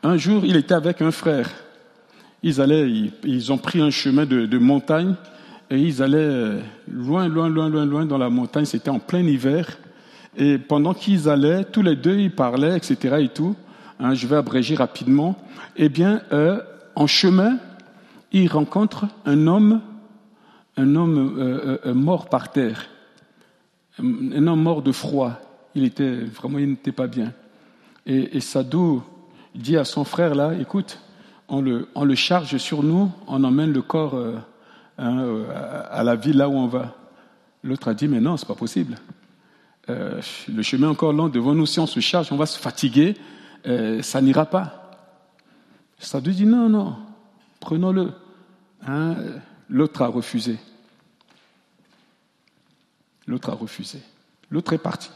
un 0.02 0.16
jour, 0.16 0.44
il 0.44 0.56
était 0.56 0.74
avec 0.74 1.02
un 1.02 1.12
frère. 1.12 1.48
Ils 2.42 2.60
allaient, 2.60 2.90
ils, 3.22 3.52
ont 3.52 3.58
pris 3.58 3.80
un 3.80 3.90
chemin 3.90 4.26
de, 4.26 4.44
de, 4.46 4.58
montagne 4.58 5.14
et 5.70 5.78
ils 5.78 6.02
allaient 6.02 6.58
loin, 6.90 7.28
loin, 7.28 7.48
loin, 7.48 7.68
loin, 7.68 7.86
loin 7.86 8.04
dans 8.04 8.18
la 8.18 8.28
montagne. 8.28 8.64
C'était 8.64 8.90
en 8.90 8.98
plein 8.98 9.22
hiver. 9.22 9.78
Et 10.36 10.58
pendant 10.58 10.94
qu'ils 10.94 11.28
allaient, 11.28 11.64
tous 11.64 11.82
les 11.82 11.96
deux, 11.96 12.18
ils 12.18 12.34
parlaient, 12.34 12.76
etc. 12.76 13.18
et 13.20 13.28
tout. 13.28 13.54
Hein, 14.00 14.14
je 14.14 14.26
vais 14.26 14.36
abréger 14.36 14.74
rapidement. 14.74 15.36
Eh 15.76 15.88
bien, 15.88 16.22
euh, 16.32 16.60
en 16.96 17.06
chemin, 17.06 17.58
ils 18.32 18.48
rencontrent 18.48 19.06
un 19.24 19.46
homme, 19.46 19.80
un 20.76 20.94
homme 20.96 21.38
euh, 21.38 21.78
euh, 21.86 21.94
mort 21.94 22.28
par 22.28 22.50
terre, 22.50 22.86
un 23.98 24.46
homme 24.46 24.62
mort 24.62 24.82
de 24.82 24.92
froid. 24.92 25.32
Il 25.74 25.84
était 25.84 26.14
vraiment, 26.14 26.58
il 26.58 26.70
n'était 26.70 26.92
pas 26.92 27.06
bien. 27.06 27.32
Et, 28.06 28.40
Sadou 28.40 29.02
dit 29.54 29.76
à 29.76 29.84
son 29.84 30.04
frère 30.04 30.34
là, 30.34 30.52
écoute, 30.54 30.98
on 31.48 31.60
le, 31.60 31.88
on 31.94 32.04
le 32.04 32.14
charge 32.14 32.56
sur 32.58 32.82
nous, 32.82 33.10
on 33.26 33.42
emmène 33.44 33.72
le 33.72 33.82
corps 33.82 34.14
hein, 34.98 35.26
à 35.90 36.02
la 36.04 36.14
ville 36.14 36.36
là 36.36 36.48
où 36.48 36.54
on 36.54 36.66
va. 36.66 36.94
L'autre 37.64 37.88
a 37.88 37.94
dit, 37.94 38.08
mais 38.08 38.20
non, 38.20 38.36
c'est 38.36 38.46
pas 38.46 38.54
possible. 38.54 38.96
Euh, 39.90 40.20
le 40.48 40.62
chemin 40.62 40.86
est 40.88 40.90
encore 40.90 41.12
long 41.12 41.28
devant 41.28 41.54
nous, 41.54 41.66
si 41.66 41.78
on 41.80 41.86
se 41.86 42.00
charge, 42.00 42.32
on 42.32 42.36
va 42.36 42.46
se 42.46 42.58
fatiguer, 42.58 43.16
euh, 43.66 44.02
ça 44.02 44.20
n'ira 44.20 44.46
pas. 44.46 44.80
Lui 46.24 46.34
dit 46.34 46.46
non, 46.46 46.68
non, 46.68 46.96
prenons-le. 47.60 48.12
Hein, 48.86 49.16
l'autre 49.68 50.02
a 50.02 50.08
refusé. 50.08 50.58
L'autre 53.26 53.50
a 53.50 53.54
refusé. 53.54 54.00
L'autre 54.50 54.72
est 54.72 54.78
parti. 54.78 55.10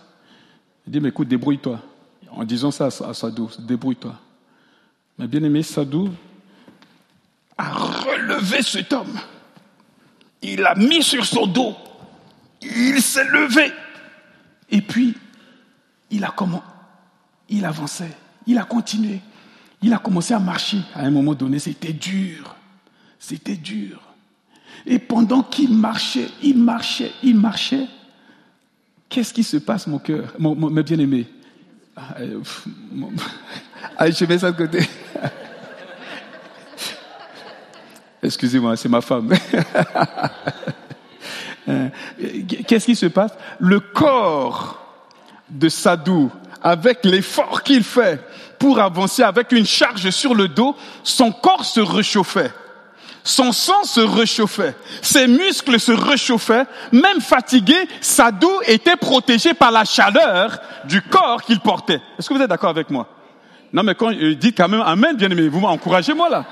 Il 0.86 0.92
dit, 0.92 1.00
mais 1.00 1.10
écoute, 1.10 1.28
débrouille-toi. 1.28 1.80
En 2.30 2.44
disant 2.44 2.70
ça 2.70 2.86
à 2.86 3.14
Sadou, 3.14 3.50
débrouille-toi. 3.58 4.14
Mais 5.18 5.26
bien 5.26 5.42
aimé, 5.42 5.62
Sadou 5.62 6.10
a 7.56 7.72
relevé 7.72 8.62
cet 8.62 8.92
homme. 8.92 9.18
Il 10.42 10.60
l'a 10.60 10.74
mis 10.74 11.02
sur 11.02 11.26
son 11.26 11.46
dos. 11.46 11.74
Il 12.62 13.02
s'est 13.02 13.24
levé. 13.24 13.72
Et 14.70 14.80
puis, 14.80 15.16
il 16.10 16.24
a 16.24 16.30
comment 16.30 16.62
Il 17.48 17.64
avançait, 17.64 18.16
il 18.46 18.58
a 18.58 18.64
continué, 18.64 19.20
il 19.82 19.92
a 19.92 19.98
commencé 19.98 20.34
à 20.34 20.38
marcher. 20.38 20.78
À 20.94 21.02
un 21.02 21.10
moment 21.10 21.34
donné, 21.34 21.58
c'était 21.58 21.92
dur, 21.92 22.56
c'était 23.18 23.56
dur. 23.56 24.00
Et 24.86 24.98
pendant 24.98 25.42
qu'il 25.42 25.74
marchait, 25.74 26.28
il 26.42 26.58
marchait, 26.58 27.12
il 27.22 27.36
marchait, 27.36 27.86
qu'est-ce 29.08 29.34
qui 29.34 29.44
se 29.44 29.56
passe, 29.58 29.86
mon 29.86 29.98
cœur, 29.98 30.32
mon, 30.38 30.54
mes 30.54 30.82
bien-aimés? 30.82 31.26
Ah, 31.96 32.16
euh, 32.20 32.40
je 34.10 34.24
mets 34.24 34.38
ça 34.38 34.50
de 34.52 34.56
côté. 34.56 34.88
Excusez-moi, 38.22 38.76
c'est 38.76 38.88
ma 38.88 39.00
femme. 39.00 39.32
Euh, 41.68 41.90
qu'est-ce 42.66 42.86
qui 42.86 42.96
se 42.96 43.04
passe? 43.04 43.32
Le 43.58 43.78
corps 43.78 44.80
de 45.50 45.68
Sadou, 45.68 46.30
avec 46.62 47.04
l'effort 47.04 47.62
qu'il 47.62 47.82
fait 47.82 48.24
pour 48.58 48.80
avancer 48.80 49.22
avec 49.22 49.52
une 49.52 49.66
charge 49.66 50.08
sur 50.08 50.34
le 50.34 50.48
dos, 50.48 50.74
son 51.02 51.30
corps 51.30 51.66
se 51.66 51.80
réchauffait. 51.80 52.50
Son 53.28 53.52
sang 53.52 53.84
se 53.84 54.00
réchauffait, 54.00 54.74
ses 55.02 55.26
muscles 55.26 55.78
se 55.78 55.92
réchauffaient, 55.92 56.64
même 56.92 57.20
fatigué, 57.20 57.76
Sadou 58.00 58.50
était 58.66 58.96
protégé 58.96 59.52
par 59.52 59.70
la 59.70 59.84
chaleur 59.84 60.58
du 60.86 61.02
corps 61.02 61.42
qu'il 61.42 61.60
portait. 61.60 62.00
Est-ce 62.18 62.26
que 62.26 62.32
vous 62.32 62.40
êtes 62.40 62.48
d'accord 62.48 62.70
avec 62.70 62.88
moi? 62.88 63.06
Non, 63.70 63.82
mais 63.82 63.94
quand 63.94 64.08
il 64.08 64.38
dit 64.38 64.54
quand 64.54 64.70
même 64.70 64.80
Amen, 64.80 65.14
bien 65.14 65.28
aimé, 65.28 65.46
vous 65.48 65.60
m'encouragez 65.60 66.14
moi 66.14 66.30
là. 66.30 66.46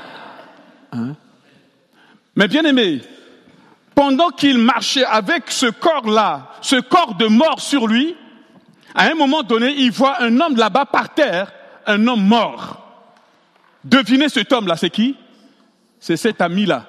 Hein? 0.92 1.14
Mais 2.36 2.46
bien 2.46 2.62
aimé, 2.66 3.00
pendant 3.94 4.28
qu'il 4.28 4.58
marchait 4.58 5.06
avec 5.06 5.44
ce 5.50 5.70
corps-là, 5.70 6.50
ce 6.60 6.76
corps 6.76 7.14
de 7.14 7.26
mort 7.26 7.58
sur 7.58 7.86
lui, 7.86 8.14
à 8.94 9.04
un 9.04 9.14
moment 9.14 9.42
donné, 9.42 9.72
il 9.78 9.92
voit 9.92 10.22
un 10.22 10.40
homme 10.40 10.56
là-bas 10.56 10.84
par 10.84 11.14
terre, 11.14 11.50
un 11.86 12.06
homme 12.06 12.26
mort. 12.26 12.86
Devinez 13.82 14.28
cet 14.28 14.52
homme-là, 14.52 14.76
c'est 14.76 14.90
qui? 14.90 15.16
C'est 16.00 16.16
cet 16.16 16.40
ami-là, 16.40 16.86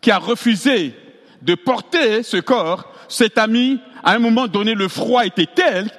qui 0.00 0.10
a 0.10 0.18
refusé 0.18 0.94
de 1.42 1.54
porter 1.54 2.22
ce 2.22 2.36
corps. 2.38 2.92
Cet 3.08 3.38
ami, 3.38 3.80
à 4.02 4.12
un 4.12 4.18
moment 4.18 4.46
donné, 4.46 4.74
le 4.74 4.88
froid 4.88 5.24
était 5.24 5.46
tel, 5.46 5.90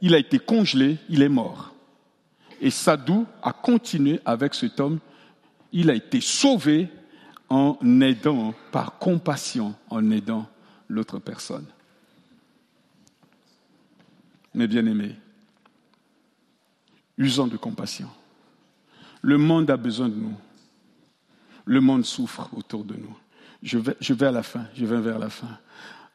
il 0.00 0.14
a 0.14 0.18
été 0.18 0.38
congelé, 0.38 0.96
il 1.08 1.22
est 1.22 1.28
mort. 1.28 1.74
Et 2.60 2.70
Sadou 2.70 3.26
a 3.42 3.52
continué 3.52 4.20
avec 4.24 4.54
cet 4.54 4.80
homme. 4.80 4.98
Il 5.72 5.90
a 5.90 5.94
été 5.94 6.20
sauvé 6.20 6.88
en 7.48 7.78
aidant, 8.00 8.54
par 8.70 8.98
compassion, 8.98 9.74
en 9.88 10.10
aidant 10.10 10.46
l'autre 10.88 11.18
personne. 11.18 11.66
Mes 14.54 14.66
bien-aimés, 14.66 15.14
usons 17.16 17.46
de 17.46 17.56
compassion. 17.56 18.08
Le 19.22 19.38
monde 19.38 19.70
a 19.70 19.76
besoin 19.76 20.08
de 20.08 20.14
nous. 20.14 20.34
Le 21.70 21.80
monde 21.80 22.04
souffre 22.04 22.48
autour 22.56 22.84
de 22.84 22.96
nous. 22.96 23.16
Je 23.62 23.78
vais, 23.78 24.26
à 24.26 24.32
la 24.32 24.42
fin, 24.42 24.66
je 24.74 24.84
vais 24.84 25.00
vers 25.00 25.20
la 25.20 25.30
fin. 25.30 25.56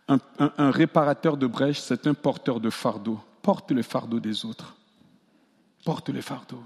Un, 0.09 0.69
réparateur 0.69 1.37
de 1.37 1.47
brèche, 1.47 1.79
c'est 1.79 2.07
un 2.07 2.13
porteur 2.13 2.59
de 2.59 2.69
fardeau. 2.69 3.21
Porte 3.41 3.71
le 3.71 3.81
fardeau 3.81 4.19
des 4.19 4.43
autres. 4.43 4.75
Porte 5.85 6.09
le 6.09 6.19
fardeau. 6.19 6.61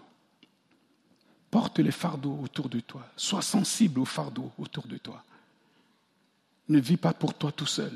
Porte 1.52 1.78
les 1.78 1.92
fardeaux 1.92 2.40
autour 2.42 2.68
de 2.68 2.80
toi. 2.80 3.06
Sois 3.16 3.44
sensible 3.44 4.00
aux 4.00 4.06
fardeaux 4.06 4.52
autour 4.58 4.88
de 4.88 4.98
toi. 4.98 5.24
Ne 6.68 6.80
vis 6.80 6.98
pas 6.98 7.14
pour 7.14 7.36
toi 7.36 7.52
tout 7.52 7.68
seul. 7.68 7.94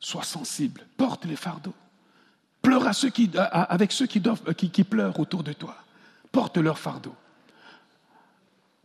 Sois 0.00 0.24
sensible. 0.24 0.86
Porte 0.96 1.26
les 1.26 1.36
fardeaux. 1.36 1.74
Pleure 2.62 2.86
avec 3.52 3.92
ceux 3.92 4.06
qui, 4.06 4.20
doivent, 4.20 4.54
qui, 4.54 4.70
qui 4.70 4.84
pleurent 4.84 5.20
autour 5.20 5.42
de 5.42 5.52
toi. 5.52 5.76
Porte 6.32 6.56
leurs 6.56 6.78
fardeaux. 6.78 7.16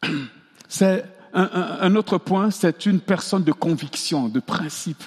C'est 0.71 1.03
un, 1.33 1.95
autre 1.95 2.17
point, 2.17 2.49
c'est 2.49 2.85
une 2.85 3.01
personne 3.01 3.43
de 3.43 3.51
conviction, 3.51 4.29
de 4.29 4.39
principe. 4.39 5.03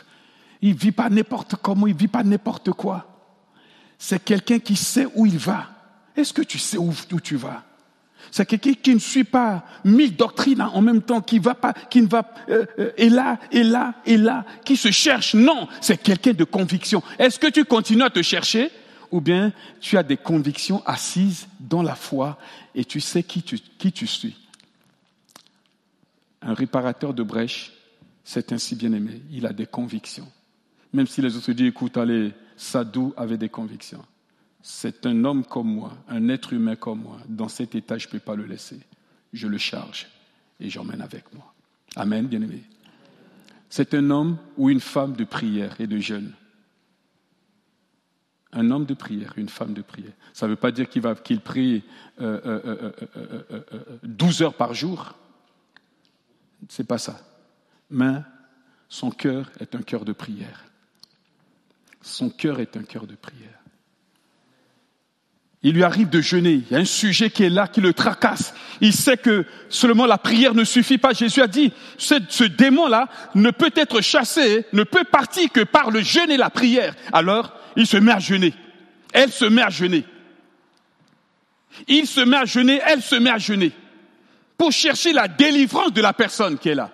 Il 0.61 0.75
vit 0.75 0.93
pas 0.93 1.09
n'importe 1.09 1.57
comment, 1.57 1.87
il 1.87 1.97
vit 1.97 2.07
pas 2.07 2.23
n'importe 2.23 2.73
quoi. 2.73 3.07
C'est 3.99 4.23
quelqu'un 4.23 4.59
qui 4.59 4.77
sait 4.77 5.07
où 5.15 5.25
il 5.25 5.39
va. 5.39 5.71
Est-ce 6.19 6.35
que 6.35 6.43
tu 6.43 6.59
sais 6.59 6.77
où, 6.77 6.93
où 7.13 7.21
tu 7.21 7.37
vas? 7.37 7.63
C'est 8.31 8.45
quelqu'un 8.45 8.75
qui 8.75 8.95
ne 8.95 8.99
suit 8.99 9.25
pas 9.25 9.65
mille 9.87 10.15
doctrines 10.15 10.61
en 10.61 10.83
même 10.83 11.01
temps, 11.01 11.23
qui 11.23 11.39
va 11.39 11.55
pas, 11.55 11.73
qui 11.73 12.03
ne 12.03 12.09
va 12.09 12.31
euh, 12.51 12.67
euh, 12.79 12.91
et 12.99 13.09
là 13.09 13.39
et 13.51 13.63
là 13.63 13.95
et 14.05 14.19
là, 14.19 14.45
qui 14.67 14.77
se 14.77 14.91
cherche. 14.91 15.35
Non, 15.35 15.67
c'est 15.81 15.97
quelqu'un 15.97 16.35
de 16.35 16.45
conviction. 16.45 17.03
Est-ce 17.19 17.39
que 17.39 17.47
tu 17.47 17.65
continues 17.65 18.03
à 18.03 18.11
te 18.11 18.21
chercher? 18.21 18.71
Ou 19.11 19.23
bien 19.23 19.51
tu 19.81 19.97
as 19.97 20.03
des 20.03 20.19
convictions 20.19 20.83
assises 20.85 21.47
dans 21.59 21.83
la 21.83 21.95
foi 21.95 22.37
et 22.75 22.85
tu 22.85 23.01
sais 23.01 23.23
qui 23.23 23.43
tu, 23.43 23.59
qui 23.79 23.93
tu 23.93 24.07
suis 24.07 24.44
Un 26.45 26.55
réparateur 26.55 27.13
de 27.13 27.25
brèche, 27.25 27.73
c'est 28.23 28.53
ainsi 28.53 28.77
bien 28.77 28.93
aimé. 28.93 29.23
Il 29.33 29.47
a 29.47 29.53
des 29.53 29.67
convictions. 29.67 30.31
Même 30.93 31.09
si 31.09 31.21
les 31.21 31.37
autres 31.37 31.53
disent, 31.53 31.67
écoute, 31.67 31.97
allez, 31.97 32.33
Sadou 32.57 33.13
avait 33.17 33.39
des 33.39 33.49
convictions 33.49 34.05
c'est 34.67 35.05
un 35.05 35.25
homme 35.27 35.45
comme 35.45 35.69
moi, 35.69 35.93
un 36.09 36.31
être 36.31 36.55
humain 36.55 36.75
comme 36.75 37.03
moi. 37.03 37.19
Dans 37.29 37.49
cet 37.49 37.75
état, 37.75 37.99
je 37.99 38.07
ne 38.07 38.13
peux 38.13 38.19
pas 38.19 38.35
le 38.35 38.47
laisser. 38.47 38.81
Je 39.35 39.47
le 39.47 39.59
charge 39.59 40.09
et 40.59 40.71
j'emmène 40.71 41.03
avec 41.03 41.35
moi. 41.35 41.53
Amen, 41.97 42.27
bien-aimé. 42.27 42.63
C'est 43.69 43.93
un 43.93 44.09
homme 44.09 44.39
ou 44.57 44.71
une 44.71 44.81
femme 44.81 45.13
de 45.17 45.25
prière 45.25 45.79
et 45.79 45.87
de 45.87 45.99
jeûne. 45.99 46.33
Un 48.55 48.71
homme 48.71 48.87
de 48.87 48.95
prière, 48.95 49.35
une 49.37 49.51
femme 49.51 49.75
de 49.75 49.83
prière. 49.83 50.13
Ça 50.33 50.47
ne 50.47 50.53
veut 50.53 50.57
pas 50.57 50.73
dire 50.73 50.89
qu'il 50.89 51.03
qu'il 51.23 51.41
prie 51.41 51.83
euh, 52.23 52.41
euh, 52.47 52.93
euh, 53.17 53.99
12 54.03 54.43
heures 54.43 54.55
par 54.55 54.73
jour. 54.73 55.15
C'est 56.69 56.87
pas 56.87 56.99
ça. 56.99 57.19
Mais 57.91 58.21
son 58.89 59.11
cœur 59.11 59.51
est 59.61 59.75
un 59.75 59.83
cœur 59.83 60.05
de 60.05 60.13
prière. 60.13 60.65
Son 62.01 62.31
cœur 62.31 62.61
est 62.61 62.77
un 62.77 62.83
cœur 62.83 63.07
de 63.07 63.15
prière 63.15 63.65
il 65.65 65.73
lui 65.73 65.83
arrive 65.83 66.11
de 66.11 66.21
jeûner. 66.21 66.63
Il 66.71 66.73
y 66.73 66.77
a 66.77 66.81
un 66.81 66.85
sujet 66.85 67.31
qui 67.31 67.43
est 67.43 67.49
là, 67.49 67.67
qui 67.67 67.81
le 67.81 67.95
tracasse. 67.95 68.55
Il 68.83 68.93
sait 68.93 69.17
que 69.17 69.47
seulement 69.71 70.05
la 70.05 70.19
prière 70.19 70.55
ne 70.55 70.63
suffit 70.63 70.99
pas. 70.99 71.15
Jésus 71.15 71.41
a 71.41 71.47
dit, 71.47 71.73
ce, 71.97 72.45
démon-là 72.45 73.09
ne 73.35 73.51
peut 73.51 73.73
être 73.75 74.03
chassé, 74.03 74.67
ne 74.75 74.85
peut 74.85 75.05
partir 75.05 75.51
que 75.51 75.63
par 75.63 75.91
le 75.91 76.03
jeûne 76.03 76.31
et 76.31 76.37
la 76.37 76.51
prière. 76.51 76.95
Alors, 77.15 77.55
il 77.77 77.87
se 77.87 77.97
met 77.97 78.13
à 78.13 78.19
jeûner. 78.19 78.53
Elle 79.15 79.33
se 79.33 79.47
met 79.47 79.63
à 79.63 79.71
jeûner. 79.71 80.05
Il 81.89 82.07
se 82.07 82.21
met 82.21 82.37
à 82.37 82.45
jeûner, 82.45 82.81
elle 82.87 83.03
se 83.03 83.17
met 83.17 83.31
à 83.31 83.39
jeûner. 83.39 83.73
Pour 84.57 84.73
chercher 84.73 85.13
la 85.13 85.29
délivrance 85.29 85.93
de 85.93 86.01
la 86.01 86.13
personne 86.13 86.59
qui 86.59 86.69
est 86.69 86.75
là. 86.75 86.91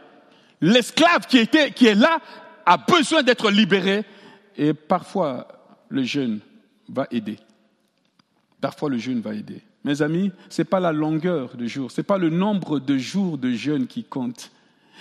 L'esclave 0.60 1.26
qui, 1.26 1.38
est 1.38 1.94
là 1.94 2.18
a 2.66 2.76
besoin 2.76 3.22
d'être 3.22 3.50
libéré. 3.50 4.04
Et 4.56 4.74
parfois, 4.74 5.48
le 5.88 6.02
jeûne 6.02 6.40
va 6.88 7.06
aider. 7.10 7.38
Parfois, 8.60 8.90
le 8.90 8.98
jeûne 8.98 9.20
va 9.20 9.34
aider. 9.34 9.62
Mes 9.84 10.02
amis, 10.02 10.30
ce 10.48 10.60
n'est 10.60 10.66
pas 10.66 10.80
la 10.80 10.92
longueur 10.92 11.56
de 11.56 11.66
jour, 11.66 11.90
ce 11.90 12.00
n'est 12.00 12.04
pas 12.04 12.18
le 12.18 12.28
nombre 12.28 12.78
de 12.78 12.98
jours 12.98 13.38
de 13.38 13.50
jeûne 13.52 13.86
qui 13.86 14.04
compte. 14.04 14.50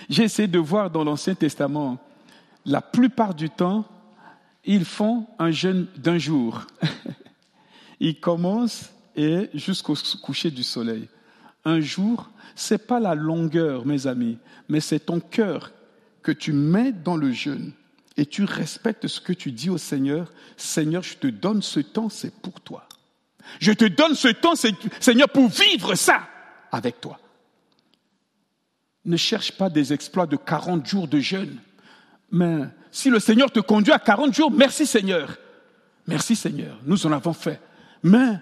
J'ai 0.08 0.24
essayé 0.24 0.48
de 0.48 0.58
voir 0.58 0.90
dans 0.90 1.04
l'Ancien 1.04 1.34
Testament, 1.34 1.98
la 2.64 2.80
plupart 2.80 3.34
du 3.34 3.50
temps, 3.50 3.84
ils 4.64 4.86
font 4.86 5.26
un 5.38 5.50
jeûne 5.50 5.86
d'un 5.96 6.16
jour. 6.16 6.66
ils 8.00 8.18
commencent 8.18 8.90
et 9.16 9.50
jusqu'au 9.52 9.94
coucher 10.22 10.50
du 10.50 10.62
soleil. 10.62 11.08
Un 11.64 11.80
jour, 11.80 12.30
ce 12.54 12.74
n'est 12.74 12.78
pas 12.78 13.00
la 13.00 13.14
longueur, 13.14 13.86
mes 13.86 14.06
amis, 14.06 14.38
mais 14.68 14.80
c'est 14.80 15.00
ton 15.00 15.20
cœur 15.20 15.72
que 16.22 16.32
tu 16.32 16.52
mets 16.52 16.92
dans 16.92 17.16
le 17.16 17.32
jeûne 17.32 17.72
et 18.16 18.26
tu 18.26 18.44
respectes 18.44 19.06
ce 19.06 19.20
que 19.20 19.32
tu 19.32 19.52
dis 19.52 19.70
au 19.70 19.78
Seigneur. 19.78 20.32
Seigneur, 20.56 21.02
je 21.02 21.16
te 21.16 21.26
donne 21.26 21.62
ce 21.62 21.80
temps, 21.80 22.08
c'est 22.08 22.34
pour 22.34 22.60
toi. 22.60 22.86
Je 23.58 23.72
te 23.72 23.84
donne 23.84 24.14
ce 24.14 24.28
temps, 24.28 24.54
Seigneur, 24.54 25.28
pour 25.28 25.48
vivre 25.48 25.94
ça 25.94 26.28
avec 26.70 27.00
toi. 27.00 27.18
Ne 29.04 29.16
cherche 29.16 29.52
pas 29.52 29.70
des 29.70 29.92
exploits 29.92 30.26
de 30.26 30.36
40 30.36 30.86
jours 30.86 31.08
de 31.08 31.18
jeûne. 31.18 31.56
Mais 32.30 32.64
si 32.90 33.10
le 33.10 33.18
Seigneur 33.18 33.50
te 33.50 33.60
conduit 33.60 33.92
à 33.92 33.98
40 33.98 34.34
jours, 34.34 34.50
merci 34.50 34.86
Seigneur. 34.86 35.36
Merci 36.06 36.36
Seigneur, 36.36 36.78
nous 36.84 37.06
en 37.06 37.12
avons 37.12 37.32
fait. 37.32 37.60
Mais 38.02 38.38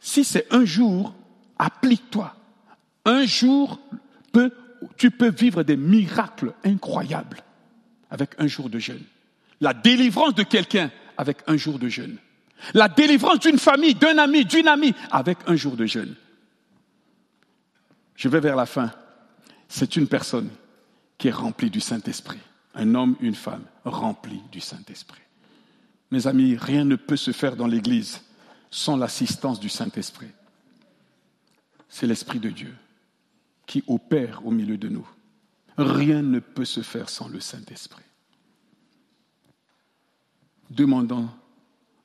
si 0.00 0.24
c'est 0.24 0.52
un 0.52 0.64
jour, 0.64 1.14
applique-toi. 1.58 2.34
Un 3.04 3.26
jour, 3.26 3.80
tu 4.96 5.10
peux 5.10 5.30
vivre 5.30 5.62
des 5.62 5.76
miracles 5.76 6.54
incroyables 6.64 7.42
avec 8.10 8.30
un 8.38 8.46
jour 8.46 8.68
de 8.68 8.78
jeûne. 8.78 9.02
La 9.60 9.74
délivrance 9.74 10.34
de 10.34 10.42
quelqu'un 10.42 10.90
avec 11.16 11.38
un 11.46 11.56
jour 11.56 11.78
de 11.78 11.88
jeûne. 11.88 12.16
La 12.74 12.88
délivrance 12.88 13.40
d'une 13.40 13.58
famille, 13.58 13.94
d'un 13.94 14.18
ami, 14.18 14.44
d'une 14.44 14.68
amie, 14.68 14.94
avec 15.10 15.38
un 15.46 15.56
jour 15.56 15.76
de 15.76 15.86
jeûne. 15.86 16.14
Je 18.14 18.28
vais 18.28 18.40
vers 18.40 18.56
la 18.56 18.66
fin. 18.66 18.92
C'est 19.68 19.96
une 19.96 20.06
personne 20.06 20.50
qui 21.18 21.28
est 21.28 21.32
remplie 21.32 21.70
du 21.70 21.80
Saint-Esprit. 21.80 22.38
Un 22.74 22.94
homme, 22.94 23.16
une 23.20 23.34
femme, 23.34 23.64
remplie 23.84 24.42
du 24.50 24.60
Saint-Esprit. 24.60 25.20
Mes 26.10 26.26
amis, 26.26 26.56
rien 26.56 26.84
ne 26.84 26.96
peut 26.96 27.16
se 27.16 27.32
faire 27.32 27.56
dans 27.56 27.66
l'Église 27.66 28.20
sans 28.70 28.96
l'assistance 28.96 29.60
du 29.60 29.68
Saint-Esprit. 29.68 30.30
C'est 31.92 32.06
l'Esprit 32.06 32.40
de 32.40 32.48
Dieu 32.48 32.74
qui 33.66 33.84
opère 33.86 34.40
au 34.46 34.50
milieu 34.50 34.78
de 34.78 34.88
nous. 34.88 35.06
Rien 35.76 36.22
ne 36.22 36.38
peut 36.38 36.64
se 36.64 36.80
faire 36.80 37.10
sans 37.10 37.28
le 37.28 37.38
Saint-Esprit. 37.38 38.02
Demandons 40.70 41.28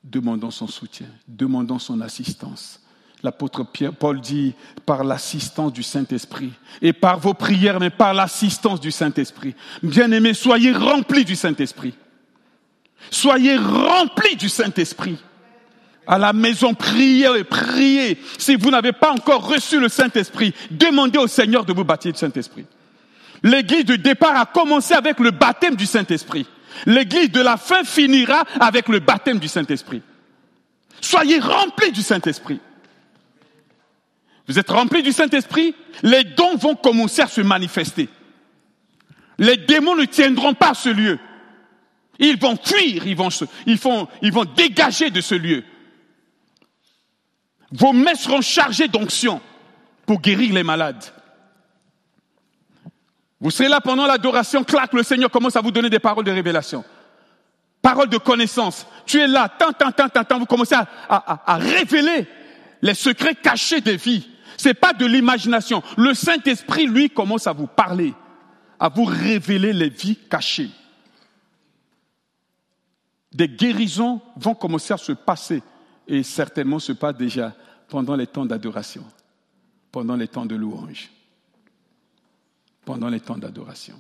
demandant 0.03 0.51
son 0.51 0.67
soutien, 0.67 1.07
demandant 1.29 1.79
son 1.79 2.01
assistance. 2.01 2.81
L'apôtre 3.23 3.65
Paul 3.97 4.19
dit 4.19 4.55
par 4.85 5.05
l'assistance 5.05 5.71
du 5.71 5.83
Saint-Esprit 5.83 6.51
et 6.81 6.91
par 6.91 7.17
vos 7.17 7.33
prières, 7.33 7.79
mais 7.79 7.89
par 7.89 8.13
l'assistance 8.13 8.81
du 8.81 8.91
Saint-Esprit. 8.91 9.55
Bien-aimés, 9.81 10.33
soyez 10.33 10.73
remplis 10.73 11.23
du 11.23 11.37
Saint-Esprit. 11.37 11.95
Soyez 13.09 13.55
remplis 13.55 14.35
du 14.35 14.49
Saint-Esprit. 14.49 15.17
À 16.07 16.17
la 16.17 16.31
maison, 16.31 16.73
priez 16.73 17.27
et 17.37 17.43
priez. 17.43 18.17
Si 18.37 18.55
vous 18.55 18.71
n'avez 18.71 18.93
pas 18.93 19.11
encore 19.11 19.45
reçu 19.45 19.79
le 19.79 19.89
Saint-Esprit, 19.89 20.53
demandez 20.71 21.19
au 21.19 21.27
Seigneur 21.27 21.65
de 21.65 21.73
vous 21.73 21.83
baptiser 21.83 22.13
du 22.13 22.19
Saint-Esprit. 22.19 22.65
L'église 23.43 23.85
du 23.85 23.97
départ 23.97 24.35
a 24.35 24.45
commencé 24.45 24.93
avec 24.93 25.19
le 25.19 25.31
baptême 25.31 25.75
du 25.75 25.85
Saint-Esprit. 25.85 26.47
L'église 26.85 27.31
de 27.31 27.41
la 27.41 27.57
fin 27.57 27.83
finira 27.83 28.45
avec 28.59 28.87
le 28.87 28.99
baptême 28.99 29.39
du 29.39 29.49
Saint-Esprit. 29.49 30.01
Soyez 31.01 31.39
remplis 31.39 31.91
du 31.91 32.01
Saint-Esprit. 32.01 32.59
Vous 34.47 34.57
êtes 34.57 34.69
remplis 34.69 35.03
du 35.03 35.11
Saint-Esprit, 35.11 35.75
les 36.03 36.23
dons 36.23 36.55
vont 36.55 36.75
commencer 36.75 37.21
à 37.21 37.27
se 37.27 37.41
manifester. 37.41 38.07
Les 39.39 39.57
démons 39.57 39.95
ne 39.95 40.05
tiendront 40.05 40.53
pas 40.53 40.73
ce 40.73 40.89
lieu. 40.89 41.19
Ils 42.17 42.39
vont 42.39 42.57
fuir, 42.57 43.05
ils 43.05 43.15
vont, 43.15 43.29
ils, 43.65 43.77
vont, 43.77 44.07
ils 44.21 44.31
vont 44.31 44.45
dégager 44.45 45.09
de 45.09 45.21
ce 45.21 45.35
lieu. 45.35 45.63
Vos 47.71 47.93
mains 47.93 48.15
seront 48.15 48.41
chargées 48.41 48.87
d'onction 48.87 49.41
pour 50.05 50.21
guérir 50.21 50.53
les 50.53 50.63
malades. 50.63 51.03
Vous 53.39 53.51
serez 53.51 53.67
là 53.67 53.81
pendant 53.81 54.07
l'adoration, 54.07 54.63
clac, 54.63 54.93
le 54.93 55.03
Seigneur 55.03 55.29
commence 55.29 55.55
à 55.55 55.61
vous 55.61 55.71
donner 55.71 55.89
des 55.89 55.99
paroles 55.99 56.25
de 56.25 56.31
révélation. 56.31 56.83
Paroles 57.81 58.09
de 58.09 58.17
connaissance. 58.17 58.87
Tu 59.05 59.19
es 59.19 59.27
là, 59.27 59.47
tant, 59.49 59.71
tant, 59.71 59.91
tant, 59.91 60.09
tant, 60.09 60.23
tant, 60.23 60.39
vous 60.39 60.45
commencez 60.45 60.75
à, 60.75 60.87
à, 61.07 61.53
à 61.53 61.57
révéler 61.57 62.27
les 62.81 62.93
secrets 62.93 63.35
cachés 63.35 63.81
des 63.81 63.97
vies. 63.97 64.27
C'est 64.57 64.73
pas 64.73 64.93
de 64.93 65.05
l'imagination. 65.05 65.83
Le 65.97 66.13
Saint-Esprit, 66.13 66.87
lui, 66.87 67.09
commence 67.09 67.45
à 67.45 67.53
vous 67.53 67.67
parler, 67.67 68.13
à 68.79 68.89
vous 68.89 69.05
révéler 69.05 69.71
les 69.73 69.89
vies 69.89 70.17
cachées. 70.29 70.71
Des 73.31 73.47
guérisons 73.47 74.19
vont 74.35 74.55
commencer 74.55 74.93
à 74.93 74.97
se 74.97 75.11
passer 75.11 75.61
et 76.07 76.23
certainement 76.23 76.79
se 76.79 76.93
passent 76.93 77.17
déjà 77.17 77.53
pendant 77.87 78.15
les 78.15 78.27
temps 78.27 78.45
d'adoration, 78.45 79.03
pendant 79.91 80.15
les 80.15 80.27
temps 80.27 80.45
de 80.45 80.55
louange 80.55 81.11
pendant 82.87 83.09
les 83.09 83.19
temps 83.19 83.37
d'adoration. 83.37 83.95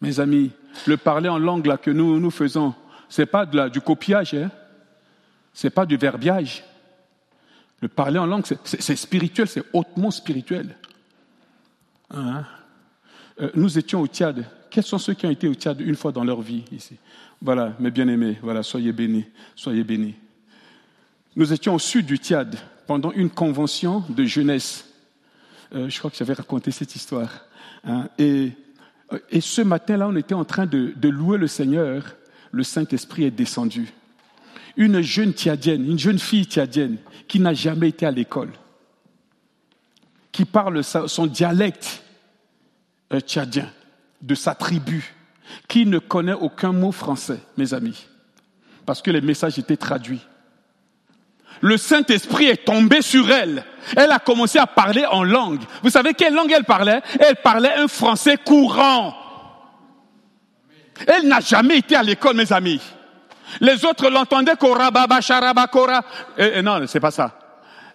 Mes 0.00 0.20
amis, 0.20 0.52
le 0.86 0.96
parler 0.96 1.28
en 1.28 1.38
langue 1.38 1.66
là 1.66 1.76
que 1.76 1.90
nous, 1.90 2.20
nous 2.20 2.30
faisons, 2.30 2.74
c'est 3.08 3.26
pas 3.26 3.44
de 3.44 3.56
la, 3.56 3.68
du 3.68 3.80
copiage, 3.80 4.34
hein? 4.34 4.52
c'est 5.52 5.70
pas 5.70 5.84
du 5.84 5.96
verbiage. 5.96 6.62
Le 7.80 7.88
parler 7.88 8.20
en 8.20 8.26
langue, 8.26 8.44
c'est 8.62 8.96
spirituel, 8.96 9.48
c'est 9.48 9.64
hautement 9.72 10.12
spirituel. 10.12 10.76
Hein? 12.10 12.44
Euh, 13.40 13.50
nous 13.56 13.76
étions 13.76 14.00
au 14.00 14.06
Tchad. 14.06 14.44
Quels 14.70 14.84
sont 14.84 14.98
ceux 14.98 15.14
qui 15.14 15.26
ont 15.26 15.30
été 15.30 15.48
au 15.48 15.54
Tchad 15.54 15.80
une 15.80 15.96
fois 15.96 16.12
dans 16.12 16.22
leur 16.22 16.40
vie 16.40 16.64
ici? 16.70 16.96
Voilà, 17.40 17.74
mes 17.80 17.90
bien-aimés, 17.90 18.38
voilà, 18.42 18.62
soyez 18.62 18.92
bénis, 18.92 19.26
soyez 19.56 19.82
bénis. 19.82 20.14
Nous 21.34 21.52
étions 21.52 21.74
au 21.74 21.78
sud 21.78 22.04
du 22.04 22.16
Tchad 22.18 22.58
pendant 22.86 23.10
une 23.12 23.30
convention 23.30 24.04
de 24.10 24.24
jeunesse. 24.24 24.84
Euh, 25.74 25.88
je 25.88 25.98
crois 25.98 26.10
que 26.10 26.16
j'avais 26.16 26.34
raconté 26.34 26.70
cette 26.70 26.94
histoire. 26.94 27.46
Hein. 27.84 28.08
et, 28.18 28.52
et, 29.30 29.40
ce 29.40 29.62
matin-là, 29.62 30.08
on 30.08 30.16
était 30.16 30.34
en 30.34 30.44
train 30.44 30.66
de, 30.66 30.92
de 30.94 31.08
louer 31.08 31.38
le 31.38 31.46
Seigneur. 31.46 32.16
Le 32.50 32.62
Saint-Esprit 32.62 33.24
est 33.24 33.30
descendu. 33.30 33.92
Une 34.76 35.00
jeune 35.00 35.32
Tchadienne, 35.32 35.86
une 35.90 35.98
jeune 35.98 36.18
fille 36.18 36.44
Tchadienne 36.44 36.98
qui 37.26 37.40
n'a 37.40 37.54
jamais 37.54 37.88
été 37.88 38.04
à 38.04 38.10
l'école, 38.10 38.50
qui 40.32 40.44
parle 40.44 40.84
son 40.84 41.26
dialecte 41.26 42.02
euh, 43.12 43.20
tchadien 43.20 43.70
de 44.20 44.34
sa 44.34 44.54
tribu, 44.54 45.14
qui 45.66 45.86
ne 45.86 45.98
connaît 45.98 46.34
aucun 46.34 46.72
mot 46.72 46.92
français, 46.92 47.40
mes 47.56 47.72
amis, 47.72 48.06
parce 48.84 49.00
que 49.00 49.10
les 49.10 49.22
messages 49.22 49.58
étaient 49.58 49.78
traduits 49.78 50.20
le 51.62 51.76
Saint-Esprit 51.76 52.46
est 52.46 52.64
tombé 52.64 53.02
sur 53.02 53.30
elle. 53.30 53.64
Elle 53.96 54.10
a 54.10 54.18
commencé 54.18 54.58
à 54.58 54.66
parler 54.66 55.06
en 55.06 55.22
langue. 55.22 55.60
Vous 55.82 55.90
savez 55.90 56.12
quelle 56.12 56.34
langue 56.34 56.52
elle 56.52 56.64
parlait? 56.64 57.00
Elle 57.18 57.36
parlait 57.36 57.72
un 57.74 57.88
français 57.88 58.36
courant. 58.36 59.14
Elle 61.06 61.28
n'a 61.28 61.40
jamais 61.40 61.78
été 61.78 61.96
à 61.96 62.02
l'école, 62.02 62.36
mes 62.36 62.52
amis. 62.52 62.80
Les 63.60 63.84
autres 63.84 64.10
l'entendaient, 64.10 64.56
Kora, 64.56 64.90
Baba, 64.90 65.20
Sharaba, 65.20 65.68
Kora. 65.68 66.02
Et, 66.36 66.58
et 66.58 66.62
non, 66.62 66.84
c'est 66.86 67.00
pas 67.00 67.10
ça. 67.12 67.38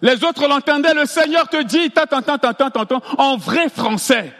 Les 0.00 0.24
autres 0.24 0.48
l'entendaient, 0.48 0.94
le 0.94 1.04
Seigneur 1.04 1.48
te 1.48 1.62
dit, 1.62 1.90
tant, 1.90 2.06
tant, 2.06 2.22
tant, 2.22 3.02
en 3.18 3.36
vrai 3.36 3.68
français. 3.68 4.32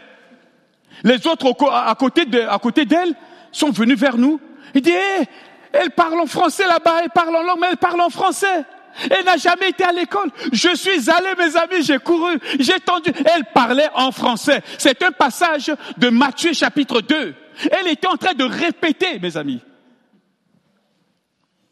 Les 1.03 1.27
autres 1.27 1.53
à 1.71 1.95
côté 1.95 2.85
d'elle 2.85 3.13
sont 3.51 3.69
venus 3.69 3.97
vers 3.97 4.17
nous. 4.17 4.39
Il 4.73 4.81
dit, 4.81 4.91
eh, 4.91 5.25
elle 5.71 5.91
parle 5.91 6.19
en 6.19 6.25
français 6.25 6.65
là-bas, 6.65 7.01
elle 7.03 7.09
parle 7.11 7.35
en 7.35 7.43
langue, 7.43 7.59
mais 7.61 7.67
elle 7.71 7.77
parle 7.77 8.01
en 8.01 8.09
français. 8.09 8.65
Elle 9.09 9.25
n'a 9.25 9.37
jamais 9.37 9.69
été 9.69 9.83
à 9.83 9.91
l'école. 9.91 10.29
Je 10.51 10.75
suis 10.75 11.09
allé, 11.09 11.29
mes 11.37 11.55
amis, 11.55 11.83
j'ai 11.83 11.99
couru, 11.99 12.39
j'ai 12.59 12.79
tendu. 12.79 13.11
Elle 13.25 13.45
parlait 13.53 13.89
en 13.93 14.11
français. 14.11 14.61
C'est 14.77 15.01
un 15.03 15.11
passage 15.11 15.71
de 15.97 16.09
Matthieu 16.09 16.53
chapitre 16.53 17.01
2. 17.01 17.35
Elle 17.71 17.87
était 17.87 18.07
en 18.07 18.17
train 18.17 18.33
de 18.33 18.43
répéter, 18.43 19.19
mes 19.19 19.37
amis. 19.37 19.61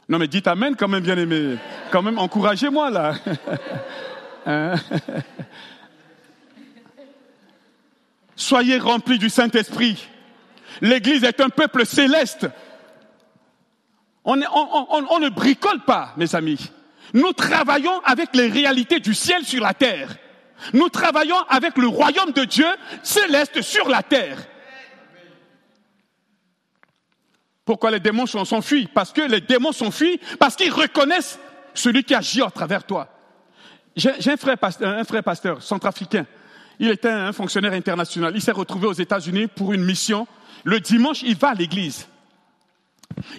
Non 0.10 0.20
mais 0.20 0.28
dites 0.28 0.48
Amen 0.48 0.76
quand 0.78 0.88
même, 0.88 1.04
bien 1.04 1.18
aimé. 1.18 1.58
Quand 1.92 2.02
même, 2.02 2.18
encouragez-moi 2.20 2.90
là. 2.90 3.14
Hein? 4.50 4.76
Soyez 8.38 8.78
remplis 8.78 9.20
du 9.20 9.30
Saint-Esprit. 9.30 10.08
L'Église 10.80 11.26
est 11.26 11.42
un 11.42 11.50
peuple 11.50 11.86
céleste. 11.86 12.48
On, 14.24 14.40
on, 14.42 15.20
ne 15.20 15.30
bricole 15.30 15.82
pas, 15.86 16.14
mes 16.16 16.34
amis. 16.36 16.72
Nous 17.14 17.34
travaillons 17.34 18.00
avec 18.04 18.36
les 18.36 18.48
réalités 18.48 19.00
du 19.00 19.14
ciel 19.14 19.44
sur 19.44 19.62
la 19.62 19.74
terre. 19.74 20.16
Nous 20.74 20.90
travaillons 20.90 21.40
avec 21.50 21.78
le 21.78 21.88
royaume 21.88 22.32
de 22.32 22.44
Dieu 22.44 22.68
céleste 23.04 23.62
sur 23.62 23.88
la 23.88 24.04
terre. 24.04 24.38
Pourquoi 27.64 27.92
les 27.92 28.00
démons 28.00 28.26
s'enfuient 28.26 28.88
Parce 28.94 29.12
que 29.12 29.22
les 29.22 29.42
démons 29.42 29.74
s'enfuient 29.74 30.20
parce 30.40 30.56
qu'ils 30.56 30.72
reconnaissent 30.72 31.38
celui 31.74 32.04
qui 32.04 32.16
agit 32.16 32.42
à 32.42 32.50
travers 32.50 32.84
toi. 32.84 33.10
J'ai 33.96 34.32
un 34.32 34.38
frère, 34.38 34.58
pasteur, 34.58 34.98
un 34.98 35.04
frère 35.04 35.24
pasteur 35.24 35.62
centrafricain. 35.62 36.26
Il 36.80 36.90
était 36.90 37.10
un 37.10 37.34
fonctionnaire 37.34 37.74
international. 37.74 38.32
Il 38.36 38.42
s'est 38.42 38.52
retrouvé 38.52 38.88
aux 38.88 38.94
États-Unis 38.94 39.48
pour 39.48 39.74
une 39.74 39.84
mission. 39.84 40.28
Le 40.64 40.80
dimanche, 40.80 41.24
il 41.24 41.36
va 41.36 41.50
à 41.50 41.54
l'église. 41.56 42.08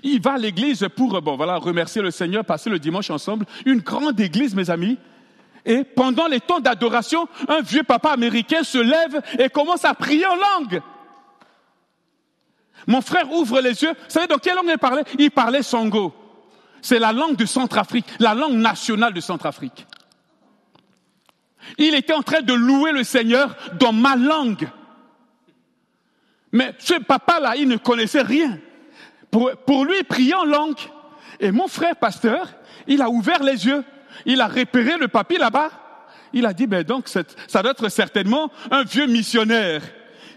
Il 0.03 0.21
va 0.21 0.35
à 0.35 0.39
l'église 0.39 0.87
pour, 0.97 1.12
remercier 1.12 2.03
le 2.03 2.11
Seigneur, 2.11 2.45
passer 2.45 2.71
le 2.71 2.79
dimanche 2.79 3.11
ensemble. 3.11 3.47
Une 3.64 3.81
grande 3.81 4.19
église, 4.21 4.55
mes 4.55 4.71
amis. 4.71 4.99
Et 5.64 5.85
pendant 5.85 6.27
les 6.27 6.41
temps 6.41 6.61
d'adoration, 6.61 7.29
un 7.49 7.61
vieux 7.61 7.83
papa 7.83 8.11
américain 8.11 8.62
se 8.62 8.79
lève 8.79 9.21
et 9.39 9.49
commence 9.49 9.85
à 9.85 9.95
prier 9.95 10.27
en 10.27 10.37
langue. 10.37 10.83
Mon 12.87 13.01
frère 13.01 13.31
ouvre 13.33 13.61
les 13.61 13.83
yeux. 13.83 13.93
Vous 13.93 14.11
savez 14.11 14.27
dans 14.27 14.39
quelle 14.39 14.57
langue 14.57 14.71
il 14.71 14.79
parlait? 14.79 15.05
Il 15.19 15.31
parlait 15.31 15.62
Sango. 15.62 16.14
C'est 16.81 16.99
la 16.99 17.12
langue 17.12 17.37
de 17.37 17.45
Centrafrique, 17.45 18.07
la 18.19 18.35
langue 18.35 18.55
nationale 18.55 19.12
de 19.12 19.21
Centrafrique. 19.21 19.87
Il 21.77 21.95
était 21.95 22.14
en 22.14 22.23
train 22.23 22.41
de 22.41 22.55
louer 22.55 22.93
le 22.93 23.05
Seigneur 23.05 23.55
dans 23.79 23.93
ma 23.93 24.16
langue. 24.16 24.69
Mais 26.53 26.75
ce 26.79 26.95
papa-là, 26.95 27.57
il 27.57 27.69
ne 27.69 27.77
connaissait 27.77 28.23
rien 28.23 28.59
pour, 29.31 29.51
pour 29.66 29.85
lui 29.85 30.03
prier 30.05 30.35
en 30.35 30.45
langue. 30.45 30.79
Et 31.41 31.51
mon 31.53 31.68
frère 31.68 31.97
pasteur, 31.97 32.49
il 32.87 33.03
a 33.03 33.09
ouvert 33.09 33.43
les 33.43 33.66
yeux. 33.66 33.85
Il 34.26 34.41
a 34.41 34.49
repéré 34.49 34.97
le 34.99 35.09
papier 35.09 35.39
là-bas. 35.39 35.70
Il 36.33 36.47
a 36.47 36.53
dit, 36.53 36.66
ben 36.66 36.83
donc, 36.83 37.09
ça 37.09 37.62
doit 37.62 37.72
être 37.72 37.89
certainement 37.89 38.51
un 38.70 38.83
vieux 38.83 39.07
missionnaire 39.07 39.83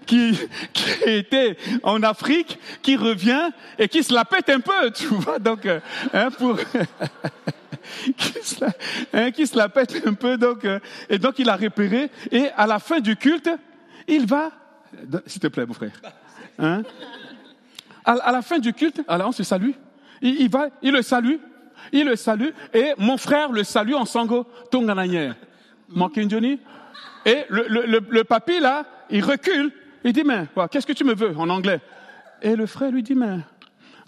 qui, 0.05 0.37
qui 0.73 0.89
était 1.05 1.57
en 1.83 2.01
Afrique, 2.03 2.59
qui 2.81 2.95
revient 2.95 3.49
et 3.77 3.87
qui 3.87 4.03
se 4.03 4.13
la 4.13 4.25
pète 4.25 4.49
un 4.49 4.59
peu, 4.59 4.91
tu 4.91 5.05
vois. 5.07 5.39
Donc, 5.39 5.65
euh, 5.65 5.79
hein, 6.13 6.29
pour 6.31 6.57
qui, 8.17 8.33
se 8.43 8.63
la, 8.63 8.71
hein, 9.13 9.31
qui 9.31 9.47
se 9.47 9.57
la 9.57 9.69
pète 9.69 10.01
un 10.05 10.13
peu. 10.13 10.37
Donc, 10.37 10.65
euh, 10.65 10.79
et 11.09 11.17
donc, 11.17 11.39
il 11.39 11.49
a 11.49 11.55
repéré. 11.55 12.09
Et 12.31 12.49
à 12.55 12.67
la 12.67 12.79
fin 12.79 12.99
du 12.99 13.15
culte, 13.15 13.49
il 14.07 14.25
va, 14.25 14.51
s'il 15.25 15.41
te 15.41 15.47
plaît, 15.47 15.65
mon 15.65 15.73
frère. 15.73 15.91
Hein, 16.59 16.83
à, 18.05 18.31
la 18.31 18.41
fin 18.41 18.59
du 18.59 18.73
culte, 18.73 19.01
alors 19.07 19.29
on 19.29 19.31
se 19.31 19.43
salue. 19.43 19.71
Il, 20.21 20.49
va, 20.49 20.67
il 20.81 20.91
le 20.91 21.01
salue, 21.01 21.37
il 21.91 22.05
le 22.05 22.15
salue, 22.15 22.49
et 22.73 22.93
mon 22.97 23.17
frère 23.17 23.51
le 23.51 23.63
salue 23.63 23.93
en 23.93 24.05
sango, 24.05 24.47
tongananière. 24.69 25.35
Johnny. 26.15 26.59
Et 27.25 27.45
le, 27.49 27.65
le, 27.67 27.99
le, 28.07 28.23
papy, 28.23 28.59
là, 28.59 28.85
il 29.09 29.23
recule. 29.23 29.71
Il 30.03 30.13
dit, 30.13 30.23
mais, 30.23 30.47
qu'est-ce 30.71 30.87
que 30.87 30.93
tu 30.93 31.03
me 31.03 31.13
veux, 31.13 31.35
en 31.37 31.49
anglais? 31.49 31.79
Et 32.41 32.55
le 32.55 32.65
frère 32.65 32.91
lui 32.91 33.03
dit, 33.03 33.13
mais, 33.13 33.37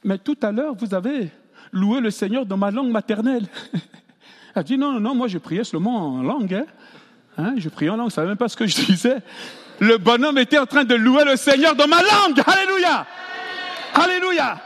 mais 0.03 0.17
tout 0.17 0.37
à 0.41 0.51
l'heure, 0.51 0.73
vous 0.75 0.93
avez 0.93 1.29
loué 1.71 1.99
le 1.99 2.09
Seigneur 2.09 2.45
dans 2.45 2.57
ma 2.57 2.71
langue 2.71 2.89
maternelle. 2.89 3.45
Elle 4.55 4.63
dit, 4.63 4.77
non, 4.77 4.93
non, 4.93 4.99
non, 4.99 5.15
moi, 5.15 5.27
je 5.27 5.37
priais 5.37 5.63
seulement 5.63 6.15
en 6.15 6.23
langue, 6.23 6.53
hein. 6.53 6.65
hein 7.37 7.53
je 7.57 7.69
priais 7.69 7.89
en 7.89 7.97
langue, 7.97 8.09
je 8.09 8.15
savais 8.15 8.27
même 8.27 8.37
pas 8.37 8.49
ce 8.49 8.57
que 8.57 8.67
je 8.67 8.75
disais. 8.85 9.17
Le 9.79 9.97
bonhomme 9.97 10.37
était 10.37 10.59
en 10.59 10.65
train 10.65 10.83
de 10.83 10.95
louer 10.95 11.25
le 11.25 11.35
Seigneur 11.35 11.75
dans 11.75 11.87
ma 11.87 12.01
langue. 12.01 12.41
Alléluia. 12.45 13.05
Alléluia. 13.93 14.61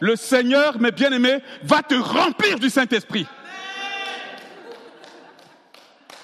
Le 0.00 0.16
Seigneur, 0.16 0.80
mes 0.80 0.90
bien-aimés, 0.90 1.38
va 1.62 1.82
te 1.82 1.94
remplir 1.94 2.58
du 2.58 2.68
Saint-Esprit. 2.68 3.26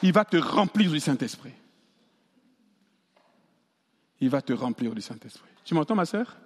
Il 0.02 0.12
va 0.12 0.24
te 0.24 0.36
remplir 0.36 0.90
du 0.90 1.00
Saint-Esprit. 1.00 1.52
Il 4.20 4.28
va 4.28 4.42
te 4.42 4.52
remplir 4.52 4.94
du 4.94 5.00
Saint-Esprit. 5.00 5.48
Tu 5.64 5.74
m'entends, 5.74 5.94
ma 5.94 6.04
sœur? 6.04 6.36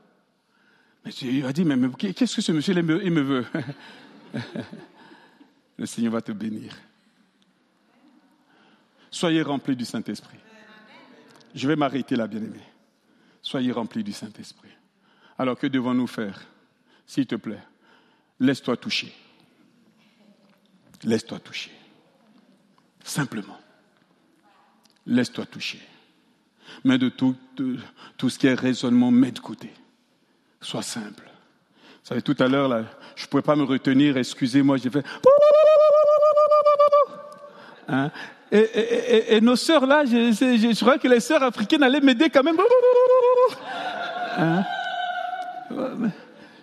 Mais 1.04 1.12
tu 1.12 1.44
as 1.44 1.52
dit, 1.52 1.64
mais, 1.64 1.88
qu'est-ce 1.96 2.36
que 2.36 2.42
ce 2.42 2.52
monsieur 2.52 2.74
il 2.74 3.10
me 3.10 3.20
veut? 3.20 3.46
Le 5.76 5.86
Seigneur 5.86 6.12
va 6.12 6.22
te 6.22 6.32
bénir. 6.32 6.76
Soyez 9.10 9.42
remplis 9.42 9.76
du 9.76 9.84
Saint-Esprit. 9.84 10.38
Je 11.54 11.68
vais 11.68 11.76
m'arrêter 11.76 12.16
là, 12.16 12.26
bien-aimé. 12.26 12.60
Soyez 13.40 13.72
remplis 13.72 14.02
du 14.02 14.12
Saint-Esprit. 14.12 14.70
Alors 15.38 15.58
que 15.58 15.66
devons-nous 15.66 16.06
faire? 16.06 16.40
S'il 17.06 17.26
te 17.26 17.34
plaît, 17.36 17.62
laisse-toi 18.40 18.76
toucher. 18.76 19.14
Laisse-toi 21.04 21.38
toucher. 21.38 21.70
Simplement. 23.04 23.58
Laisse-toi 25.06 25.46
toucher. 25.46 25.80
Mais 26.82 26.98
de 26.98 27.10
tout, 27.10 27.36
tout 28.16 28.30
ce 28.30 28.38
qui 28.38 28.46
est 28.46 28.54
raisonnement, 28.54 29.10
mets 29.10 29.32
de 29.32 29.38
côté. 29.38 29.70
Sois 30.60 30.82
simple. 30.82 31.24
Vous 31.24 32.08
savez, 32.08 32.22
tout 32.22 32.36
à 32.38 32.48
l'heure, 32.48 32.68
là, 32.68 32.84
je 33.16 33.24
ne 33.24 33.28
pouvais 33.28 33.42
pas 33.42 33.56
me 33.56 33.64
retenir, 33.64 34.16
excusez-moi, 34.16 34.78
j'ai 34.78 34.90
fait... 34.90 35.04
Hein? 37.88 38.10
Et, 38.54 39.40
nos 39.40 39.56
sœurs 39.56 39.84
là, 39.84 40.04
je, 40.04 40.80
crois 40.80 40.98
que 40.98 41.08
les 41.08 41.18
sœurs 41.18 41.42
africaines 41.42 41.82
allaient 41.82 42.00
m'aider 42.00 42.30
quand 42.30 42.44
même. 42.44 42.56
Hein? 44.38 44.62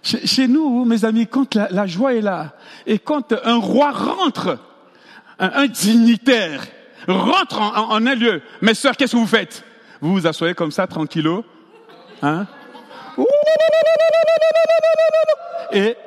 Chez, 0.02 0.48
nous, 0.48 0.86
mes 0.86 1.04
amis, 1.04 1.28
quand 1.28 1.54
la, 1.56 1.86
joie 1.88 2.14
est 2.14 2.22
là, 2.22 2.54
et 2.88 2.98
quand 2.98 3.34
un 3.44 3.58
roi 3.58 3.92
rentre, 3.92 4.58
un, 5.38 5.68
dignitaire 5.68 6.66
rentre 7.10 7.60
en, 7.60 7.96
un 7.96 8.16
lieu. 8.16 8.42
Mes 8.62 8.74
sœurs, 8.74 8.96
qu'est-ce 8.96 9.12
que 9.12 9.18
vous 9.18 9.28
faites? 9.28 9.66
Vous 10.00 10.14
vous 10.14 10.26
asseyez 10.26 10.54
comme 10.54 10.72
ça, 10.72 10.88
tranquillo. 10.88 11.44
Hein? 12.22 12.48
Et 15.74 15.98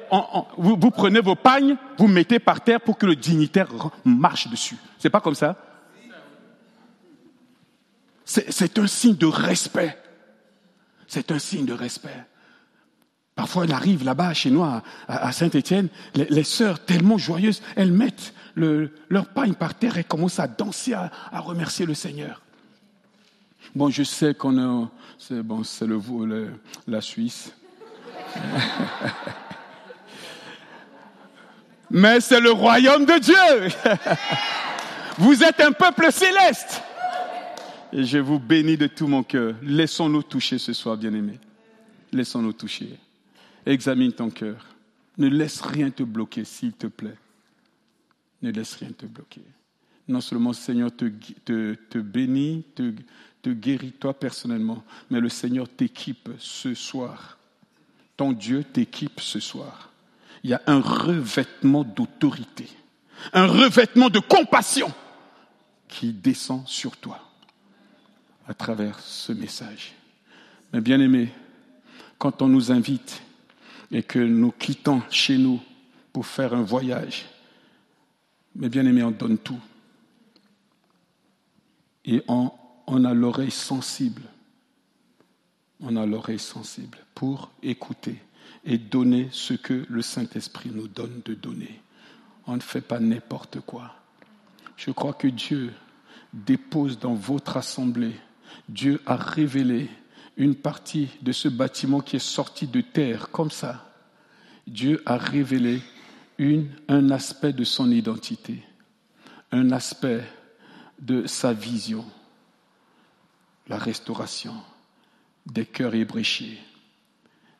vous, 0.57 0.77
vous, 0.81 0.91
prenez 0.91 1.21
vos 1.21 1.35
pagnes, 1.35 1.77
vous 1.99 2.09
mettez 2.09 2.39
par 2.39 2.63
terre 2.63 2.81
pour 2.81 2.97
que 2.97 3.05
le 3.05 3.17
dignitaire 3.17 3.69
marche 4.05 4.49
dessus. 4.49 4.77
C'est 4.99 5.11
pas 5.11 5.21
comme 5.21 5.35
ça? 5.35 5.57
C'est 8.25 8.79
un 8.79 8.87
signe 8.87 9.17
de 9.17 9.27
respect. 9.27 9.99
C'est 11.07 11.31
un 11.31 11.39
signe 11.39 11.67
de 11.67 11.75
respect. 11.75 12.25
Parfois, 13.35 13.65
elle 13.65 13.73
arrive 13.73 14.05
là-bas, 14.05 14.33
chez 14.33 14.51
nous, 14.51 14.63
à, 14.63 15.33
Saint-Étienne, 15.33 15.89
les, 16.15 16.45
sœurs, 16.45 16.79
tellement 16.85 17.19
joyeuses, 17.19 17.63
elles 17.77 17.93
mettent 17.93 18.33
leur 18.57 19.27
pagne 19.27 19.55
par 19.55 19.75
terre 19.75 19.99
et 19.99 20.05
commencent 20.05 20.39
à 20.39 20.47
danser, 20.47 20.95
à, 20.95 21.11
remercier 21.41 21.85
le 21.85 21.95
Seigneur. 21.95 22.43
Bon, 23.75 23.91
je 23.91 24.05
sais 24.05 24.35
qu'on 24.35 24.85
est, 24.85 24.87
c'est 25.19 25.43
bon, 25.43 25.65
c'est 25.65 25.87
le, 25.87 26.01
le, 26.27 26.53
la 26.87 27.01
Suisse. 27.01 27.53
Mais 31.91 32.21
c'est 32.21 32.41
le 32.41 32.53
royaume 32.53 33.05
de 33.05 33.19
Dieu. 33.19 33.35
Vous 35.19 35.43
êtes 35.43 35.61
un 35.61 35.73
peuple 35.73 36.13
céleste. 36.13 36.83
Et 37.95 38.03
je 38.03 38.19
vous 38.19 38.41
bénis 38.41 38.77
de 38.77 38.89
tout 38.89 39.07
mon 39.07 39.23
cœur. 39.23 39.55
Laissons-nous 39.63 40.25
toucher 40.25 40.59
ce 40.59 40.73
soir, 40.73 40.97
bien-aimés. 40.97 41.39
Laissons-nous 42.13 42.53
toucher. 42.53 42.99
Examine 43.65 44.13
ton 44.13 44.31
cœur. 44.31 44.67
Ne 45.17 45.29
laisse 45.29 45.61
rien 45.61 45.91
te 45.91 46.03
bloquer, 46.03 46.45
s'il 46.45 46.73
te 46.73 46.89
plaît. 46.89 47.17
Ne 48.43 48.51
laisse 48.51 48.75
rien 48.75 48.91
te 48.91 49.07
bloquer. 49.07 49.43
Non 50.09 50.21
seulement 50.21 50.51
le 50.51 50.57
Seigneur 50.57 50.91
te, 50.95 51.05
te, 51.45 51.99
bénit, 51.99 52.65
te, 52.75 52.93
te 53.43 53.51
guérit 53.51 53.93
toi 53.93 54.13
personnellement, 54.13 54.85
mais 55.09 55.21
le 55.21 55.29
Seigneur 55.29 55.69
t'équipe 55.69 56.31
ce 56.41 56.75
soir. 56.75 57.39
Ton 58.17 58.33
Dieu 58.33 58.65
t'équipe 58.65 59.21
ce 59.21 59.39
soir. 59.39 59.93
Il 60.43 60.51
y 60.51 60.55
a 60.55 60.63
un 60.67 60.81
revêtement 60.81 61.85
d'autorité, 61.85 62.69
un 63.33 63.47
revêtement 63.47 64.11
de 64.11 64.19
compassion 64.19 64.93
qui 65.89 66.13
descend 66.13 66.67
sur 66.67 66.97
toi 66.97 67.24
à 68.47 68.55
travers 68.55 69.01
ce 69.01 69.33
message. 69.33 69.95
Mais 70.73 70.81
bien 70.81 71.01
aimé, 71.01 71.29
quand 72.19 72.43
on 72.43 72.49
nous 72.49 72.73
invite 72.73 73.23
et 73.91 74.03
que 74.03 74.19
nous 74.19 74.53
quittons 74.53 75.03
chez 75.11 75.39
nous 75.39 75.61
pour 76.13 76.27
faire 76.27 76.55
un 76.55 76.63
voyage, 76.63 77.27
mais 78.57 78.69
bien 78.69 78.87
aimé, 78.87 79.03
on 79.03 79.11
donne 79.11 79.39
tout. 79.39 79.61
Et 82.05 82.23
on, 82.29 82.53
on 82.87 83.05
a 83.05 83.15
l'oreille 83.15 83.51
sensible. 83.51 84.23
On 85.81 85.97
a 85.97 86.07
l'oreille 86.07 86.39
sensible 86.39 86.99
pour 87.15 87.51
écouter 87.63 88.17
et 88.65 88.79
donner 88.79 89.29
ce 89.33 89.55
que 89.55 89.85
le 89.89 90.03
Saint-Esprit 90.03 90.71
nous 90.73 90.89
donne 90.89 91.21
de 91.25 91.35
donner. 91.35 91.81
On 92.47 92.57
ne 92.57 92.61
fait 92.61 92.81
pas 92.81 93.01
n'importe 93.01 93.61
quoi. 93.61 93.95
Je 94.77 94.91
crois 94.91 95.15
que 95.15 95.29
Dieu 95.29 95.73
dépose 96.33 96.99
dans 96.99 97.15
votre 97.15 97.57
assemblée, 97.57 98.15
Dieu 98.69 99.01
a 99.07 99.17
révélé 99.17 99.89
une 100.37 100.55
partie 100.55 101.09
de 101.23 101.33
ce 101.33 101.49
bâtiment 101.49 102.01
qui 102.01 102.17
est 102.17 102.19
sorti 102.19 102.67
de 102.67 102.81
terre, 102.81 103.31
comme 103.31 103.51
ça. 103.51 103.95
Dieu 104.67 105.03
a 105.07 105.17
révélé 105.17 105.83
une, 106.39 106.69
un 106.89 107.11
aspect 107.11 107.53
de 107.53 107.65
son 107.65 107.91
identité, 107.91 108.63
un 109.53 109.71
aspect 109.71 110.25
de 110.99 111.27
sa 111.27 111.53
vision, 111.53 112.05
la 113.69 113.79
restauration 113.79 114.55
des 115.47 115.67
cœurs 115.67 115.95
ébréchés, 115.95 116.59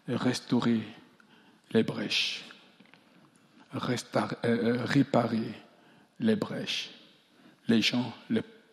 restaurer 0.09 0.81
les 1.73 1.83
brèches, 1.83 2.45
euh, 3.75 3.97
euh, 4.45 4.85
réparer 4.85 5.53
les 6.21 6.37
brèches, 6.37 6.91
les 7.69 7.83
gens 7.83 8.13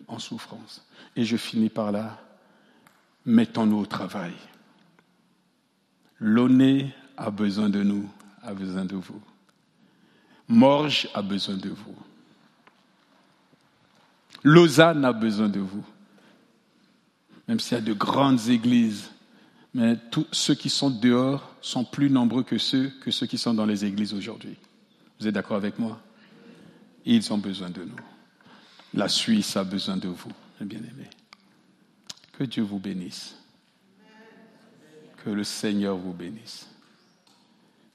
en 0.08 0.20
souffrance. 0.20 0.86
Et 1.16 1.24
je 1.24 1.38
finis 1.38 1.70
par 1.70 1.91
là, 1.91 2.20
mettons-nous 3.26 3.80
au 3.80 3.86
travail. 3.86 4.34
L'ONE 6.20 6.89
a 7.18 7.32
besoin 7.32 7.70
de 7.70 7.84
nous, 7.84 8.10
a 8.43 8.54
besoin 8.54 8.86
de 8.86 8.95
vous. 8.95 9.22
Morge 10.47 11.08
a 11.14 11.22
besoin 11.22 11.56
de 11.56 11.70
vous. 11.70 11.95
Lausanne 14.43 15.06
a 15.06 15.14
besoin 15.14 15.49
de 15.49 15.60
vous. 15.60 15.86
Même 17.47 17.60
s'il 17.60 17.78
y 17.78 17.82
a 17.82 17.84
de 17.84 17.93
grandes 17.93 18.49
églises, 18.49 19.10
mais 19.74 19.97
tous 20.12 20.28
ceux 20.32 20.56
qui 20.56 20.70
sont 20.70 20.89
dehors 20.89 21.56
sont 21.62 21.86
plus 21.86 22.10
nombreux 22.10 22.43
que 22.43 22.58
ceux, 22.58 22.89
que 23.02 23.12
ceux 23.12 23.26
qui 23.26 23.38
sont 23.38 23.54
dans 23.54 23.66
les 23.66 23.86
églises 23.86 24.14
aujourd'hui. 24.14 24.58
Vous 25.20 25.28
êtes 25.28 25.34
d'accord 25.34 25.58
avec 25.58 25.80
moi? 25.80 25.99
Ils 27.06 27.32
ont 27.32 27.38
besoin 27.38 27.70
de 27.70 27.84
nous. 27.84 28.11
La 28.94 29.08
Suisse 29.08 29.56
a 29.56 29.64
besoin 29.64 29.98
de 29.98 30.10
vous, 30.10 30.32
mes 30.60 30.66
bien-aimés. 30.66 31.10
Que 32.34 32.44
Dieu 32.44 32.64
vous 32.64 32.80
bénisse. 32.80 33.36
Que 35.24 35.30
le 35.30 35.44
Seigneur 35.44 35.96
vous 35.96 36.14
bénisse. 36.14 36.68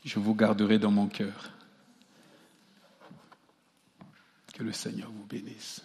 Je 0.05 0.19
vous 0.19 0.35
garderai 0.35 0.79
dans 0.79 0.91
mon 0.91 1.09
cœur. 1.09 1.51
Que 4.55 4.63
le 4.63 4.73
Seigneur 4.73 5.11
vous 5.11 5.27
bénisse. 5.27 5.83